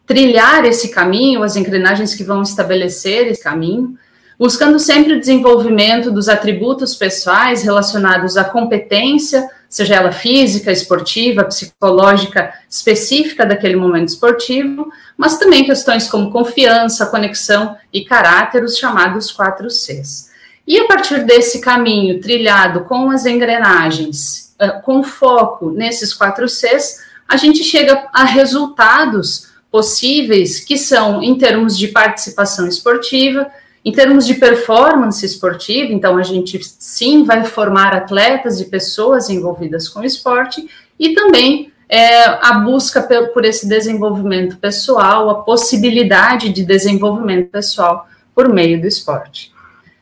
trilhar 0.07 0.65
esse 0.65 0.91
caminho, 0.91 1.43
as 1.43 1.57
engrenagens 1.57 2.15
que 2.15 2.25
vão 2.25 2.43
estabelecer 2.43 3.29
esse 3.29 3.43
caminho, 3.43 3.97
buscando 4.39 4.79
sempre 4.79 5.15
o 5.15 5.21
desenvolvimento 5.21 6.11
dos 6.11 6.29
atributos 6.29 6.95
pessoais 6.95 7.63
relacionados 7.63 8.37
à 8.37 8.45
competência, 8.45 9.49
seja 9.69 9.95
ela 9.95 10.13
física, 10.13 10.73
esportiva, 10.73 11.45
psicológica, 11.45 12.53
específica 12.69 13.47
daquele 13.47 13.77
momento 13.77 14.09
esportivo, 14.09 14.91
mas 15.17 15.39
também 15.39 15.65
questões 15.65 16.09
como 16.09 16.31
confiança, 16.31 17.07
conexão 17.07 17.77
e 17.93 18.05
caráter, 18.05 18.65
os 18.65 18.77
chamados 18.77 19.31
quatro 19.31 19.71
Cs. 19.71 20.30
E 20.71 20.79
a 20.79 20.87
partir 20.87 21.25
desse 21.25 21.61
caminho 21.61 22.21
trilhado 22.21 22.85
com 22.85 23.11
as 23.11 23.27
engrenagens, 23.27 24.55
com 24.85 25.03
foco 25.03 25.73
nesses 25.73 26.15
quatro 26.15 26.49
Cs, 26.49 27.01
a 27.27 27.37
gente 27.37 27.65
chega 27.65 28.07
a 28.13 28.23
resultados 28.23 29.49
possíveis 29.69 30.61
que 30.61 30.79
são 30.79 31.21
em 31.25 31.37
termos 31.37 31.77
de 31.77 31.89
participação 31.89 32.69
esportiva, 32.69 33.51
em 33.85 33.91
termos 33.91 34.25
de 34.25 34.35
performance 34.35 35.27
esportiva, 35.27 35.93
então 35.93 36.17
a 36.17 36.23
gente 36.23 36.61
sim 36.79 37.25
vai 37.25 37.43
formar 37.43 37.93
atletas 37.93 38.61
e 38.61 38.67
pessoas 38.67 39.29
envolvidas 39.29 39.89
com 39.89 39.99
o 39.99 40.05
esporte, 40.05 40.71
e 40.97 41.15
também 41.15 41.73
é, 41.89 42.27
a 42.27 42.61
busca 42.65 43.03
por 43.35 43.45
esse 43.45 43.69
desenvolvimento 43.69 44.57
pessoal, 44.59 45.31
a 45.31 45.43
possibilidade 45.43 46.49
de 46.49 46.65
desenvolvimento 46.65 47.51
pessoal 47.51 48.07
por 48.33 48.49
meio 48.49 48.81
do 48.81 48.87
esporte. 48.87 49.51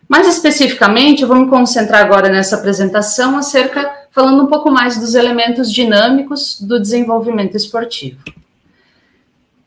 Mais 0.08 0.26
especificamente, 0.26 1.20
eu 1.20 1.28
vou 1.28 1.36
me 1.36 1.48
concentrar 1.48 2.00
agora 2.00 2.30
nessa 2.30 2.56
apresentação 2.56 3.36
acerca, 3.36 3.92
falando 4.10 4.42
um 4.42 4.46
pouco 4.46 4.70
mais 4.70 4.96
dos 4.98 5.14
elementos 5.14 5.70
dinâmicos 5.70 6.58
do 6.62 6.80
desenvolvimento 6.80 7.56
esportivo. 7.56 8.18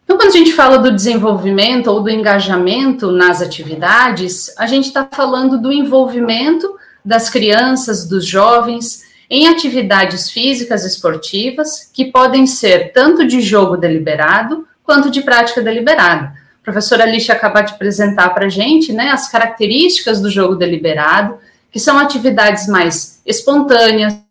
Então, 0.04 0.18
quando 0.18 0.30
a 0.30 0.38
gente 0.38 0.52
fala 0.52 0.80
do 0.80 0.92
desenvolvimento 0.92 1.88
ou 1.88 2.02
do 2.02 2.10
engajamento 2.10 3.12
nas 3.12 3.40
atividades, 3.40 4.52
a 4.58 4.66
gente 4.66 4.88
está 4.88 5.08
falando 5.10 5.62
do 5.62 5.72
envolvimento 5.72 6.76
das 7.06 7.30
crianças, 7.30 8.10
dos 8.10 8.26
jovens, 8.26 9.04
em 9.30 9.48
atividades 9.48 10.30
físicas 10.30 10.84
esportivas, 10.84 11.90
que 11.94 12.06
podem 12.06 12.48
ser 12.48 12.92
tanto 12.92 13.26
de 13.26 13.42
jogo 13.42 13.78
deliberado 13.78 14.68
quanto 14.84 15.12
de 15.12 15.22
prática 15.22 15.62
deliberada 15.62 16.41
professora 16.64 17.04
Alicia 17.04 17.34
acabou 17.34 17.64
de 17.64 17.74
apresentar 17.74 18.30
para 18.34 18.46
a 18.46 18.50
gente, 18.50 18.94
né, 18.94 19.10
as 19.10 19.30
características 19.30 20.22
do 20.22 20.30
jogo 20.30 20.56
deliberado, 20.56 21.38
que 21.72 21.80
são 21.80 21.98
atividades 21.98 22.68
mais 22.68 23.22
espontâneas, 23.26 24.22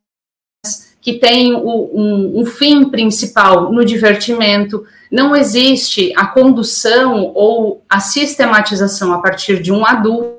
que 1.01 1.15
têm 1.15 1.55
um, 1.55 2.41
um 2.41 2.45
fim 2.45 2.91
principal 2.91 3.73
no 3.73 3.85
divertimento, 3.85 4.85
não 5.11 5.35
existe 5.35 6.13
a 6.15 6.27
condução 6.27 7.33
ou 7.35 7.83
a 7.89 8.01
sistematização 8.01 9.13
a 9.13 9.19
partir 9.21 9.63
de 9.63 9.73
um 9.73 9.85
adulto. 9.85 10.39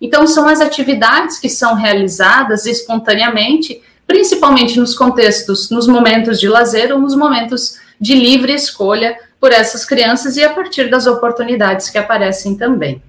Então, 0.00 0.26
são 0.26 0.48
as 0.48 0.60
atividades 0.60 1.38
que 1.38 1.48
são 1.48 1.74
realizadas 1.74 2.66
espontaneamente, 2.66 3.82
principalmente 4.06 4.78
nos 4.78 4.94
contextos, 4.94 5.70
nos 5.70 5.88
momentos 5.88 6.38
de 6.38 6.48
lazer 6.48 6.92
ou 6.92 7.00
nos 7.00 7.16
momentos 7.16 7.78
de 8.00 8.14
livre 8.14 8.54
escolha 8.54 9.18
por 9.40 9.50
essas 9.50 9.84
crianças 9.84 10.36
e 10.36 10.44
a 10.44 10.50
partir 10.50 10.90
das 10.90 11.06
oportunidades 11.06 11.88
que 11.88 11.96
aparecem 11.96 12.54
também. 12.54 13.02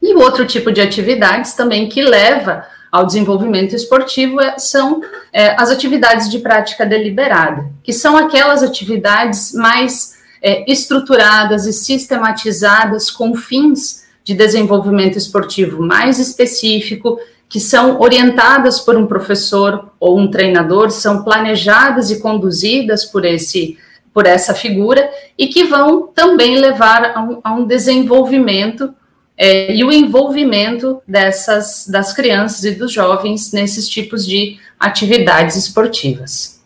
E 0.00 0.14
outro 0.14 0.46
tipo 0.46 0.72
de 0.72 0.80
atividades 0.80 1.52
também 1.52 1.88
que 1.88 2.02
leva 2.02 2.66
ao 2.90 3.04
desenvolvimento 3.04 3.74
esportivo 3.74 4.40
é, 4.40 4.58
são 4.58 5.02
é, 5.32 5.60
as 5.60 5.70
atividades 5.70 6.30
de 6.30 6.38
prática 6.38 6.86
deliberada, 6.86 7.66
que 7.82 7.92
são 7.92 8.16
aquelas 8.16 8.62
atividades 8.62 9.52
mais 9.52 10.14
é, 10.40 10.70
estruturadas 10.70 11.66
e 11.66 11.72
sistematizadas 11.72 13.10
com 13.10 13.34
fins 13.34 14.04
de 14.22 14.32
desenvolvimento 14.32 15.18
esportivo 15.18 15.82
mais 15.82 16.18
específico, 16.18 17.18
que 17.48 17.58
são 17.58 18.00
orientadas 18.00 18.78
por 18.78 18.96
um 18.96 19.06
professor 19.06 19.90
ou 19.98 20.18
um 20.18 20.30
treinador, 20.30 20.90
são 20.90 21.24
planejadas 21.24 22.10
e 22.10 22.20
conduzidas 22.20 23.04
por 23.04 23.24
esse 23.24 23.76
por 24.14 24.26
essa 24.26 24.54
figura 24.54 25.10
e 25.36 25.48
que 25.48 25.64
vão 25.64 26.06
também 26.06 26.56
levar 26.56 27.12
a 27.16 27.20
um, 27.20 27.40
a 27.42 27.52
um 27.52 27.66
desenvolvimento 27.66 28.94
é, 29.36 29.74
e 29.74 29.82
o 29.82 29.92
envolvimento 29.92 31.02
dessas 31.06 31.88
das 31.88 32.12
crianças 32.12 32.62
e 32.64 32.70
dos 32.70 32.92
jovens 32.92 33.52
nesses 33.52 33.88
tipos 33.88 34.24
de 34.24 34.60
atividades 34.78 35.56
esportivas. 35.56 36.62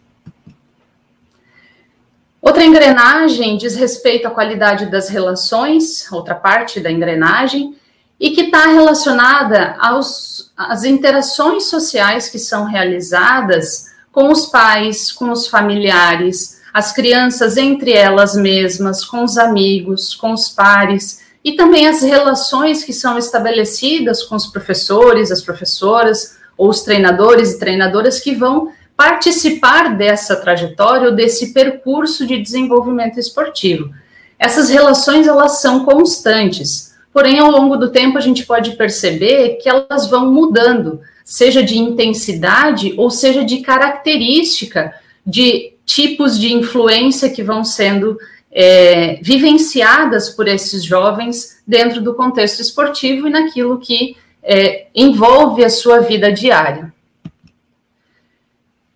Outra 2.43 2.65
engrenagem 2.65 3.57
diz 3.57 3.75
respeito 3.75 4.29
à 4.29 4.31
qualidade 4.31 4.87
das 4.87 5.09
relações, 5.09 6.11
outra 6.13 6.35
parte 6.35 6.81
da 6.81 6.91
engrenagem, 6.91 7.75
e 8.21 8.31
que 8.31 8.43
está 8.43 8.67
relacionada 8.67 9.77
aos, 9.79 10.53
às 10.57 10.85
interações 10.85 11.65
sociais 11.65 12.29
que 12.29 12.39
são 12.39 12.65
realizadas 12.65 13.87
com 14.13 14.31
os 14.31 14.47
pais, 14.47 15.13
com 15.13 15.31
os 15.31 15.47
familiares, 15.47 16.58
as 16.79 16.93
crianças 16.93 17.57
entre 17.57 17.91
elas 17.91 18.37
mesmas, 18.37 19.05
com 19.05 19.25
os 19.25 19.37
amigos, 19.37 20.15
com 20.15 20.33
os 20.33 20.49
pares, 20.49 21.25
e 21.43 21.55
também 21.55 21.89
as 21.89 22.03
relações 22.03 22.85
que 22.85 22.93
são 22.93 23.19
estabelecidas 23.19 24.23
com 24.23 24.37
os 24.37 24.47
professores, 24.47 25.33
as 25.33 25.43
professoras, 25.43 26.39
ou 26.57 26.69
os 26.69 26.83
treinadores 26.83 27.53
e 27.53 27.59
treinadoras 27.59 28.21
que 28.21 28.33
vão 28.33 28.71
participar 28.97 29.97
dessa 29.97 30.37
trajetória 30.37 31.09
ou 31.09 31.15
desse 31.17 31.53
percurso 31.53 32.25
de 32.25 32.41
desenvolvimento 32.41 33.19
esportivo. 33.19 33.93
Essas 34.39 34.69
relações 34.69 35.27
elas 35.27 35.61
são 35.61 35.85
constantes, 35.85 36.95
porém 37.13 37.41
ao 37.41 37.51
longo 37.51 37.77
do 37.77 37.91
tempo 37.91 38.19
a 38.19 38.21
gente 38.21 38.47
pode 38.47 38.77
perceber 38.77 39.57
que 39.57 39.69
elas 39.69 40.09
vão 40.09 40.33
mudando, 40.33 41.01
seja 41.25 41.61
de 41.61 41.77
intensidade 41.77 42.95
ou 42.97 43.11
seja 43.11 43.45
de 43.45 43.63
característica 43.63 44.95
de 45.27 45.78
tipos 45.89 46.39
de 46.39 46.53
influência 46.53 47.31
que 47.31 47.43
vão 47.43 47.65
sendo 47.65 48.19
é, 48.53 49.19
vivenciadas 49.23 50.29
por 50.29 50.47
esses 50.47 50.85
jovens 50.85 51.63
dentro 51.67 52.03
do 52.03 52.15
contexto 52.15 52.61
esportivo 52.61 53.27
e 53.27 53.31
naquilo 53.31 53.79
que 53.79 54.15
é, 54.43 54.89
envolve 54.95 55.65
a 55.65 55.71
sua 55.71 56.01
vida 56.01 56.31
diária. 56.31 56.93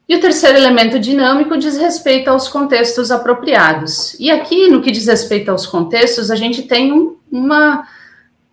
E 0.06 0.14
o 0.14 0.20
terceiro 0.20 0.58
elemento 0.58 0.98
dinâmico 0.98 1.56
diz 1.56 1.78
respeito 1.78 2.28
aos 2.28 2.46
contextos 2.46 3.10
apropriados. 3.10 4.14
E 4.20 4.30
aqui, 4.30 4.68
no 4.68 4.82
que 4.82 4.90
diz 4.90 5.06
respeito 5.06 5.50
aos 5.50 5.64
contextos, 5.64 6.30
a 6.30 6.36
gente 6.36 6.62
tem 6.64 6.92
um, 6.92 7.16
uma 7.30 7.88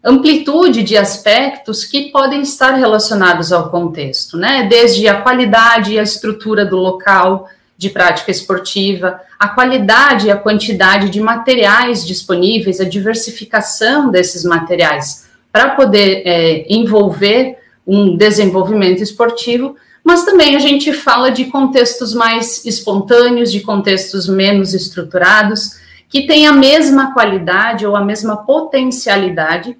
amplitude 0.02 0.82
de 0.82 0.96
aspectos 0.96 1.84
que 1.84 2.10
podem 2.10 2.42
estar 2.42 2.72
relacionados 2.72 3.52
ao 3.52 3.70
contexto, 3.70 4.38
né? 4.38 4.66
Desde 4.70 5.10
a 5.10 5.22
qualidade 5.22 5.94
e 5.94 6.00
a 6.00 6.04
estrutura 6.04 6.66
do 6.66 6.78
local 6.78 7.50
de 7.80 7.90
prática 7.90 8.30
esportiva, 8.30 9.22
a 9.40 9.48
qualidade 9.48 10.28
e 10.28 10.32
a 10.32 10.36
quantidade 10.36 11.10
de 11.10 11.22
materiais 11.22 12.06
disponíveis, 12.06 12.82
a 12.82 12.84
diversificação 12.84 14.12
desses 14.12 14.44
materiais 14.44 15.30
para 15.50 15.70
poder 15.70 16.22
é, 16.26 16.66
envolver 16.70 17.58
um 17.88 18.18
desenvolvimento 18.18 19.02
esportivo 19.02 19.78
mas 20.04 20.26
também 20.26 20.56
a 20.56 20.60
gente 20.60 20.92
fala 20.92 21.30
de 21.30 21.46
contextos 21.46 22.16
mais 22.16 22.66
espontâneos, 22.66 23.52
de 23.52 23.60
contextos 23.60 24.28
menos 24.28 24.74
estruturados, 24.74 25.78
que 26.08 26.26
têm 26.26 26.48
a 26.48 26.52
mesma 26.52 27.14
qualidade 27.14 27.86
ou 27.86 27.96
a 27.96 28.04
mesma 28.04 28.38
potencialidade 28.38 29.78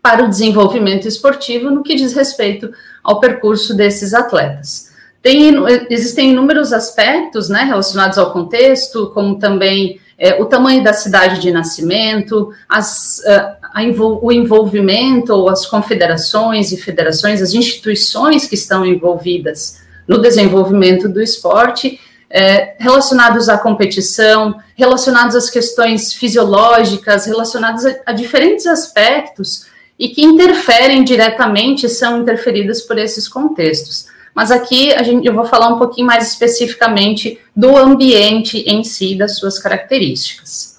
para 0.00 0.24
o 0.24 0.28
desenvolvimento 0.28 1.06
esportivo 1.06 1.70
no 1.70 1.82
que 1.82 1.94
diz 1.94 2.14
respeito 2.14 2.72
ao 3.04 3.20
percurso 3.20 3.76
desses 3.76 4.14
atletas. 4.14 4.89
Tem, 5.22 5.54
existem 5.90 6.30
inúmeros 6.30 6.72
aspectos 6.72 7.48
né, 7.48 7.64
relacionados 7.64 8.16
ao 8.16 8.32
contexto, 8.32 9.10
como 9.12 9.38
também 9.38 10.00
é, 10.20 10.40
o 10.40 10.44
tamanho 10.46 10.84
da 10.84 10.92
cidade 10.92 11.40
de 11.40 11.50
nascimento, 11.50 12.52
as, 12.68 13.22
uh, 13.26 14.18
o 14.22 14.30
envolvimento 14.30 15.32
ou 15.32 15.48
as 15.48 15.64
confederações 15.64 16.72
e 16.72 16.76
federações, 16.76 17.40
as 17.40 17.54
instituições 17.54 18.46
que 18.46 18.54
estão 18.54 18.84
envolvidas 18.84 19.80
no 20.06 20.18
desenvolvimento 20.18 21.08
do 21.08 21.22
esporte, 21.22 21.98
é, 22.28 22.74
relacionados 22.78 23.48
à 23.48 23.58
competição, 23.58 24.58
relacionados 24.76 25.34
às 25.34 25.50
questões 25.50 26.12
fisiológicas, 26.12 27.26
relacionados 27.26 27.86
a, 27.86 27.94
a 28.06 28.12
diferentes 28.12 28.66
aspectos 28.66 29.66
e 29.98 30.08
que 30.08 30.22
interferem 30.22 31.02
diretamente, 31.02 31.88
são 31.88 32.20
interferidas 32.20 32.82
por 32.82 32.98
esses 32.98 33.28
contextos. 33.28 34.06
Mas 34.34 34.50
aqui 34.50 34.92
a 34.92 35.02
gente, 35.02 35.26
eu 35.26 35.34
vou 35.34 35.44
falar 35.44 35.68
um 35.68 35.78
pouquinho 35.78 36.06
mais 36.06 36.28
especificamente 36.28 37.38
do 37.54 37.76
ambiente 37.76 38.58
em 38.66 38.84
si, 38.84 39.16
das 39.16 39.36
suas 39.36 39.58
características. 39.58 40.78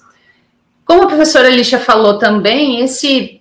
Como 0.84 1.04
a 1.04 1.06
professora 1.06 1.48
Alicia 1.48 1.78
falou 1.78 2.18
também, 2.18 2.80
esse, 2.80 3.40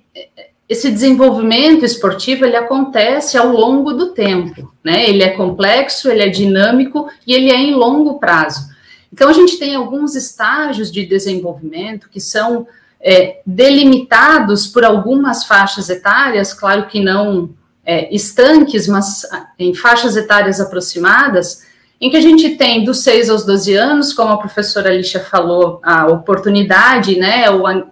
esse 0.69 0.91
desenvolvimento 0.91 1.83
esportivo 1.83 2.45
ele 2.45 2.55
acontece 2.55 3.37
ao 3.37 3.47
longo 3.47 3.93
do 3.93 4.13
tempo, 4.13 4.73
né? 4.83 5.09
Ele 5.09 5.23
é 5.23 5.29
complexo, 5.29 6.09
ele 6.09 6.21
é 6.23 6.29
dinâmico 6.29 7.09
e 7.25 7.33
ele 7.33 7.51
é 7.51 7.57
em 7.57 7.73
longo 7.73 8.19
prazo. 8.19 8.69
Então 9.11 9.27
a 9.27 9.33
gente 9.33 9.57
tem 9.57 9.75
alguns 9.75 10.15
estágios 10.15 10.91
de 10.91 11.05
desenvolvimento 11.05 12.09
que 12.09 12.21
são 12.21 12.67
é, 13.01 13.41
delimitados 13.45 14.67
por 14.67 14.85
algumas 14.85 15.43
faixas 15.43 15.89
etárias, 15.89 16.53
claro 16.53 16.87
que 16.87 16.99
não 16.99 17.49
é, 17.85 18.13
estanques, 18.13 18.87
mas 18.87 19.23
em 19.57 19.73
faixas 19.73 20.15
etárias 20.15 20.59
aproximadas, 20.59 21.63
em 21.99 22.09
que 22.09 22.17
a 22.17 22.21
gente 22.21 22.55
tem 22.55 22.83
dos 22.83 23.03
6 23.03 23.29
aos 23.29 23.45
12 23.45 23.75
anos, 23.75 24.13
como 24.13 24.33
a 24.33 24.37
professora 24.37 24.89
Alicia 24.89 25.19
falou, 25.19 25.79
a 25.83 26.07
oportunidade, 26.07 27.17
né, 27.17 27.45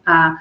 a, 0.06 0.36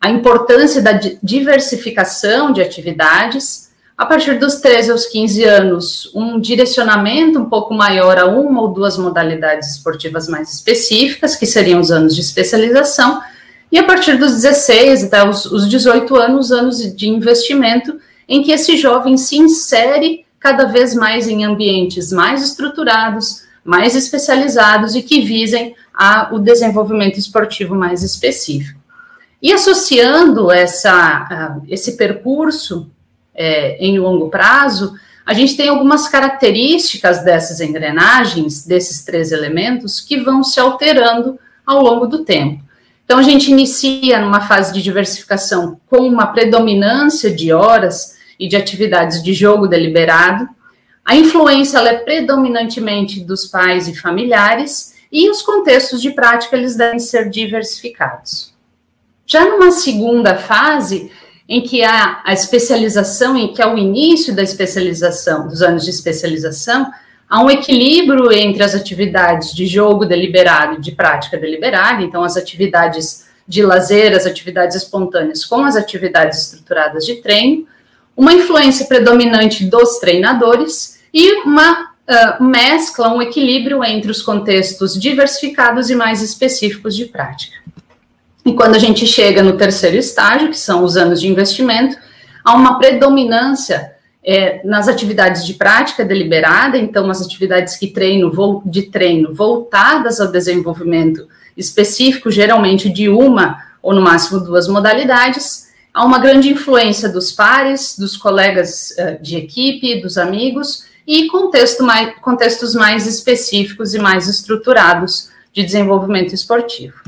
a 0.00 0.10
importância 0.10 0.82
da 0.82 1.00
diversificação 1.22 2.52
de 2.52 2.60
atividades. 2.60 3.72
A 3.96 4.04
partir 4.04 4.38
dos 4.40 4.56
13 4.56 4.90
aos 4.90 5.06
15 5.06 5.44
anos, 5.44 6.12
um 6.12 6.40
direcionamento 6.40 7.38
um 7.38 7.44
pouco 7.44 7.72
maior 7.72 8.18
a 8.18 8.26
uma 8.26 8.62
ou 8.62 8.68
duas 8.68 8.98
modalidades 8.98 9.76
esportivas 9.76 10.28
mais 10.28 10.52
específicas, 10.52 11.36
que 11.36 11.46
seriam 11.46 11.80
os 11.80 11.92
anos 11.92 12.16
de 12.16 12.20
especialização. 12.20 13.22
E 13.70 13.78
a 13.78 13.84
partir 13.84 14.18
dos 14.18 14.32
16 14.32 15.04
até 15.04 15.28
os, 15.28 15.46
os 15.46 15.68
18 15.68 16.16
anos, 16.16 16.50
anos 16.50 16.78
de 16.96 17.08
investimento, 17.08 18.00
em 18.28 18.42
que 18.42 18.52
esse 18.52 18.76
jovem 18.76 19.16
se 19.16 19.36
insere 19.36 20.24
cada 20.38 20.66
vez 20.66 20.94
mais 20.94 21.26
em 21.26 21.44
ambientes 21.44 22.12
mais 22.12 22.42
estruturados, 22.42 23.44
mais 23.64 23.96
especializados 23.96 24.94
e 24.94 25.02
que 25.02 25.22
visem 25.22 25.74
a, 25.92 26.28
o 26.32 26.38
desenvolvimento 26.38 27.18
esportivo 27.18 27.74
mais 27.74 28.02
específico. 28.02 28.78
E 29.40 29.52
associando 29.52 30.50
essa, 30.50 31.58
esse 31.68 31.96
percurso 31.96 32.90
é, 33.34 33.76
em 33.78 33.98
longo 33.98 34.28
prazo, 34.28 34.94
a 35.24 35.32
gente 35.32 35.56
tem 35.56 35.68
algumas 35.68 36.08
características 36.08 37.24
dessas 37.24 37.60
engrenagens, 37.60 38.66
desses 38.66 39.04
três 39.04 39.32
elementos, 39.32 40.00
que 40.00 40.18
vão 40.18 40.44
se 40.44 40.60
alterando 40.60 41.38
ao 41.64 41.82
longo 41.82 42.06
do 42.06 42.24
tempo. 42.24 42.62
Então, 43.04 43.18
a 43.18 43.22
gente 43.22 43.50
inicia 43.50 44.18
numa 44.20 44.40
fase 44.40 44.72
de 44.72 44.82
diversificação 44.82 45.78
com 45.86 45.98
uma 45.98 46.26
predominância 46.26 47.30
de 47.30 47.52
horas 47.52 48.13
e 48.38 48.48
de 48.48 48.56
atividades 48.56 49.22
de 49.22 49.32
jogo 49.32 49.66
deliberado. 49.66 50.48
A 51.04 51.16
influência 51.16 51.78
é 51.78 51.98
predominantemente 51.98 53.20
dos 53.20 53.46
pais 53.46 53.88
e 53.88 53.94
familiares 53.94 54.94
e 55.12 55.30
os 55.30 55.42
contextos 55.42 56.00
de 56.02 56.10
prática 56.10 56.56
eles 56.56 56.76
devem 56.76 56.98
ser 56.98 57.28
diversificados. 57.30 58.52
Já 59.26 59.44
numa 59.44 59.70
segunda 59.70 60.36
fase, 60.36 61.10
em 61.48 61.60
que 61.60 61.82
há 61.82 62.22
a 62.24 62.32
especialização, 62.32 63.36
em 63.36 63.52
que 63.52 63.60
é 63.60 63.66
o 63.66 63.76
início 63.76 64.34
da 64.34 64.42
especialização, 64.42 65.46
dos 65.46 65.62
anos 65.62 65.84
de 65.84 65.90
especialização, 65.90 66.90
há 67.28 67.42
um 67.42 67.50
equilíbrio 67.50 68.32
entre 68.32 68.62
as 68.62 68.74
atividades 68.74 69.54
de 69.54 69.66
jogo 69.66 70.04
deliberado 70.04 70.74
e 70.74 70.80
de 70.80 70.92
prática 70.92 71.36
deliberada, 71.36 72.02
então 72.02 72.22
as 72.22 72.36
atividades 72.36 73.26
de 73.46 73.62
lazer, 73.62 74.14
as 74.14 74.26
atividades 74.26 74.76
espontâneas 74.76 75.44
com 75.44 75.64
as 75.64 75.76
atividades 75.76 76.44
estruturadas 76.44 77.04
de 77.04 77.16
treino, 77.16 77.66
uma 78.16 78.32
influência 78.32 78.86
predominante 78.86 79.64
dos 79.64 79.98
treinadores 79.98 81.00
e 81.12 81.42
uma 81.42 81.82
uh, 81.82 82.42
mescla, 82.42 83.12
um 83.12 83.20
equilíbrio 83.20 83.82
entre 83.84 84.10
os 84.10 84.22
contextos 84.22 84.98
diversificados 84.98 85.90
e 85.90 85.94
mais 85.94 86.22
específicos 86.22 86.94
de 86.94 87.06
prática. 87.06 87.56
E 88.44 88.52
quando 88.52 88.74
a 88.74 88.78
gente 88.78 89.06
chega 89.06 89.42
no 89.42 89.56
terceiro 89.56 89.96
estágio, 89.96 90.50
que 90.50 90.58
são 90.58 90.84
os 90.84 90.96
anos 90.96 91.20
de 91.20 91.28
investimento, 91.28 91.96
há 92.44 92.54
uma 92.54 92.78
predominância 92.78 93.94
é, 94.22 94.60
nas 94.64 94.86
atividades 94.86 95.44
de 95.46 95.54
prática 95.54 96.04
deliberada, 96.04 96.76
então 96.78 97.10
as 97.10 97.20
atividades 97.22 97.76
que 97.76 97.88
treino, 97.88 98.62
de 98.64 98.82
treino 98.82 99.34
voltadas 99.34 100.20
ao 100.20 100.30
desenvolvimento 100.30 101.26
específico, 101.56 102.30
geralmente 102.30 102.90
de 102.90 103.08
uma 103.08 103.62
ou 103.82 103.94
no 103.94 104.02
máximo 104.02 104.40
duas 104.40 104.66
modalidades, 104.66 105.63
há 105.94 106.04
uma 106.04 106.18
grande 106.18 106.50
influência 106.50 107.08
dos 107.08 107.30
pares, 107.30 107.96
dos 107.96 108.16
colegas 108.16 108.92
uh, 108.98 109.22
de 109.22 109.36
equipe, 109.36 110.02
dos 110.02 110.18
amigos 110.18 110.84
e 111.06 111.28
contexto 111.28 111.84
mais, 111.84 112.18
contextos 112.20 112.74
mais 112.74 113.06
específicos 113.06 113.94
e 113.94 113.98
mais 114.00 114.26
estruturados 114.28 115.30
de 115.52 115.62
desenvolvimento 115.62 116.34
esportivo. 116.34 117.00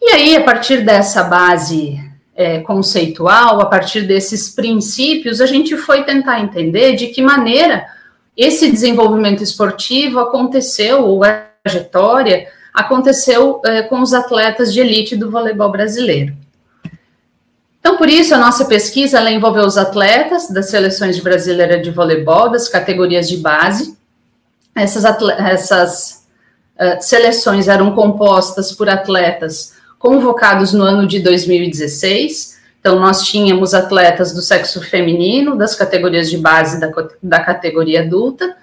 E 0.00 0.10
aí, 0.10 0.36
a 0.36 0.44
partir 0.44 0.84
dessa 0.84 1.24
base 1.24 1.98
é, 2.36 2.60
conceitual, 2.60 3.60
a 3.60 3.66
partir 3.66 4.02
desses 4.02 4.50
princípios, 4.50 5.40
a 5.40 5.46
gente 5.46 5.76
foi 5.76 6.04
tentar 6.04 6.40
entender 6.40 6.94
de 6.94 7.08
que 7.08 7.20
maneira 7.20 7.84
esse 8.36 8.70
desenvolvimento 8.70 9.42
esportivo 9.42 10.20
aconteceu, 10.20 11.04
ou 11.04 11.24
a 11.24 11.48
trajetória, 11.64 12.46
aconteceu 12.72 13.60
é, 13.64 13.82
com 13.82 14.00
os 14.00 14.14
atletas 14.14 14.72
de 14.72 14.78
elite 14.78 15.16
do 15.16 15.28
voleibol 15.28 15.72
brasileiro. 15.72 16.32
Então, 17.80 17.96
por 17.96 18.08
isso, 18.08 18.34
a 18.34 18.38
nossa 18.38 18.64
pesquisa 18.64 19.18
ela 19.18 19.30
envolveu 19.30 19.64
os 19.64 19.78
atletas 19.78 20.50
das 20.50 20.68
seleções 20.68 21.18
brasileiras 21.20 21.82
de 21.82 21.90
voleibol, 21.90 22.50
das 22.50 22.68
categorias 22.68 23.28
de 23.28 23.36
base. 23.36 23.96
Essas, 24.74 25.04
essas 25.04 26.26
uh, 26.76 27.00
seleções 27.00 27.68
eram 27.68 27.94
compostas 27.94 28.72
por 28.72 28.88
atletas 28.88 29.74
convocados 29.98 30.72
no 30.72 30.84
ano 30.84 31.06
de 31.06 31.20
2016. 31.20 32.58
Então, 32.80 32.98
nós 33.00 33.26
tínhamos 33.26 33.74
atletas 33.74 34.32
do 34.32 34.40
sexo 34.40 34.80
feminino, 34.80 35.56
das 35.56 35.74
categorias 35.74 36.30
de 36.30 36.38
base 36.38 36.80
da, 36.80 36.90
da 37.22 37.40
categoria 37.40 38.02
adulta. 38.02 38.56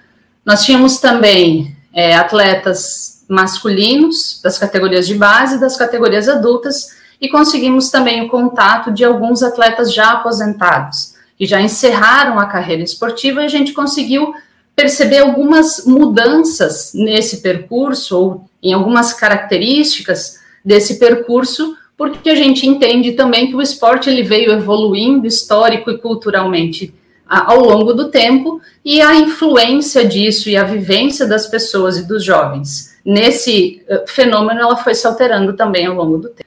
Nós 0.45 0.63
tínhamos 0.63 0.99
também 0.99 1.75
é, 1.93 2.15
atletas 2.15 3.23
masculinos, 3.27 4.39
das 4.43 4.57
categorias 4.57 5.07
de 5.07 5.15
base, 5.15 5.59
das 5.59 5.75
categorias 5.75 6.29
adultas, 6.29 6.94
e 7.19 7.29
conseguimos 7.29 7.89
também 7.89 8.21
o 8.21 8.29
contato 8.29 8.91
de 8.91 9.03
alguns 9.03 9.41
atletas 9.41 9.93
já 9.93 10.11
aposentados, 10.11 11.15
que 11.37 11.45
já 11.45 11.61
encerraram 11.61 12.39
a 12.39 12.45
carreira 12.45 12.83
esportiva, 12.83 13.41
e 13.41 13.45
a 13.45 13.49
gente 13.49 13.73
conseguiu 13.73 14.33
perceber 14.75 15.19
algumas 15.19 15.85
mudanças 15.85 16.91
nesse 16.93 17.41
percurso, 17.41 18.17
ou 18.17 18.49
em 18.61 18.73
algumas 18.73 19.13
características 19.13 20.39
desse 20.63 20.99
percurso, 20.99 21.77
porque 21.97 22.29
a 22.29 22.35
gente 22.35 22.67
entende 22.67 23.13
também 23.13 23.47
que 23.47 23.55
o 23.55 23.61
esporte 23.61 24.09
ele 24.09 24.23
veio 24.23 24.51
evoluindo 24.51 25.25
histórico 25.25 25.89
e 25.89 25.97
culturalmente 25.97 26.93
ao 27.27 27.59
longo 27.59 27.93
do 27.93 28.09
tempo 28.09 28.61
e 28.83 29.01
a 29.01 29.15
influência 29.15 30.05
disso 30.05 30.49
e 30.49 30.55
a 30.55 30.63
vivência 30.63 31.25
das 31.25 31.47
pessoas 31.47 31.97
e 31.97 32.07
dos 32.07 32.23
jovens 32.23 32.95
nesse 33.05 33.83
eh, 33.87 34.05
fenômeno 34.07 34.59
ela 34.59 34.77
foi 34.77 34.95
se 34.95 35.05
alterando 35.05 35.53
também 35.53 35.85
ao 35.85 35.95
longo 35.95 36.17
do 36.17 36.29
tempo. 36.29 36.44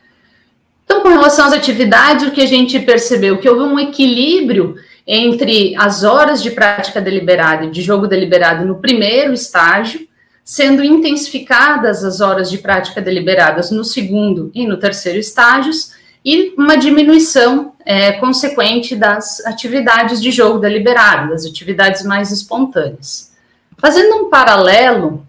Então, 0.88 1.02
com 1.02 1.10
relação 1.10 1.44
às 1.44 1.52
atividades, 1.52 2.26
o 2.26 2.30
que 2.30 2.40
a 2.40 2.46
gente 2.46 2.80
percebeu 2.80 3.36
que 3.36 3.46
houve 3.46 3.60
um 3.62 3.78
equilíbrio 3.78 4.74
entre 5.06 5.76
as 5.76 6.02
horas 6.02 6.42
de 6.42 6.50
prática 6.50 6.98
deliberada 6.98 7.66
e 7.66 7.70
de 7.70 7.82
jogo 7.82 8.06
deliberado 8.06 8.64
no 8.64 8.76
primeiro 8.76 9.34
estágio, 9.34 10.08
sendo 10.42 10.82
intensificadas 10.82 12.02
as 12.02 12.22
horas 12.22 12.50
de 12.50 12.56
prática 12.56 13.02
deliberadas 13.02 13.70
no 13.70 13.84
segundo 13.84 14.50
e 14.54 14.66
no 14.66 14.78
terceiro 14.78 15.18
estágios, 15.18 15.92
e 16.24 16.54
uma 16.56 16.74
diminuição 16.74 17.74
é, 17.84 18.12
consequente 18.12 18.96
das 18.96 19.44
atividades 19.44 20.22
de 20.22 20.30
jogo 20.30 20.58
deliberado, 20.58 21.28
das 21.28 21.44
atividades 21.44 22.02
mais 22.02 22.32
espontâneas. 22.32 23.30
Fazendo 23.76 24.16
um 24.16 24.30
paralelo 24.30 25.26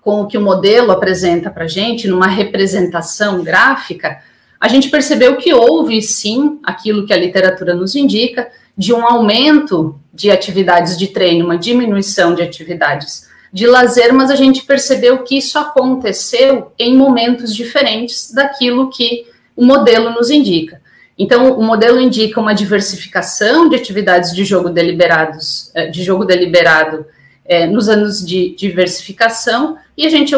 com 0.00 0.20
o 0.20 0.28
que 0.28 0.38
o 0.38 0.42
modelo 0.42 0.92
apresenta 0.92 1.50
para 1.50 1.64
a 1.64 1.68
gente, 1.68 2.06
numa 2.06 2.28
representação 2.28 3.42
gráfica, 3.42 4.22
a 4.60 4.68
gente 4.68 4.88
percebeu 4.88 5.36
que 5.36 5.52
houve 5.52 6.00
sim 6.02 6.58
aquilo 6.62 7.06
que 7.06 7.12
a 7.12 7.16
literatura 7.16 7.74
nos 7.74 7.94
indica, 7.94 8.48
de 8.76 8.92
um 8.92 9.06
aumento 9.06 9.98
de 10.12 10.30
atividades 10.30 10.98
de 10.98 11.08
treino, 11.08 11.44
uma 11.44 11.58
diminuição 11.58 12.34
de 12.34 12.42
atividades 12.42 13.26
de 13.52 13.66
lazer, 13.66 14.12
mas 14.12 14.30
a 14.30 14.34
gente 14.34 14.64
percebeu 14.64 15.22
que 15.22 15.38
isso 15.38 15.58
aconteceu 15.58 16.72
em 16.78 16.94
momentos 16.94 17.54
diferentes 17.54 18.32
daquilo 18.32 18.90
que 18.90 19.26
o 19.54 19.64
modelo 19.64 20.10
nos 20.10 20.30
indica. 20.30 20.80
Então, 21.18 21.58
o 21.58 21.62
modelo 21.62 21.98
indica 21.98 22.38
uma 22.38 22.54
diversificação 22.54 23.68
de 23.68 23.76
atividades 23.76 24.34
de 24.34 24.44
jogo 24.44 24.68
deliberados, 24.68 25.70
eh, 25.74 25.86
de 25.86 26.02
jogo 26.02 26.26
deliberado 26.26 27.06
é, 27.46 27.66
nos 27.66 27.88
anos 27.88 28.24
de 28.24 28.54
diversificação, 28.56 29.78
e 29.96 30.04
a 30.06 30.10
gente 30.10 30.34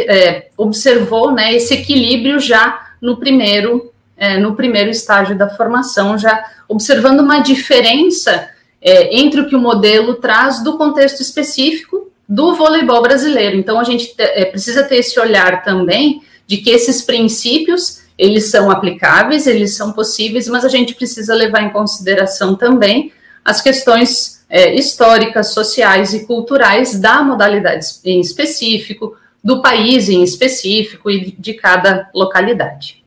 é, 0.00 0.48
observou 0.56 1.32
né, 1.32 1.54
esse 1.54 1.72
equilíbrio 1.72 2.38
já 2.38 2.89
no 3.00 3.16
primeiro, 3.16 3.92
é, 4.16 4.38
no 4.38 4.54
primeiro 4.54 4.90
estágio 4.90 5.36
da 5.36 5.48
formação, 5.48 6.18
já 6.18 6.44
observando 6.68 7.20
uma 7.20 7.40
diferença 7.40 8.48
entre 8.82 9.42
o 9.42 9.46
que 9.46 9.54
o 9.54 9.60
modelo 9.60 10.14
traz 10.14 10.64
do 10.64 10.78
contexto 10.78 11.20
específico 11.20 12.10
do 12.26 12.54
voleibol 12.54 13.02
brasileiro. 13.02 13.54
Então, 13.54 13.78
a 13.78 13.84
gente 13.84 14.14
precisa 14.50 14.82
ter 14.84 14.96
esse 14.96 15.20
olhar 15.20 15.62
também 15.62 16.22
de 16.46 16.56
que 16.56 16.70
esses 16.70 17.02
princípios 17.02 18.00
eles 18.20 18.50
são 18.50 18.70
aplicáveis, 18.70 19.46
eles 19.46 19.74
são 19.74 19.92
possíveis, 19.92 20.46
mas 20.46 20.62
a 20.62 20.68
gente 20.68 20.94
precisa 20.94 21.34
levar 21.34 21.62
em 21.62 21.70
consideração 21.70 22.54
também 22.54 23.12
as 23.42 23.62
questões 23.62 24.44
é, 24.46 24.74
históricas, 24.74 25.54
sociais 25.54 26.12
e 26.12 26.26
culturais 26.26 27.00
da 27.00 27.22
modalidade 27.22 27.86
em 28.04 28.20
específico, 28.20 29.16
do 29.42 29.62
país 29.62 30.08
em 30.08 30.22
específico 30.22 31.10
e 31.10 31.32
de 31.32 31.54
cada 31.54 32.08
localidade. 32.14 33.00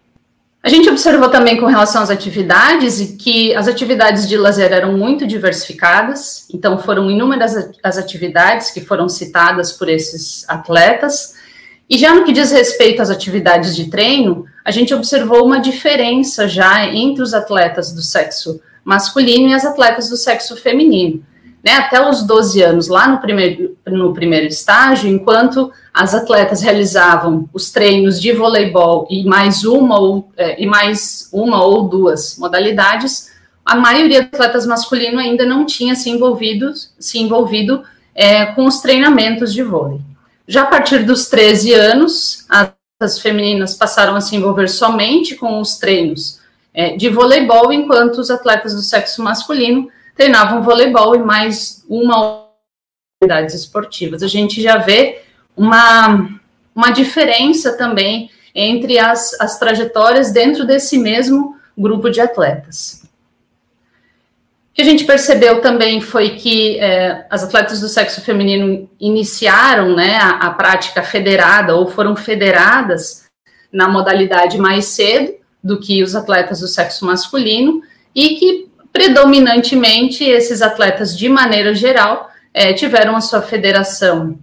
A 0.62 0.70
gente 0.70 0.90
observou 0.90 1.30
também 1.30 1.60
com 1.60 1.66
relação 1.66 2.02
às 2.02 2.10
atividades 2.10 3.18
que 3.20 3.54
as 3.54 3.68
atividades 3.68 4.28
de 4.28 4.38
lazer 4.38 4.72
eram 4.72 4.98
muito 4.98 5.28
diversificadas, 5.28 6.48
então 6.54 6.80
foram 6.80 7.12
inúmeras 7.12 7.54
as 7.84 7.98
atividades 7.98 8.72
que 8.72 8.80
foram 8.80 9.10
citadas 9.10 9.74
por 9.74 9.90
esses 9.90 10.48
atletas, 10.50 11.36
e 11.90 11.98
já 11.98 12.14
no 12.14 12.24
que 12.24 12.32
diz 12.32 12.50
respeito 12.52 13.02
às 13.02 13.10
atividades 13.10 13.76
de 13.76 13.90
treino, 13.90 14.46
a 14.64 14.72
gente 14.72 14.94
observou 14.94 15.46
uma 15.46 15.60
diferença 15.60 16.48
já 16.48 16.86
entre 16.88 17.22
os 17.22 17.34
atletas 17.34 17.92
do 17.92 18.02
sexo 18.02 18.62
masculino 18.86 19.50
e 19.50 19.54
as 19.54 19.66
atletas 19.66 20.10
do 20.10 20.16
sexo 20.16 20.56
feminino. 20.56 21.24
Né, 21.64 21.72
até 21.72 22.06
os 22.10 22.24
12 22.24 22.62
anos, 22.62 22.88
lá 22.90 23.08
no 23.08 23.20
primeiro, 23.20 23.78
no 23.88 24.14
primeiro 24.14 24.48
estágio, 24.48 25.10
enquanto 25.10 25.72
as 25.94 26.14
atletas 26.14 26.62
realizavam 26.62 27.48
os 27.54 27.72
treinos 27.72 28.20
de 28.20 28.34
voleibol 28.34 29.08
e 29.10 29.24
mais 29.24 29.64
uma 29.64 29.98
ou, 29.98 30.30
é, 30.36 30.62
e 30.62 30.66
mais 30.66 31.30
uma 31.32 31.64
ou 31.64 31.88
duas 31.88 32.38
modalidades, 32.38 33.32
a 33.66 33.76
maioria 33.76 34.24
dos 34.24 34.34
atletas 34.34 34.66
masculinos 34.66 35.22
ainda 35.22 35.46
não 35.46 35.66
tinha 35.66 35.96
se 35.96 36.10
envolvido, 36.10 36.74
se 37.00 37.18
envolvido 37.18 37.84
é, 38.14 38.48
com 38.48 38.66
os 38.66 38.82
treinamentos 38.82 39.54
de 39.54 39.64
vôlei. 39.64 40.02
Já 40.46 40.64
a 40.64 40.68
partir 40.68 41.06
dos 41.06 41.28
13 41.28 41.74
anos, 41.74 42.46
as 43.00 43.20
femininas 43.20 43.74
passaram 43.74 44.16
a 44.16 44.22
se 44.22 44.36
envolver 44.36 44.68
somente 44.68 45.36
com 45.36 45.62
os 45.62 45.78
treinos 45.78 46.42
é, 46.74 46.98
de 46.98 47.08
voleibol, 47.08 47.72
enquanto 47.72 48.18
os 48.18 48.30
atletas 48.30 48.74
do 48.74 48.82
sexo 48.82 49.24
masculino 49.24 49.88
treinavam 50.16 50.62
voleibol 50.62 51.16
e 51.16 51.20
mais 51.20 51.86
uma 51.90 52.44
atividades 53.24 53.56
esportivas. 53.56 54.22
A 54.22 54.28
gente 54.28 54.62
já 54.62 54.78
vê 54.78 55.22
uma, 55.56 56.30
uma 56.76 56.92
diferença 56.92 57.78
também 57.78 58.30
entre 58.54 59.00
as, 59.00 59.40
as 59.40 59.58
trajetórias 59.58 60.32
dentro 60.32 60.66
desse 60.66 60.98
mesmo 60.98 61.56
grupo 61.78 62.10
de 62.10 62.22
atletas. 62.22 63.04
O 64.72 64.76
que 64.76 64.82
a 64.82 64.86
gente 64.86 65.06
percebeu 65.06 65.62
também 65.62 66.02
foi 66.02 66.32
que 66.32 66.80
é, 66.80 67.26
as 67.30 67.44
atletas 67.44 67.80
do 67.80 67.88
sexo 67.88 68.22
feminino 68.22 68.90
iniciaram 69.00 69.96
né, 69.96 70.18
a, 70.18 70.48
a, 70.48 70.50
prática 70.52 71.04
federada 71.04 71.76
ou 71.76 71.88
foram 71.88 72.16
federadas 72.16 73.26
na 73.72 73.88
modalidade 73.88 74.58
mais 74.58 74.86
cedo 74.86 75.34
do 75.64 75.80
que 75.80 76.02
os 76.04 76.16
atletas 76.16 76.60
do 76.60 76.68
sexo 76.68 77.06
masculino 77.06 77.82
e 78.16 78.36
que 78.36 78.73
predominantemente 78.94 80.24
esses 80.24 80.62
atletas, 80.62 81.18
de 81.18 81.28
maneira 81.28 81.74
geral, 81.74 82.30
é, 82.54 82.72
tiveram 82.72 83.16
a 83.16 83.22
sua 83.22 83.42
federação 83.42 84.38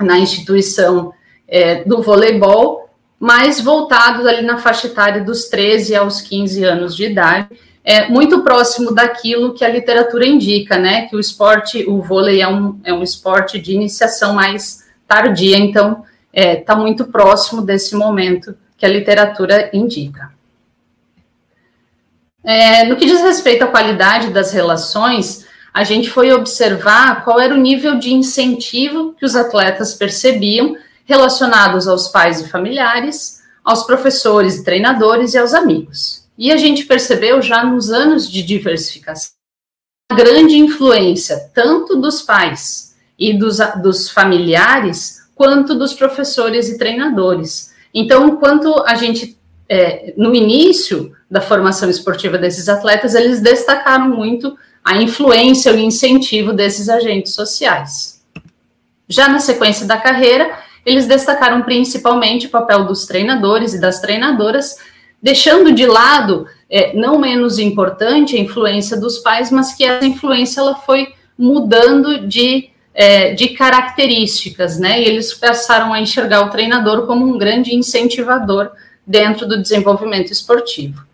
na 0.00 0.18
instituição 0.18 1.12
é, 1.46 1.84
do 1.84 2.00
voleibol, 2.00 2.88
mais 3.18 3.60
voltados 3.60 4.24
ali 4.24 4.42
na 4.42 4.56
faixa 4.56 4.86
etária 4.86 5.22
dos 5.22 5.46
13 5.48 5.94
aos 5.94 6.20
15 6.20 6.64
anos 6.64 6.96
de 6.96 7.04
idade 7.04 7.48
é 7.84 8.08
muito 8.08 8.42
próximo 8.42 8.94
daquilo 8.94 9.54
que 9.54 9.64
a 9.64 9.68
literatura 9.68 10.26
indica, 10.26 10.78
né? 10.78 11.06
Que 11.08 11.16
o 11.16 11.20
esporte, 11.20 11.84
o 11.88 12.00
vôlei 12.00 12.40
é 12.40 12.48
um, 12.48 12.78
é 12.84 12.92
um 12.92 13.02
esporte 13.02 13.60
de 13.60 13.72
iniciação 13.72 14.34
mais 14.34 14.84
tardia, 15.06 15.58
então 15.58 16.04
está 16.32 16.74
é, 16.74 16.76
muito 16.76 17.06
próximo 17.06 17.60
desse 17.60 17.96
momento 17.96 18.54
que 18.78 18.86
a 18.86 18.88
literatura 18.88 19.68
indica. 19.72 20.32
É, 22.44 22.84
no 22.84 22.96
que 22.96 23.06
diz 23.06 23.20
respeito 23.20 23.62
à 23.62 23.68
qualidade 23.68 24.30
das 24.30 24.52
relações, 24.52 25.46
a 25.72 25.84
gente 25.84 26.10
foi 26.10 26.32
observar 26.32 27.24
qual 27.24 27.40
era 27.40 27.54
o 27.54 27.60
nível 27.60 27.98
de 27.98 28.12
incentivo 28.12 29.14
que 29.14 29.24
os 29.24 29.36
atletas 29.36 29.94
percebiam 29.94 30.76
relacionados 31.04 31.88
aos 31.88 32.08
pais 32.08 32.40
e 32.40 32.48
familiares, 32.48 33.42
aos 33.64 33.84
professores 33.84 34.56
e 34.56 34.64
treinadores 34.64 35.34
e 35.34 35.38
aos 35.38 35.54
amigos. 35.54 36.26
E 36.36 36.50
a 36.50 36.56
gente 36.56 36.84
percebeu 36.84 37.40
já 37.40 37.64
nos 37.64 37.90
anos 37.90 38.30
de 38.30 38.42
diversificação 38.42 39.32
a 40.10 40.14
grande 40.14 40.58
influência 40.58 41.50
tanto 41.54 41.96
dos 41.96 42.20
pais 42.20 42.94
e 43.18 43.32
dos, 43.32 43.58
dos 43.82 44.10
familiares, 44.10 45.22
quanto 45.34 45.74
dos 45.74 45.94
professores 45.94 46.68
e 46.68 46.76
treinadores. 46.76 47.72
Então, 47.94 48.28
enquanto 48.28 48.82
a 48.86 48.94
gente, 48.94 49.38
é, 49.72 50.12
no 50.18 50.34
início 50.34 51.12
da 51.30 51.40
formação 51.40 51.88
esportiva 51.88 52.36
desses 52.36 52.68
atletas, 52.68 53.14
eles 53.14 53.40
destacaram 53.40 54.10
muito 54.10 54.54
a 54.84 55.00
influência 55.00 55.70
e 55.70 55.76
o 55.76 55.78
incentivo 55.78 56.52
desses 56.52 56.90
agentes 56.90 57.32
sociais. 57.32 58.22
Já 59.08 59.28
na 59.28 59.38
sequência 59.38 59.86
da 59.86 59.96
carreira, 59.96 60.50
eles 60.84 61.06
destacaram 61.06 61.62
principalmente 61.62 62.48
o 62.48 62.50
papel 62.50 62.84
dos 62.84 63.06
treinadores 63.06 63.72
e 63.72 63.80
das 63.80 63.98
treinadoras, 63.98 64.76
deixando 65.22 65.72
de 65.72 65.86
lado, 65.86 66.46
é, 66.68 66.94
não 66.94 67.18
menos 67.18 67.58
importante, 67.58 68.36
a 68.36 68.40
influência 68.40 69.00
dos 69.00 69.20
pais, 69.20 69.50
mas 69.50 69.72
que 69.72 69.84
essa 69.84 70.04
influência 70.04 70.60
ela 70.60 70.74
foi 70.74 71.14
mudando 71.38 72.28
de, 72.28 72.68
é, 72.92 73.32
de 73.32 73.48
características, 73.48 74.78
né? 74.78 75.00
E 75.00 75.04
eles 75.06 75.32
passaram 75.32 75.94
a 75.94 76.00
enxergar 76.00 76.42
o 76.42 76.50
treinador 76.50 77.06
como 77.06 77.24
um 77.24 77.38
grande 77.38 77.74
incentivador 77.74 78.70
dentro 79.06 79.46
do 79.46 79.60
desenvolvimento 79.60 80.30
esportivo. 80.30 81.04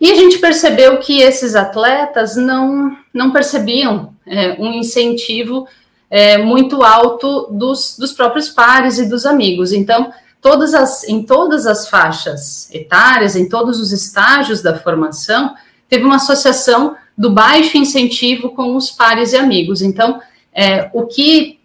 E 0.00 0.10
a 0.10 0.14
gente 0.14 0.38
percebeu 0.38 0.98
que 0.98 1.20
esses 1.20 1.54
atletas 1.54 2.34
não, 2.34 2.96
não 3.12 3.30
percebiam 3.30 4.14
é, 4.26 4.52
um 4.58 4.72
incentivo 4.72 5.68
é, 6.10 6.38
muito 6.38 6.82
alto 6.82 7.48
dos, 7.50 7.96
dos 7.98 8.12
próprios 8.12 8.48
pares 8.48 8.98
e 8.98 9.08
dos 9.08 9.26
amigos. 9.26 9.72
Então, 9.72 10.10
todas 10.40 10.72
as, 10.72 11.04
em 11.04 11.22
todas 11.22 11.66
as 11.66 11.88
faixas 11.88 12.72
etárias, 12.72 13.36
em 13.36 13.48
todos 13.48 13.78
os 13.78 13.92
estágios 13.92 14.62
da 14.62 14.78
formação, 14.78 15.54
teve 15.86 16.04
uma 16.04 16.16
associação 16.16 16.96
do 17.16 17.30
baixo 17.30 17.76
incentivo 17.76 18.50
com 18.50 18.74
os 18.74 18.90
pares 18.90 19.34
e 19.34 19.36
amigos. 19.36 19.82
Então, 19.82 20.20
é, 20.52 20.90
o 20.94 21.06
que 21.06 21.59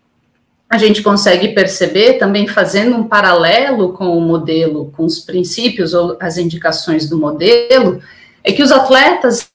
a 0.69 0.77
gente 0.77 1.03
consegue 1.03 1.49
perceber, 1.49 2.13
também 2.13 2.47
fazendo 2.47 2.95
um 2.95 3.07
paralelo 3.07 3.93
com 3.93 4.17
o 4.17 4.21
modelo, 4.21 4.91
com 4.95 5.05
os 5.05 5.19
princípios 5.19 5.93
ou 5.93 6.17
as 6.19 6.37
indicações 6.37 7.07
do 7.07 7.17
modelo, 7.17 8.01
é 8.43 8.51
que 8.51 8.63
os 8.63 8.71
atletas 8.71 9.47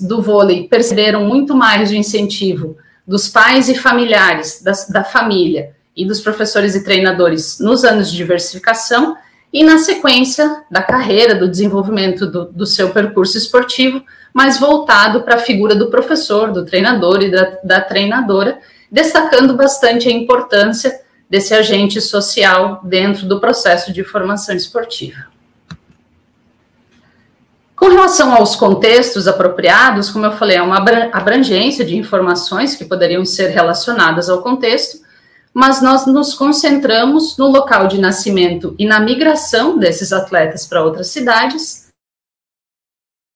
do 0.00 0.20
vôlei 0.20 0.68
perceberam 0.68 1.24
muito 1.24 1.54
mais 1.54 1.90
o 1.90 1.94
incentivo 1.94 2.76
dos 3.06 3.28
pais 3.28 3.68
e 3.68 3.74
familiares, 3.74 4.62
da, 4.62 4.72
da 4.90 5.04
família 5.04 5.74
e 5.96 6.04
dos 6.04 6.20
professores 6.20 6.74
e 6.74 6.84
treinadores 6.84 7.58
nos 7.60 7.84
anos 7.84 8.10
de 8.10 8.16
diversificação 8.16 9.16
e 9.52 9.62
na 9.62 9.78
sequência 9.78 10.64
da 10.70 10.82
carreira, 10.82 11.34
do 11.34 11.48
desenvolvimento 11.48 12.26
do, 12.26 12.46
do 12.46 12.66
seu 12.66 12.90
percurso 12.90 13.38
esportivo, 13.38 14.02
mais 14.32 14.58
voltado 14.58 15.22
para 15.22 15.36
a 15.36 15.38
figura 15.38 15.76
do 15.76 15.90
professor, 15.90 16.50
do 16.50 16.64
treinador 16.64 17.22
e 17.22 17.30
da, 17.30 17.58
da 17.62 17.80
treinadora, 17.80 18.58
destacando 18.94 19.56
bastante 19.56 20.08
a 20.08 20.12
importância 20.12 21.00
desse 21.28 21.52
agente 21.52 22.00
social 22.00 22.80
dentro 22.84 23.26
do 23.26 23.40
processo 23.40 23.92
de 23.92 24.04
formação 24.04 24.54
esportiva. 24.54 25.26
Com 27.74 27.88
relação 27.88 28.32
aos 28.32 28.54
contextos 28.54 29.26
apropriados, 29.26 30.10
como 30.10 30.26
eu 30.26 30.36
falei, 30.36 30.58
é 30.58 30.62
uma 30.62 30.78
abrangência 31.12 31.84
de 31.84 31.96
informações 31.96 32.76
que 32.76 32.84
poderiam 32.84 33.24
ser 33.24 33.48
relacionadas 33.48 34.28
ao 34.28 34.42
contexto, 34.42 35.00
mas 35.52 35.82
nós 35.82 36.06
nos 36.06 36.32
concentramos 36.32 37.36
no 37.36 37.48
local 37.48 37.88
de 37.88 38.00
nascimento 38.00 38.76
e 38.78 38.86
na 38.86 39.00
migração 39.00 39.76
desses 39.76 40.12
atletas 40.12 40.66
para 40.66 40.84
outras 40.84 41.08
cidades, 41.08 41.88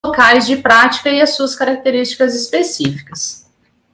locais 0.07 0.47
de 0.47 0.57
prática 0.59 1.11
e 1.11 1.21
as 1.21 1.31
suas 1.31 1.57
características 1.57 2.37
específicas. 2.37 3.45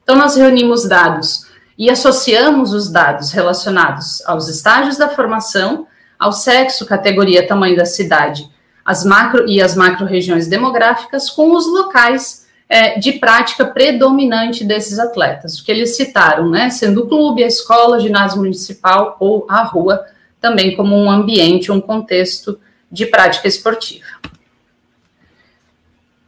Então, 0.03 0.15
nós 0.15 0.35
reunimos 0.35 0.87
dados 0.87 1.44
e 1.77 1.89
associamos 1.89 2.73
os 2.73 2.89
dados 2.89 3.31
relacionados 3.31 4.25
aos 4.25 4.47
estágios 4.47 4.97
da 4.97 5.09
formação, 5.09 5.87
ao 6.17 6.31
sexo, 6.31 6.85
categoria, 6.85 7.47
tamanho 7.47 7.75
da 7.75 7.85
cidade 7.85 8.49
as 8.85 9.03
macro 9.03 9.49
e 9.49 9.59
as 9.59 9.75
macro-regiões 9.75 10.47
demográficas 10.47 11.27
com 11.27 11.55
os 11.55 11.65
locais 11.65 12.45
é, 12.69 12.99
de 12.99 13.13
prática 13.13 13.65
predominante 13.65 14.63
desses 14.63 14.99
atletas, 14.99 15.59
que 15.59 15.71
eles 15.71 15.97
citaram, 15.97 16.49
né, 16.49 16.69
sendo 16.69 17.01
o 17.01 17.07
clube, 17.07 17.43
a 17.43 17.47
escola, 17.47 17.97
o 17.97 17.99
ginásio 17.99 18.37
municipal 18.37 19.17
ou 19.19 19.45
a 19.49 19.63
rua, 19.63 20.05
também 20.39 20.75
como 20.75 20.95
um 20.95 21.09
ambiente, 21.09 21.71
um 21.71 21.81
contexto 21.81 22.59
de 22.91 23.07
prática 23.07 23.47
esportiva. 23.47 24.05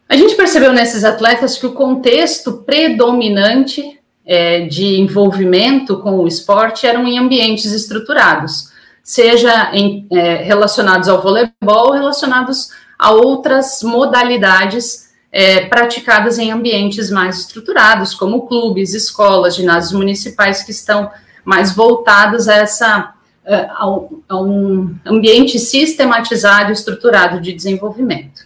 A 0.09 0.15
gente 0.15 0.35
percebeu 0.35 0.73
nesses 0.73 1.03
atletas 1.03 1.57
que 1.57 1.65
o 1.67 1.73
contexto 1.73 2.63
predominante 2.65 3.96
é, 4.27 4.65
de 4.65 4.99
envolvimento 4.99 5.97
com 5.99 6.19
o 6.19 6.27
esporte 6.27 6.85
eram 6.85 7.07
em 7.07 7.17
ambientes 7.17 7.71
estruturados, 7.71 8.69
seja 9.01 9.71
em, 9.73 10.05
é, 10.11 10.43
relacionados 10.43 11.07
ao 11.07 11.21
voleibol, 11.21 11.93
relacionados 11.93 12.71
a 12.99 13.11
outras 13.11 13.81
modalidades 13.81 15.07
é, 15.31 15.65
praticadas 15.65 16.37
em 16.37 16.51
ambientes 16.51 17.09
mais 17.09 17.39
estruturados, 17.39 18.13
como 18.13 18.47
clubes, 18.47 18.93
escolas, 18.93 19.55
ginásios 19.55 19.93
municipais, 19.93 20.61
que 20.61 20.71
estão 20.71 21.09
mais 21.45 21.73
voltados 21.73 22.49
a 22.49 22.55
essa 22.55 23.13
é, 23.45 23.69
a, 23.69 23.87
um 23.87 24.93
ambiente 25.05 25.57
sistematizado, 25.57 26.73
estruturado 26.73 27.39
de 27.39 27.53
desenvolvimento. 27.53 28.45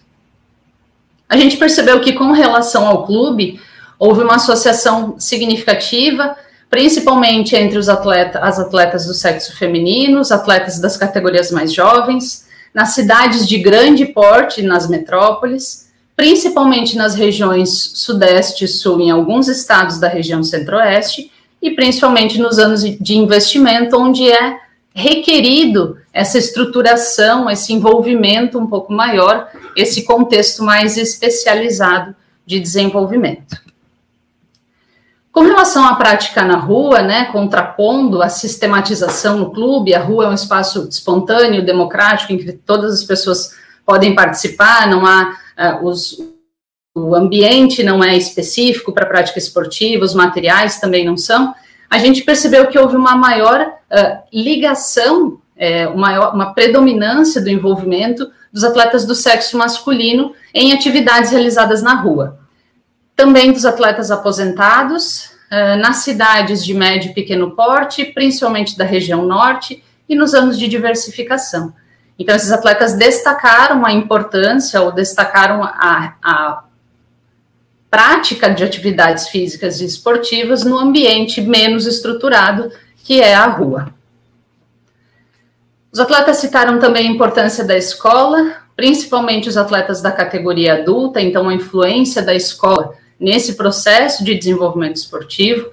A 1.27 1.35
gente 1.37 1.57
percebeu 1.57 1.99
que, 2.01 2.13
com 2.13 2.31
relação 2.33 2.85
ao 2.85 3.05
clube, 3.05 3.59
houve 4.01 4.23
uma 4.23 4.35
associação 4.35 5.15
significativa 5.19 6.35
principalmente 6.71 7.53
entre 7.53 7.77
os 7.77 7.89
atletas, 7.89 8.41
as 8.41 8.57
atletas 8.57 9.05
do 9.05 9.13
sexo 9.13 9.57
feminino, 9.57 10.21
os 10.21 10.31
atletas 10.31 10.79
das 10.79 10.95
categorias 10.95 11.51
mais 11.51 11.73
jovens, 11.73 12.47
nas 12.73 12.91
cidades 12.91 13.45
de 13.45 13.57
grande 13.57 14.05
porte, 14.05 14.61
nas 14.61 14.87
metrópoles, 14.87 15.91
principalmente 16.15 16.95
nas 16.95 17.13
regiões 17.13 17.91
sudeste 17.93 18.63
e 18.63 18.67
sul, 18.69 19.01
em 19.01 19.11
alguns 19.11 19.49
estados 19.49 19.99
da 19.99 20.07
região 20.07 20.41
centro-oeste, 20.41 21.29
e 21.61 21.71
principalmente 21.71 22.39
nos 22.39 22.57
anos 22.57 22.81
de 22.81 23.17
investimento, 23.17 23.97
onde 23.97 24.31
é 24.31 24.57
requerido 24.95 25.97
essa 26.13 26.37
estruturação, 26.37 27.49
esse 27.49 27.73
envolvimento 27.73 28.57
um 28.57 28.65
pouco 28.65 28.93
maior, 28.93 29.49
esse 29.75 30.03
contexto 30.03 30.63
mais 30.63 30.95
especializado 30.95 32.15
de 32.45 32.61
desenvolvimento. 32.61 33.70
Com 35.31 35.43
relação 35.43 35.85
à 35.85 35.95
prática 35.95 36.43
na 36.43 36.57
rua, 36.57 37.01
né, 37.01 37.25
contrapondo 37.31 38.21
a 38.21 38.27
sistematização 38.27 39.37
no 39.37 39.51
clube, 39.51 39.95
a 39.95 40.03
rua 40.03 40.25
é 40.25 40.27
um 40.27 40.33
espaço 40.33 40.87
espontâneo, 40.89 41.65
democrático, 41.65 42.33
em 42.33 42.37
que 42.37 42.51
todas 42.51 42.93
as 42.93 43.03
pessoas 43.03 43.55
podem 43.85 44.13
participar, 44.13 44.89
não 44.89 45.05
há 45.05 45.33
uh, 45.57 45.85
os, 45.85 46.17
o 46.93 47.15
ambiente 47.15 47.81
não 47.81 48.03
é 48.03 48.17
específico 48.17 48.91
para 48.91 49.05
prática 49.05 49.39
esportiva, 49.39 50.03
os 50.03 50.13
materiais 50.13 50.81
também 50.81 51.05
não 51.05 51.15
são. 51.15 51.55
A 51.89 51.97
gente 51.97 52.23
percebeu 52.23 52.67
que 52.67 52.77
houve 52.77 52.97
uma 52.97 53.15
maior 53.15 53.61
uh, 53.61 54.17
ligação, 54.33 55.39
é, 55.55 55.87
uma, 55.87 56.31
uma 56.31 56.53
predominância 56.53 57.41
do 57.41 57.49
envolvimento 57.49 58.29
dos 58.51 58.65
atletas 58.65 59.05
do 59.05 59.15
sexo 59.15 59.57
masculino 59.57 60.33
em 60.53 60.73
atividades 60.73 61.31
realizadas 61.31 61.81
na 61.81 61.93
rua 61.93 62.41
também 63.21 63.51
dos 63.51 63.65
atletas 63.65 64.09
aposentados, 64.09 65.25
uh, 65.51 65.77
nas 65.79 65.97
cidades 65.97 66.65
de 66.65 66.73
médio 66.73 67.11
e 67.11 67.13
pequeno 67.13 67.51
porte, 67.51 68.03
principalmente 68.03 68.75
da 68.75 68.83
região 68.83 69.27
norte, 69.27 69.83
e 70.09 70.15
nos 70.15 70.33
anos 70.33 70.57
de 70.57 70.67
diversificação. 70.67 71.71
Então, 72.17 72.35
esses 72.35 72.51
atletas 72.51 72.95
destacaram 72.95 73.85
a 73.85 73.91
importância 73.91 74.81
ou 74.81 74.91
destacaram 74.91 75.63
a, 75.63 76.15
a 76.19 76.63
prática 77.91 78.49
de 78.49 78.63
atividades 78.63 79.27
físicas 79.27 79.81
e 79.81 79.85
esportivas 79.85 80.63
no 80.63 80.79
ambiente 80.79 81.41
menos 81.41 81.85
estruturado, 81.85 82.71
que 83.03 83.21
é 83.21 83.35
a 83.35 83.45
rua. 83.45 83.93
Os 85.91 85.99
atletas 85.99 86.37
citaram 86.37 86.79
também 86.79 87.07
a 87.07 87.11
importância 87.11 87.63
da 87.63 87.77
escola, 87.77 88.55
principalmente 88.75 89.47
os 89.47 89.57
atletas 89.57 90.01
da 90.01 90.11
categoria 90.11 90.73
adulta, 90.73 91.21
então 91.21 91.47
a 91.47 91.53
influência 91.53 92.23
da 92.23 92.33
escola 92.33 92.99
nesse 93.21 93.53
processo 93.53 94.25
de 94.25 94.33
desenvolvimento 94.33 94.95
esportivo, 94.95 95.69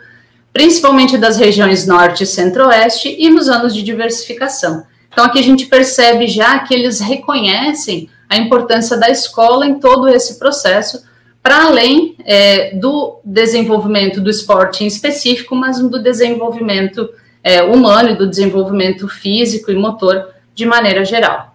principalmente 0.53 1.17
das 1.17 1.39
regiões 1.39 1.87
norte 1.87 2.25
e 2.25 2.27
centro-oeste 2.27 3.17
e 3.19 3.31
nos 3.31 3.49
anos 3.49 3.75
de 3.75 3.83
diversificação. 3.83 4.85
Então, 5.11 5.25
aqui 5.25 5.39
a 5.39 5.43
gente 5.43 5.67
percebe 5.67 6.27
já 6.27 6.59
que 6.59 6.75
eles 6.75 7.01
reconhecem 7.01 8.11
a 8.29 8.37
importância 8.37 8.97
da 8.99 9.09
escola 9.09 9.67
em 9.67 9.81
todo 9.81 10.07
esse 10.07 10.39
processo, 10.39 11.03
para 11.43 11.65
além 11.65 12.15
é, 12.27 12.75
do 12.75 13.21
desenvolvimento 13.25 14.21
do 14.21 14.29
esporte 14.29 14.85
em 14.85 14.87
específico, 14.87 15.57
mas 15.57 15.81
do 15.81 16.03
desenvolvimento 16.03 17.09
é, 17.43 17.63
humano 17.63 18.11
e 18.11 18.17
do 18.17 18.29
desenvolvimento 18.29 19.09
físico 19.09 19.71
e 19.71 19.75
motor 19.75 20.29
de 20.55 20.67
maneira 20.67 21.05
geral. 21.05 21.55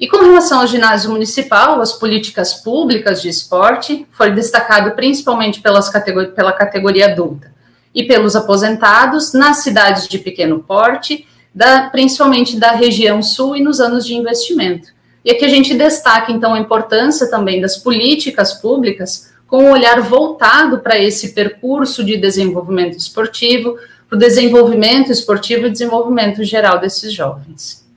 E 0.00 0.06
com 0.06 0.18
relação 0.18 0.60
ao 0.60 0.66
ginásio 0.66 1.10
municipal, 1.10 1.80
as 1.80 1.92
políticas 1.92 2.54
públicas 2.54 3.20
de 3.20 3.28
esporte 3.28 4.06
foi 4.12 4.30
destacado 4.30 4.92
principalmente 4.92 5.60
pelas 5.60 5.90
pela 6.34 6.52
categoria 6.52 7.06
adulta 7.06 7.52
e 7.92 8.04
pelos 8.04 8.36
aposentados 8.36 9.32
nas 9.32 9.58
cidades 9.58 10.06
de 10.06 10.18
pequeno 10.18 10.60
porte, 10.60 11.26
da, 11.52 11.90
principalmente 11.90 12.56
da 12.56 12.70
região 12.70 13.20
sul 13.22 13.56
e 13.56 13.62
nos 13.62 13.80
anos 13.80 14.06
de 14.06 14.14
investimento. 14.14 14.90
E 15.24 15.32
aqui 15.32 15.44
a 15.44 15.48
gente 15.48 15.74
destaca, 15.74 16.30
então, 16.30 16.54
a 16.54 16.60
importância 16.60 17.28
também 17.28 17.60
das 17.60 17.76
políticas 17.76 18.54
públicas 18.54 19.32
com 19.48 19.64
um 19.64 19.72
olhar 19.72 20.00
voltado 20.00 20.78
para 20.78 20.98
esse 20.98 21.32
percurso 21.32 22.04
de 22.04 22.16
desenvolvimento 22.16 22.96
esportivo, 22.96 23.76
para 24.08 24.16
o 24.16 24.18
desenvolvimento 24.18 25.10
esportivo 25.10 25.66
e 25.66 25.70
desenvolvimento 25.70 26.44
geral 26.44 26.78
desses 26.78 27.12
jovens. 27.12 27.87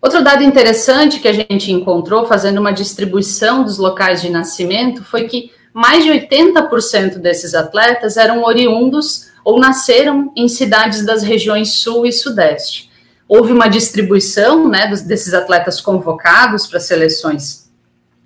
Outro 0.00 0.24
dado 0.24 0.42
interessante 0.42 1.20
que 1.20 1.28
a 1.28 1.32
gente 1.32 1.70
encontrou 1.70 2.26
fazendo 2.26 2.58
uma 2.58 2.72
distribuição 2.72 3.62
dos 3.62 3.76
locais 3.76 4.22
de 4.22 4.30
nascimento 4.30 5.04
foi 5.04 5.28
que 5.28 5.50
mais 5.74 6.02
de 6.02 6.10
80% 6.10 7.18
desses 7.18 7.54
atletas 7.54 8.16
eram 8.16 8.42
oriundos 8.42 9.28
ou 9.44 9.60
nasceram 9.60 10.32
em 10.34 10.48
cidades 10.48 11.04
das 11.04 11.22
regiões 11.22 11.72
sul 11.74 12.06
e 12.06 12.12
sudeste. 12.12 12.90
Houve 13.28 13.52
uma 13.52 13.68
distribuição 13.68 14.68
né, 14.68 14.86
desses 15.06 15.34
atletas 15.34 15.80
convocados 15.80 16.66
para 16.66 16.80
seleções 16.80 17.70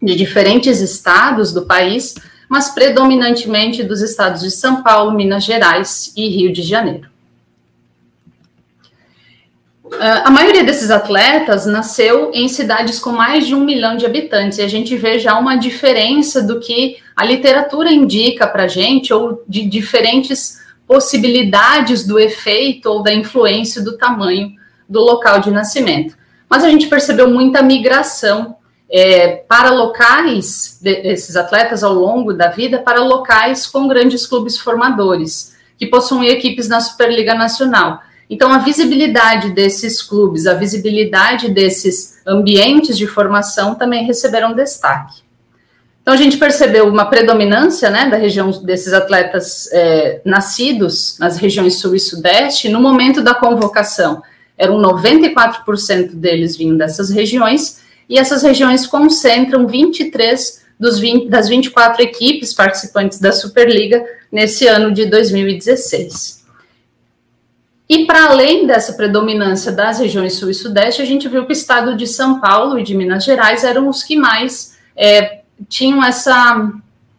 de 0.01 0.15
diferentes 0.15 0.81
estados 0.81 1.53
do 1.53 1.67
país, 1.67 2.15
mas 2.49 2.71
predominantemente 2.71 3.83
dos 3.83 4.01
estados 4.01 4.43
de 4.43 4.51
São 4.51 4.83
Paulo, 4.83 5.13
Minas 5.13 5.45
Gerais 5.45 6.13
e 6.17 6.29
Rio 6.29 6.53
de 6.53 6.63
Janeiro. 6.63 7.14
Ah, 9.93 10.29
a 10.29 10.31
maioria 10.31 10.65
desses 10.65 10.91
atletas 10.91 11.67
nasceu 11.67 12.31
em 12.33 12.49
cidades 12.49 12.99
com 12.99 13.11
mais 13.11 13.47
de 13.47 13.55
um 13.55 13.65
milhão 13.65 13.97
de 13.97 14.07
habitantes, 14.07 14.59
e 14.59 14.63
a 14.63 14.69
gente 14.69 14.97
vê 14.97 15.19
já 15.19 15.39
uma 15.39 15.57
diferença 15.57 16.43
do 16.43 16.59
que 16.59 16.97
a 17.15 17.25
literatura 17.25 17.93
indica 17.93 18.47
para 18.47 18.65
a 18.65 18.69
gente, 18.69 19.13
ou 19.13 19.45
de 19.47 19.65
diferentes 19.67 20.63
possibilidades 20.87 22.07
do 22.07 22.19
efeito 22.19 22.87
ou 22.87 23.03
da 23.03 23.13
influência 23.13 23.83
do 23.83 23.97
tamanho 23.97 24.53
do 24.89 25.01
local 25.01 25.41
de 25.41 25.51
nascimento. 25.51 26.17
Mas 26.49 26.63
a 26.63 26.69
gente 26.69 26.87
percebeu 26.89 27.29
muita 27.29 27.63
migração 27.63 28.57
é, 28.91 29.29
para 29.49 29.71
locais 29.71 30.79
desses 30.81 31.37
atletas 31.37 31.83
ao 31.83 31.95
longo 31.95 32.33
da 32.33 32.49
vida, 32.49 32.79
para 32.79 33.03
locais 33.03 33.67
com 33.67 33.89
grandes 33.89 34.27
clubes 34.27 34.59
formadores, 34.59 35.57
que 35.79 35.87
possuem 35.87 36.29
equipes 36.29 36.69
na 36.69 36.81
Superliga 36.81 37.35
Nacional. 37.35 38.01
Então, 38.29 38.51
a 38.53 38.59
visibilidade 38.59 39.51
desses 39.51 40.03
clubes, 40.03 40.47
a 40.47 40.55
visibilidade 40.55 41.51
desses 41.51 42.21
ambientes 42.27 42.97
de 42.97 43.07
formação 43.07 43.75
também 43.75 44.05
receberam 44.05 44.55
destaque. 44.55 45.23
Então, 46.03 46.13
a 46.13 46.17
gente 46.17 46.37
percebeu 46.37 46.87
uma 46.87 47.07
predominância 47.07 47.89
né, 47.89 48.09
da 48.09 48.17
região 48.17 48.51
desses 48.63 48.93
atletas 48.93 49.71
é, 49.73 50.21
nascidos 50.25 51.19
nas 51.19 51.39
regiões 51.39 51.77
sul 51.77 51.95
e 51.95 52.01
sudeste. 52.01 52.69
No 52.69 52.81
momento 52.81 53.23
da 53.23 53.35
convocação, 53.35 54.23
eram 54.57 54.79
94% 54.79 56.15
deles 56.15 56.57
vinham 56.57 56.77
dessas 56.77 57.11
regiões, 57.11 57.83
e 58.09 58.19
essas 58.19 58.43
regiões 58.43 58.87
concentram 58.87 59.67
23 59.67 60.63
dos 60.79 60.99
20, 60.99 61.29
das 61.29 61.49
24 61.49 62.03
equipes 62.03 62.53
participantes 62.53 63.19
da 63.19 63.33
Superliga 63.33 64.05
nesse 64.31 64.67
ano 64.67 64.93
de 64.93 65.07
2016. 65.07 66.44
E 67.89 68.07
para 68.07 68.31
além 68.31 68.67
dessa 68.67 68.95
predominância 68.95 69.71
das 69.71 69.99
regiões 69.99 70.35
sul 70.35 70.49
e 70.49 70.55
sudeste, 70.55 71.03
a 71.03 71.05
gente 71.05 71.29
viu 71.29 71.45
que 71.45 71.53
o 71.53 71.53
estado 71.53 71.97
de 71.97 72.07
São 72.07 72.41
Paulo 72.41 72.79
e 72.79 72.83
de 72.83 72.95
Minas 72.95 73.25
Gerais 73.25 73.63
eram 73.63 73.89
os 73.89 74.03
que 74.03 74.17
mais 74.17 74.79
é, 74.97 75.41
tinham 75.69 76.03
essa 76.03 76.73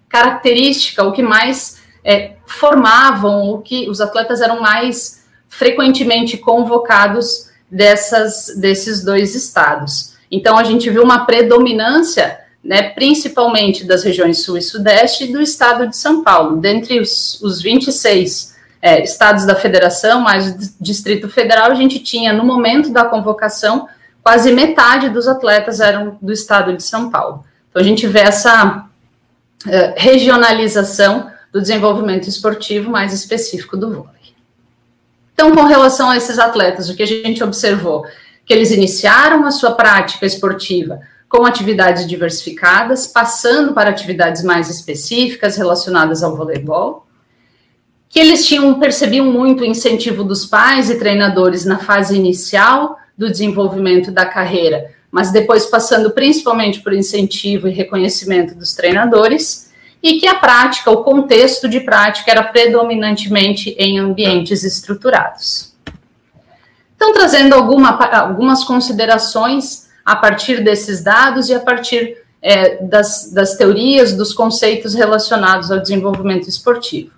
característica, 0.10 1.04
o 1.04 1.12
que 1.12 1.22
mais 1.22 1.82
é, 2.04 2.34
formavam, 2.48 3.50
o 3.50 3.62
que 3.62 3.88
os 3.90 4.02
atletas 4.02 4.42
eram 4.42 4.60
mais 4.60 5.24
frequentemente 5.48 6.38
convocados 6.38 7.50
dessas, 7.70 8.56
desses 8.58 9.04
dois 9.04 9.36
estados. 9.36 10.16
Então, 10.32 10.58
a 10.58 10.64
gente 10.64 10.90
viu 10.90 11.04
uma 11.04 11.26
predominância, 11.26 12.40
né, 12.64 12.90
principalmente 12.90 13.84
das 13.84 14.04
regiões 14.04 14.44
sul 14.44 14.58
e 14.58 14.62
sudeste, 14.62 15.32
do 15.32 15.42
estado 15.42 15.88
de 15.88 15.96
São 15.96 16.24
Paulo. 16.24 16.58
Dentre 16.58 17.00
os, 17.00 17.40
os 17.42 17.62
26 17.62 18.55
é, 18.86 19.02
estados 19.02 19.48
da 19.48 19.56
federação, 19.56 20.22
mais 20.22 20.78
Distrito 20.80 21.28
Federal, 21.28 21.72
a 21.72 21.74
gente 21.74 21.98
tinha, 21.98 22.32
no 22.32 22.46
momento 22.46 22.94
da 22.94 23.04
convocação, 23.04 23.90
quase 24.22 24.52
metade 24.52 25.10
dos 25.10 25.28
atletas 25.28 25.80
eram 25.80 26.20
do 26.22 26.32
estado 26.32 26.78
de 26.78 26.84
São 26.84 27.10
Paulo. 27.10 27.44
Então, 27.68 27.82
a 27.82 27.84
gente 27.84 28.06
vê 28.06 28.20
essa 28.20 28.86
é, 29.68 29.96
regionalização 29.98 31.32
do 31.52 31.60
desenvolvimento 31.60 32.30
esportivo 32.30 32.92
mais 32.92 33.12
específico 33.12 33.76
do 33.76 33.90
vôlei. 33.90 34.36
Então, 35.34 35.52
com 35.56 35.64
relação 35.64 36.12
a 36.12 36.18
esses 36.18 36.38
atletas, 36.38 36.88
o 36.88 36.96
que 36.96 37.02
a 37.02 37.08
gente 37.08 37.44
observou? 37.44 38.06
Que 38.46 38.54
eles 38.54 38.70
iniciaram 38.70 39.48
a 39.48 39.52
sua 39.52 39.72
prática 39.72 40.28
esportiva 40.28 41.00
com 41.28 41.44
atividades 41.44 42.06
diversificadas, 42.06 43.08
passando 43.08 43.74
para 43.74 43.90
atividades 43.90 44.44
mais 44.44 44.70
específicas 44.70 45.58
relacionadas 45.58 46.22
ao 46.22 46.36
voleibol, 46.36 47.05
que 48.10 48.20
eles 48.20 48.46
tinham 48.46 48.80
percebiam 48.80 49.26
muito 49.26 49.62
o 49.62 49.66
incentivo 49.66 50.24
dos 50.24 50.46
pais 50.46 50.90
e 50.90 50.98
treinadores 50.98 51.66
na 51.66 51.80
fase 51.80 52.16
inicial 52.16 52.98
do 53.18 53.30
desenvolvimento 53.30 54.12
da 54.12 54.26
carreira, 54.26 54.92
mas 55.12 55.32
depois 55.32 55.66
passando 55.66 56.12
principalmente 56.12 56.82
por 56.82 56.94
incentivo 56.94 57.68
e 57.68 57.72
reconhecimento 57.72 58.56
dos 58.56 58.74
treinadores, 58.74 59.72
e 60.04 60.20
que 60.20 60.28
a 60.28 60.36
prática, 60.36 60.92
o 60.92 61.04
contexto 61.04 61.68
de 61.68 61.80
prática 61.80 62.30
era 62.30 62.44
predominantemente 62.44 63.76
em 63.78 63.98
ambientes 63.98 64.64
estruturados. 64.64 65.74
Então, 66.96 67.12
trazendo 67.12 67.56
alguma, 67.56 67.98
algumas 68.16 68.64
considerações 68.64 69.90
a 70.06 70.16
partir 70.16 70.64
desses 70.64 71.04
dados 71.04 71.50
e 71.50 71.56
a 71.56 71.60
partir 71.60 72.18
é, 72.42 72.84
das, 72.84 73.32
das 73.32 73.58
teorias, 73.58 74.14
dos 74.14 74.32
conceitos 74.32 74.94
relacionados 74.94 75.72
ao 75.72 75.80
desenvolvimento 75.80 76.48
esportivo. 76.48 77.12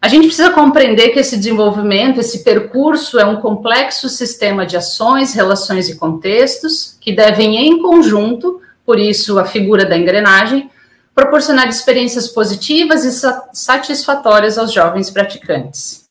A 0.00 0.06
gente 0.06 0.26
precisa 0.26 0.50
compreender 0.50 1.08
que 1.08 1.18
esse 1.18 1.36
desenvolvimento, 1.36 2.20
esse 2.20 2.44
percurso 2.44 3.18
é 3.18 3.26
um 3.26 3.40
complexo 3.40 4.08
sistema 4.08 4.64
de 4.64 4.76
ações, 4.76 5.34
relações 5.34 5.88
e 5.88 5.96
contextos 5.96 6.96
que 7.00 7.12
devem, 7.12 7.56
em 7.56 7.82
conjunto, 7.82 8.60
por 8.86 8.98
isso 8.98 9.38
a 9.38 9.44
figura 9.44 9.84
da 9.84 9.98
engrenagem, 9.98 10.70
proporcionar 11.14 11.68
experiências 11.68 12.28
positivas 12.28 13.04
e 13.04 13.10
satisfatórias 13.52 14.56
aos 14.56 14.72
jovens 14.72 15.10
praticantes. 15.10 16.08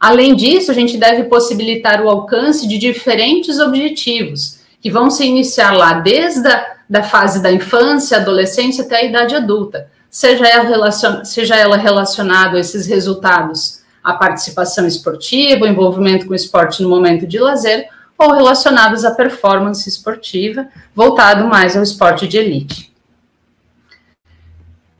Além 0.00 0.34
disso, 0.34 0.72
a 0.72 0.74
gente 0.74 0.96
deve 0.96 1.24
possibilitar 1.24 2.04
o 2.04 2.08
alcance 2.08 2.66
de 2.66 2.78
diferentes 2.78 3.60
objetivos, 3.60 4.58
que 4.80 4.90
vão 4.90 5.08
se 5.08 5.24
iniciar 5.24 5.72
lá 5.72 5.94
desde 6.00 6.48
a 6.48 6.78
da 6.88 7.02
fase 7.02 7.42
da 7.42 7.52
infância, 7.52 8.16
adolescência 8.16 8.82
até 8.82 8.96
a 8.96 9.04
idade 9.04 9.34
adulta, 9.34 9.90
seja 10.10 10.46
ela, 10.46 10.90
seja 10.90 11.56
ela 11.56 11.76
relacionada 11.76 12.56
a 12.56 12.60
esses 12.60 12.86
resultados, 12.86 13.82
a 14.02 14.14
participação 14.14 14.86
esportiva, 14.86 15.64
o 15.64 15.68
envolvimento 15.68 16.26
com 16.26 16.32
o 16.32 16.36
esporte 16.36 16.82
no 16.82 16.88
momento 16.88 17.26
de 17.26 17.38
lazer, 17.38 17.88
ou 18.16 18.32
relacionados 18.32 19.04
à 19.04 19.12
performance 19.12 19.88
esportiva, 19.88 20.68
voltado 20.94 21.46
mais 21.46 21.76
ao 21.76 21.82
esporte 21.82 22.26
de 22.26 22.38
elite. 22.38 22.92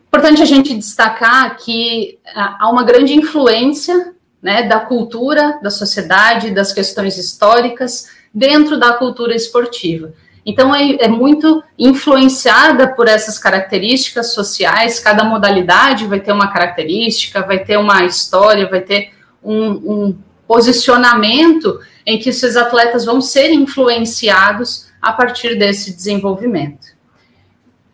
Importante 0.06 0.40
a 0.40 0.46
gente 0.46 0.74
destacar 0.74 1.56
que 1.56 2.18
há 2.34 2.70
uma 2.70 2.84
grande 2.84 3.12
influência 3.12 4.14
né, 4.40 4.62
da 4.62 4.80
cultura, 4.80 5.58
da 5.62 5.70
sociedade, 5.70 6.50
das 6.50 6.72
questões 6.72 7.18
históricas 7.18 8.08
dentro 8.32 8.78
da 8.78 8.94
cultura 8.94 9.34
esportiva. 9.34 10.12
Então, 10.48 10.74
é, 10.74 10.96
é, 11.00 11.08
muito 11.08 11.62
influenciada 11.78 12.88
por 12.88 13.06
essas 13.06 13.38
características 13.38 14.32
sociais, 14.32 14.98
cada 14.98 15.22
modalidade 15.22 16.06
vai 16.06 16.20
ter 16.20 16.32
uma 16.32 16.50
característica, 16.50 17.42
vai 17.42 17.58
ter 17.58 17.76
uma 17.76 18.06
história, 18.06 18.66
vai 18.66 18.80
ter 18.80 19.10
um, 19.44 19.66
um 19.72 20.18
posicionamento 20.46 21.78
em 22.06 22.18
que 22.18 22.30
esses 22.30 22.56
atletas 22.56 23.04
vão 23.04 23.20
ser 23.20 23.52
influenciados 23.52 24.88
a 25.02 25.12
partir 25.12 25.58
desse 25.58 25.94
desenvolvimento. 25.94 26.96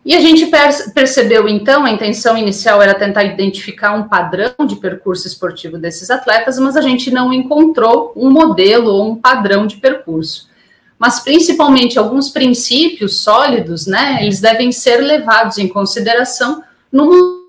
E 0.04 0.14
a 0.14 0.20
gente 0.20 0.48
percebeu, 0.94 1.48
então, 1.48 1.84
a 1.84 1.90
intenção 1.90 2.38
inicial 2.38 2.80
era 2.80 2.94
tentar 2.94 3.24
identificar 3.24 3.94
um 3.94 4.04
padrão 4.04 4.54
de 4.64 4.76
percurso 4.76 5.26
esportivo 5.26 5.76
desses 5.76 6.08
atletas, 6.08 6.56
mas 6.60 6.76
a 6.76 6.82
gente 6.82 7.10
não 7.10 7.32
encontrou 7.32 8.12
um 8.14 8.30
modelo 8.30 8.92
ou 8.92 9.10
um 9.10 9.16
padrão 9.16 9.66
de 9.66 9.78
percurso 9.78 10.53
mas 10.98 11.20
principalmente 11.20 11.98
alguns 11.98 12.30
princípios 12.30 13.18
sólidos, 13.18 13.86
né, 13.86 14.18
eles 14.22 14.40
devem 14.40 14.72
ser 14.72 14.98
levados 14.98 15.58
em 15.58 15.68
consideração 15.68 16.62
no 16.90 17.40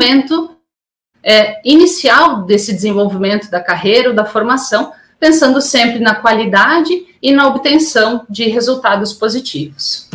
momento 0.00 0.56
é, 1.22 1.60
inicial 1.64 2.42
desse 2.42 2.72
desenvolvimento 2.72 3.50
da 3.50 3.60
carreira 3.60 4.10
ou 4.10 4.14
da 4.14 4.24
formação, 4.24 4.92
pensando 5.18 5.60
sempre 5.60 5.98
na 5.98 6.14
qualidade 6.14 7.06
e 7.22 7.32
na 7.32 7.46
obtenção 7.48 8.24
de 8.28 8.44
resultados 8.44 9.12
positivos. 9.12 10.08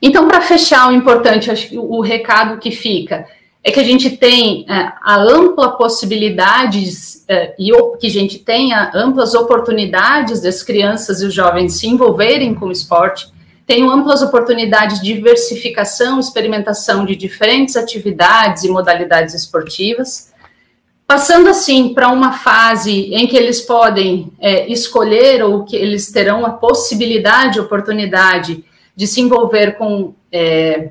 Então, 0.00 0.28
para 0.28 0.40
fechar, 0.40 0.88
o 0.88 0.92
importante, 0.92 1.50
acho 1.50 1.68
que 1.68 1.78
o 1.78 2.00
recado 2.00 2.58
que 2.58 2.70
fica 2.70 3.26
é 3.62 3.70
que 3.70 3.80
a 3.80 3.84
gente 3.84 4.16
tem 4.16 4.64
é, 4.68 4.92
a 5.02 5.16
ampla 5.20 5.76
possibilidades 5.76 7.24
é, 7.28 7.54
e 7.58 7.70
que 7.98 8.06
a 8.06 8.10
gente 8.10 8.38
tenha 8.38 8.90
amplas 8.94 9.34
oportunidades 9.34 10.40
das 10.40 10.62
crianças 10.62 11.20
e 11.20 11.26
os 11.26 11.34
jovens 11.34 11.74
se 11.74 11.86
envolverem 11.88 12.54
com 12.54 12.66
o 12.66 12.72
esporte, 12.72 13.32
tenham 13.66 13.90
amplas 13.90 14.22
oportunidades 14.22 15.00
de 15.00 15.14
diversificação, 15.14 16.18
experimentação 16.18 17.04
de 17.04 17.14
diferentes 17.14 17.76
atividades 17.76 18.64
e 18.64 18.68
modalidades 18.68 19.34
esportivas, 19.34 20.28
Passando 21.08 21.48
assim 21.48 21.94
para 21.94 22.12
uma 22.12 22.32
fase 22.32 23.14
em 23.14 23.26
que 23.26 23.34
eles 23.34 23.62
podem 23.62 24.30
é, 24.38 24.70
escolher 24.70 25.42
ou 25.42 25.64
que 25.64 25.74
eles 25.74 26.12
terão 26.12 26.44
a 26.44 26.50
possibilidade, 26.50 27.58
oportunidade 27.58 28.62
de 28.94 29.06
se 29.06 29.22
envolver 29.22 29.78
com 29.78 30.12
é, 30.30 30.90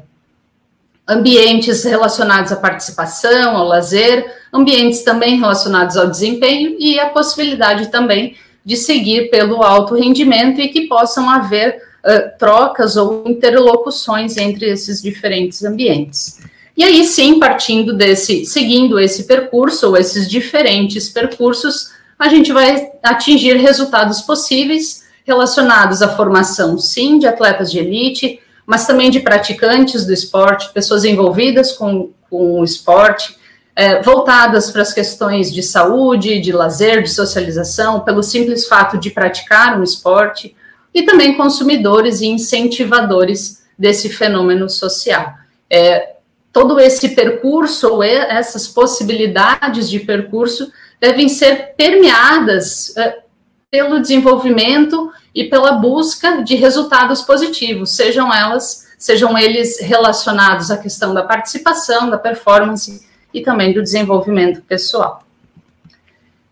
ambientes 1.07 1.83
relacionados 1.83 2.51
à 2.51 2.57
participação, 2.57 3.55
ao 3.55 3.65
lazer, 3.65 4.25
ambientes 4.51 5.03
também 5.03 5.39
relacionados 5.39 5.95
ao 5.95 6.09
desempenho 6.09 6.75
e 6.77 6.99
a 6.99 7.09
possibilidade 7.09 7.87
também 7.87 8.35
de 8.65 8.75
seguir 8.75 9.29
pelo 9.29 9.63
alto 9.63 9.95
rendimento 9.95 10.59
e 10.59 10.67
que 10.67 10.87
possam 10.87 11.29
haver 11.29 11.81
uh, 12.03 12.37
trocas 12.37 12.97
ou 12.97 13.23
interlocuções 13.25 14.35
entre 14.35 14.69
esses 14.69 15.01
diferentes 15.01 15.63
ambientes. 15.63 16.39
E 16.75 16.83
aí 16.83 17.05
sim, 17.05 17.39
partindo 17.39 17.93
desse, 17.93 18.45
seguindo 18.45 18.99
esse 18.99 19.23
percurso 19.23 19.87
ou 19.87 19.97
esses 19.97 20.29
diferentes 20.29 21.07
percursos, 21.07 21.91
a 22.19 22.27
gente 22.27 22.51
vai 22.51 22.91
atingir 23.01 23.55
resultados 23.55 24.21
possíveis 24.21 25.05
relacionados 25.25 26.01
à 26.01 26.09
formação, 26.09 26.77
sim, 26.77 27.19
de 27.19 27.27
atletas 27.27 27.71
de 27.71 27.79
elite, 27.79 28.39
mas 28.67 28.85
também 28.85 29.09
de 29.09 29.21
praticantes 29.21 30.05
do 30.05 30.11
esporte, 30.11 30.73
pessoas 30.73 31.05
envolvidas 31.05 31.71
com, 31.71 32.11
com 32.29 32.59
o 32.59 32.63
esporte, 32.65 33.37
é, 33.73 34.01
voltadas 34.01 34.69
para 34.69 34.81
as 34.81 34.91
questões 34.91 35.53
de 35.53 35.63
saúde, 35.63 36.41
de 36.41 36.51
lazer, 36.51 37.01
de 37.01 37.09
socialização, 37.09 38.01
pelo 38.01 38.21
simples 38.21 38.67
fato 38.67 38.97
de 38.97 39.09
praticar 39.09 39.79
um 39.79 39.83
esporte, 39.83 40.53
e 40.93 41.03
também 41.03 41.37
consumidores 41.37 42.19
e 42.19 42.27
incentivadores 42.27 43.63
desse 43.79 44.09
fenômeno 44.09 44.69
social. 44.69 45.33
É, 45.69 46.15
todo 46.51 46.79
esse 46.79 47.09
percurso 47.09 47.87
ou 47.87 48.03
essas 48.03 48.67
possibilidades 48.67 49.89
de 49.89 49.99
percurso 49.99 50.71
devem 50.99 51.29
ser 51.29 51.75
permeadas 51.77 52.89
uh, 52.97 53.21
pelo 53.69 53.99
desenvolvimento 53.99 55.11
e 55.37 55.43
pela 55.43 55.73
busca 55.73 56.41
de 56.41 56.55
resultados 56.55 57.21
positivos, 57.21 57.95
sejam 57.95 58.33
elas, 58.33 58.87
sejam 58.97 59.37
eles 59.37 59.79
relacionados 59.79 60.71
à 60.71 60.77
questão 60.79 61.13
da 61.13 61.21
participação, 61.21 62.09
da 62.09 62.17
performance 62.17 63.07
e 63.31 63.41
também 63.41 63.71
do 63.71 63.83
desenvolvimento 63.83 64.63
pessoal. 64.63 65.21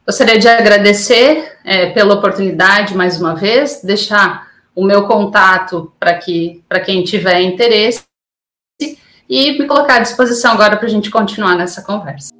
Gostaria 0.05 0.37
de 0.37 0.47
agradecer 0.47 1.57
é, 1.63 1.89
pela 1.93 2.13
oportunidade 2.13 2.93
mais 2.93 3.19
uma 3.19 3.33
vez, 3.33 3.81
deixar 3.83 4.51
o 4.75 4.85
meu 4.85 5.07
contato 5.07 5.91
para 5.99 6.13
que 6.19 6.63
quem 6.85 7.03
tiver 7.03 7.41
interesse 7.41 8.03
e 9.27 9.57
me 9.57 9.65
colocar 9.65 9.95
à 9.95 9.99
disposição 9.99 10.51
agora 10.51 10.77
para 10.77 10.85
a 10.85 10.91
gente 10.91 11.09
continuar 11.09 11.55
nessa 11.55 11.81
conversa. 11.81 12.34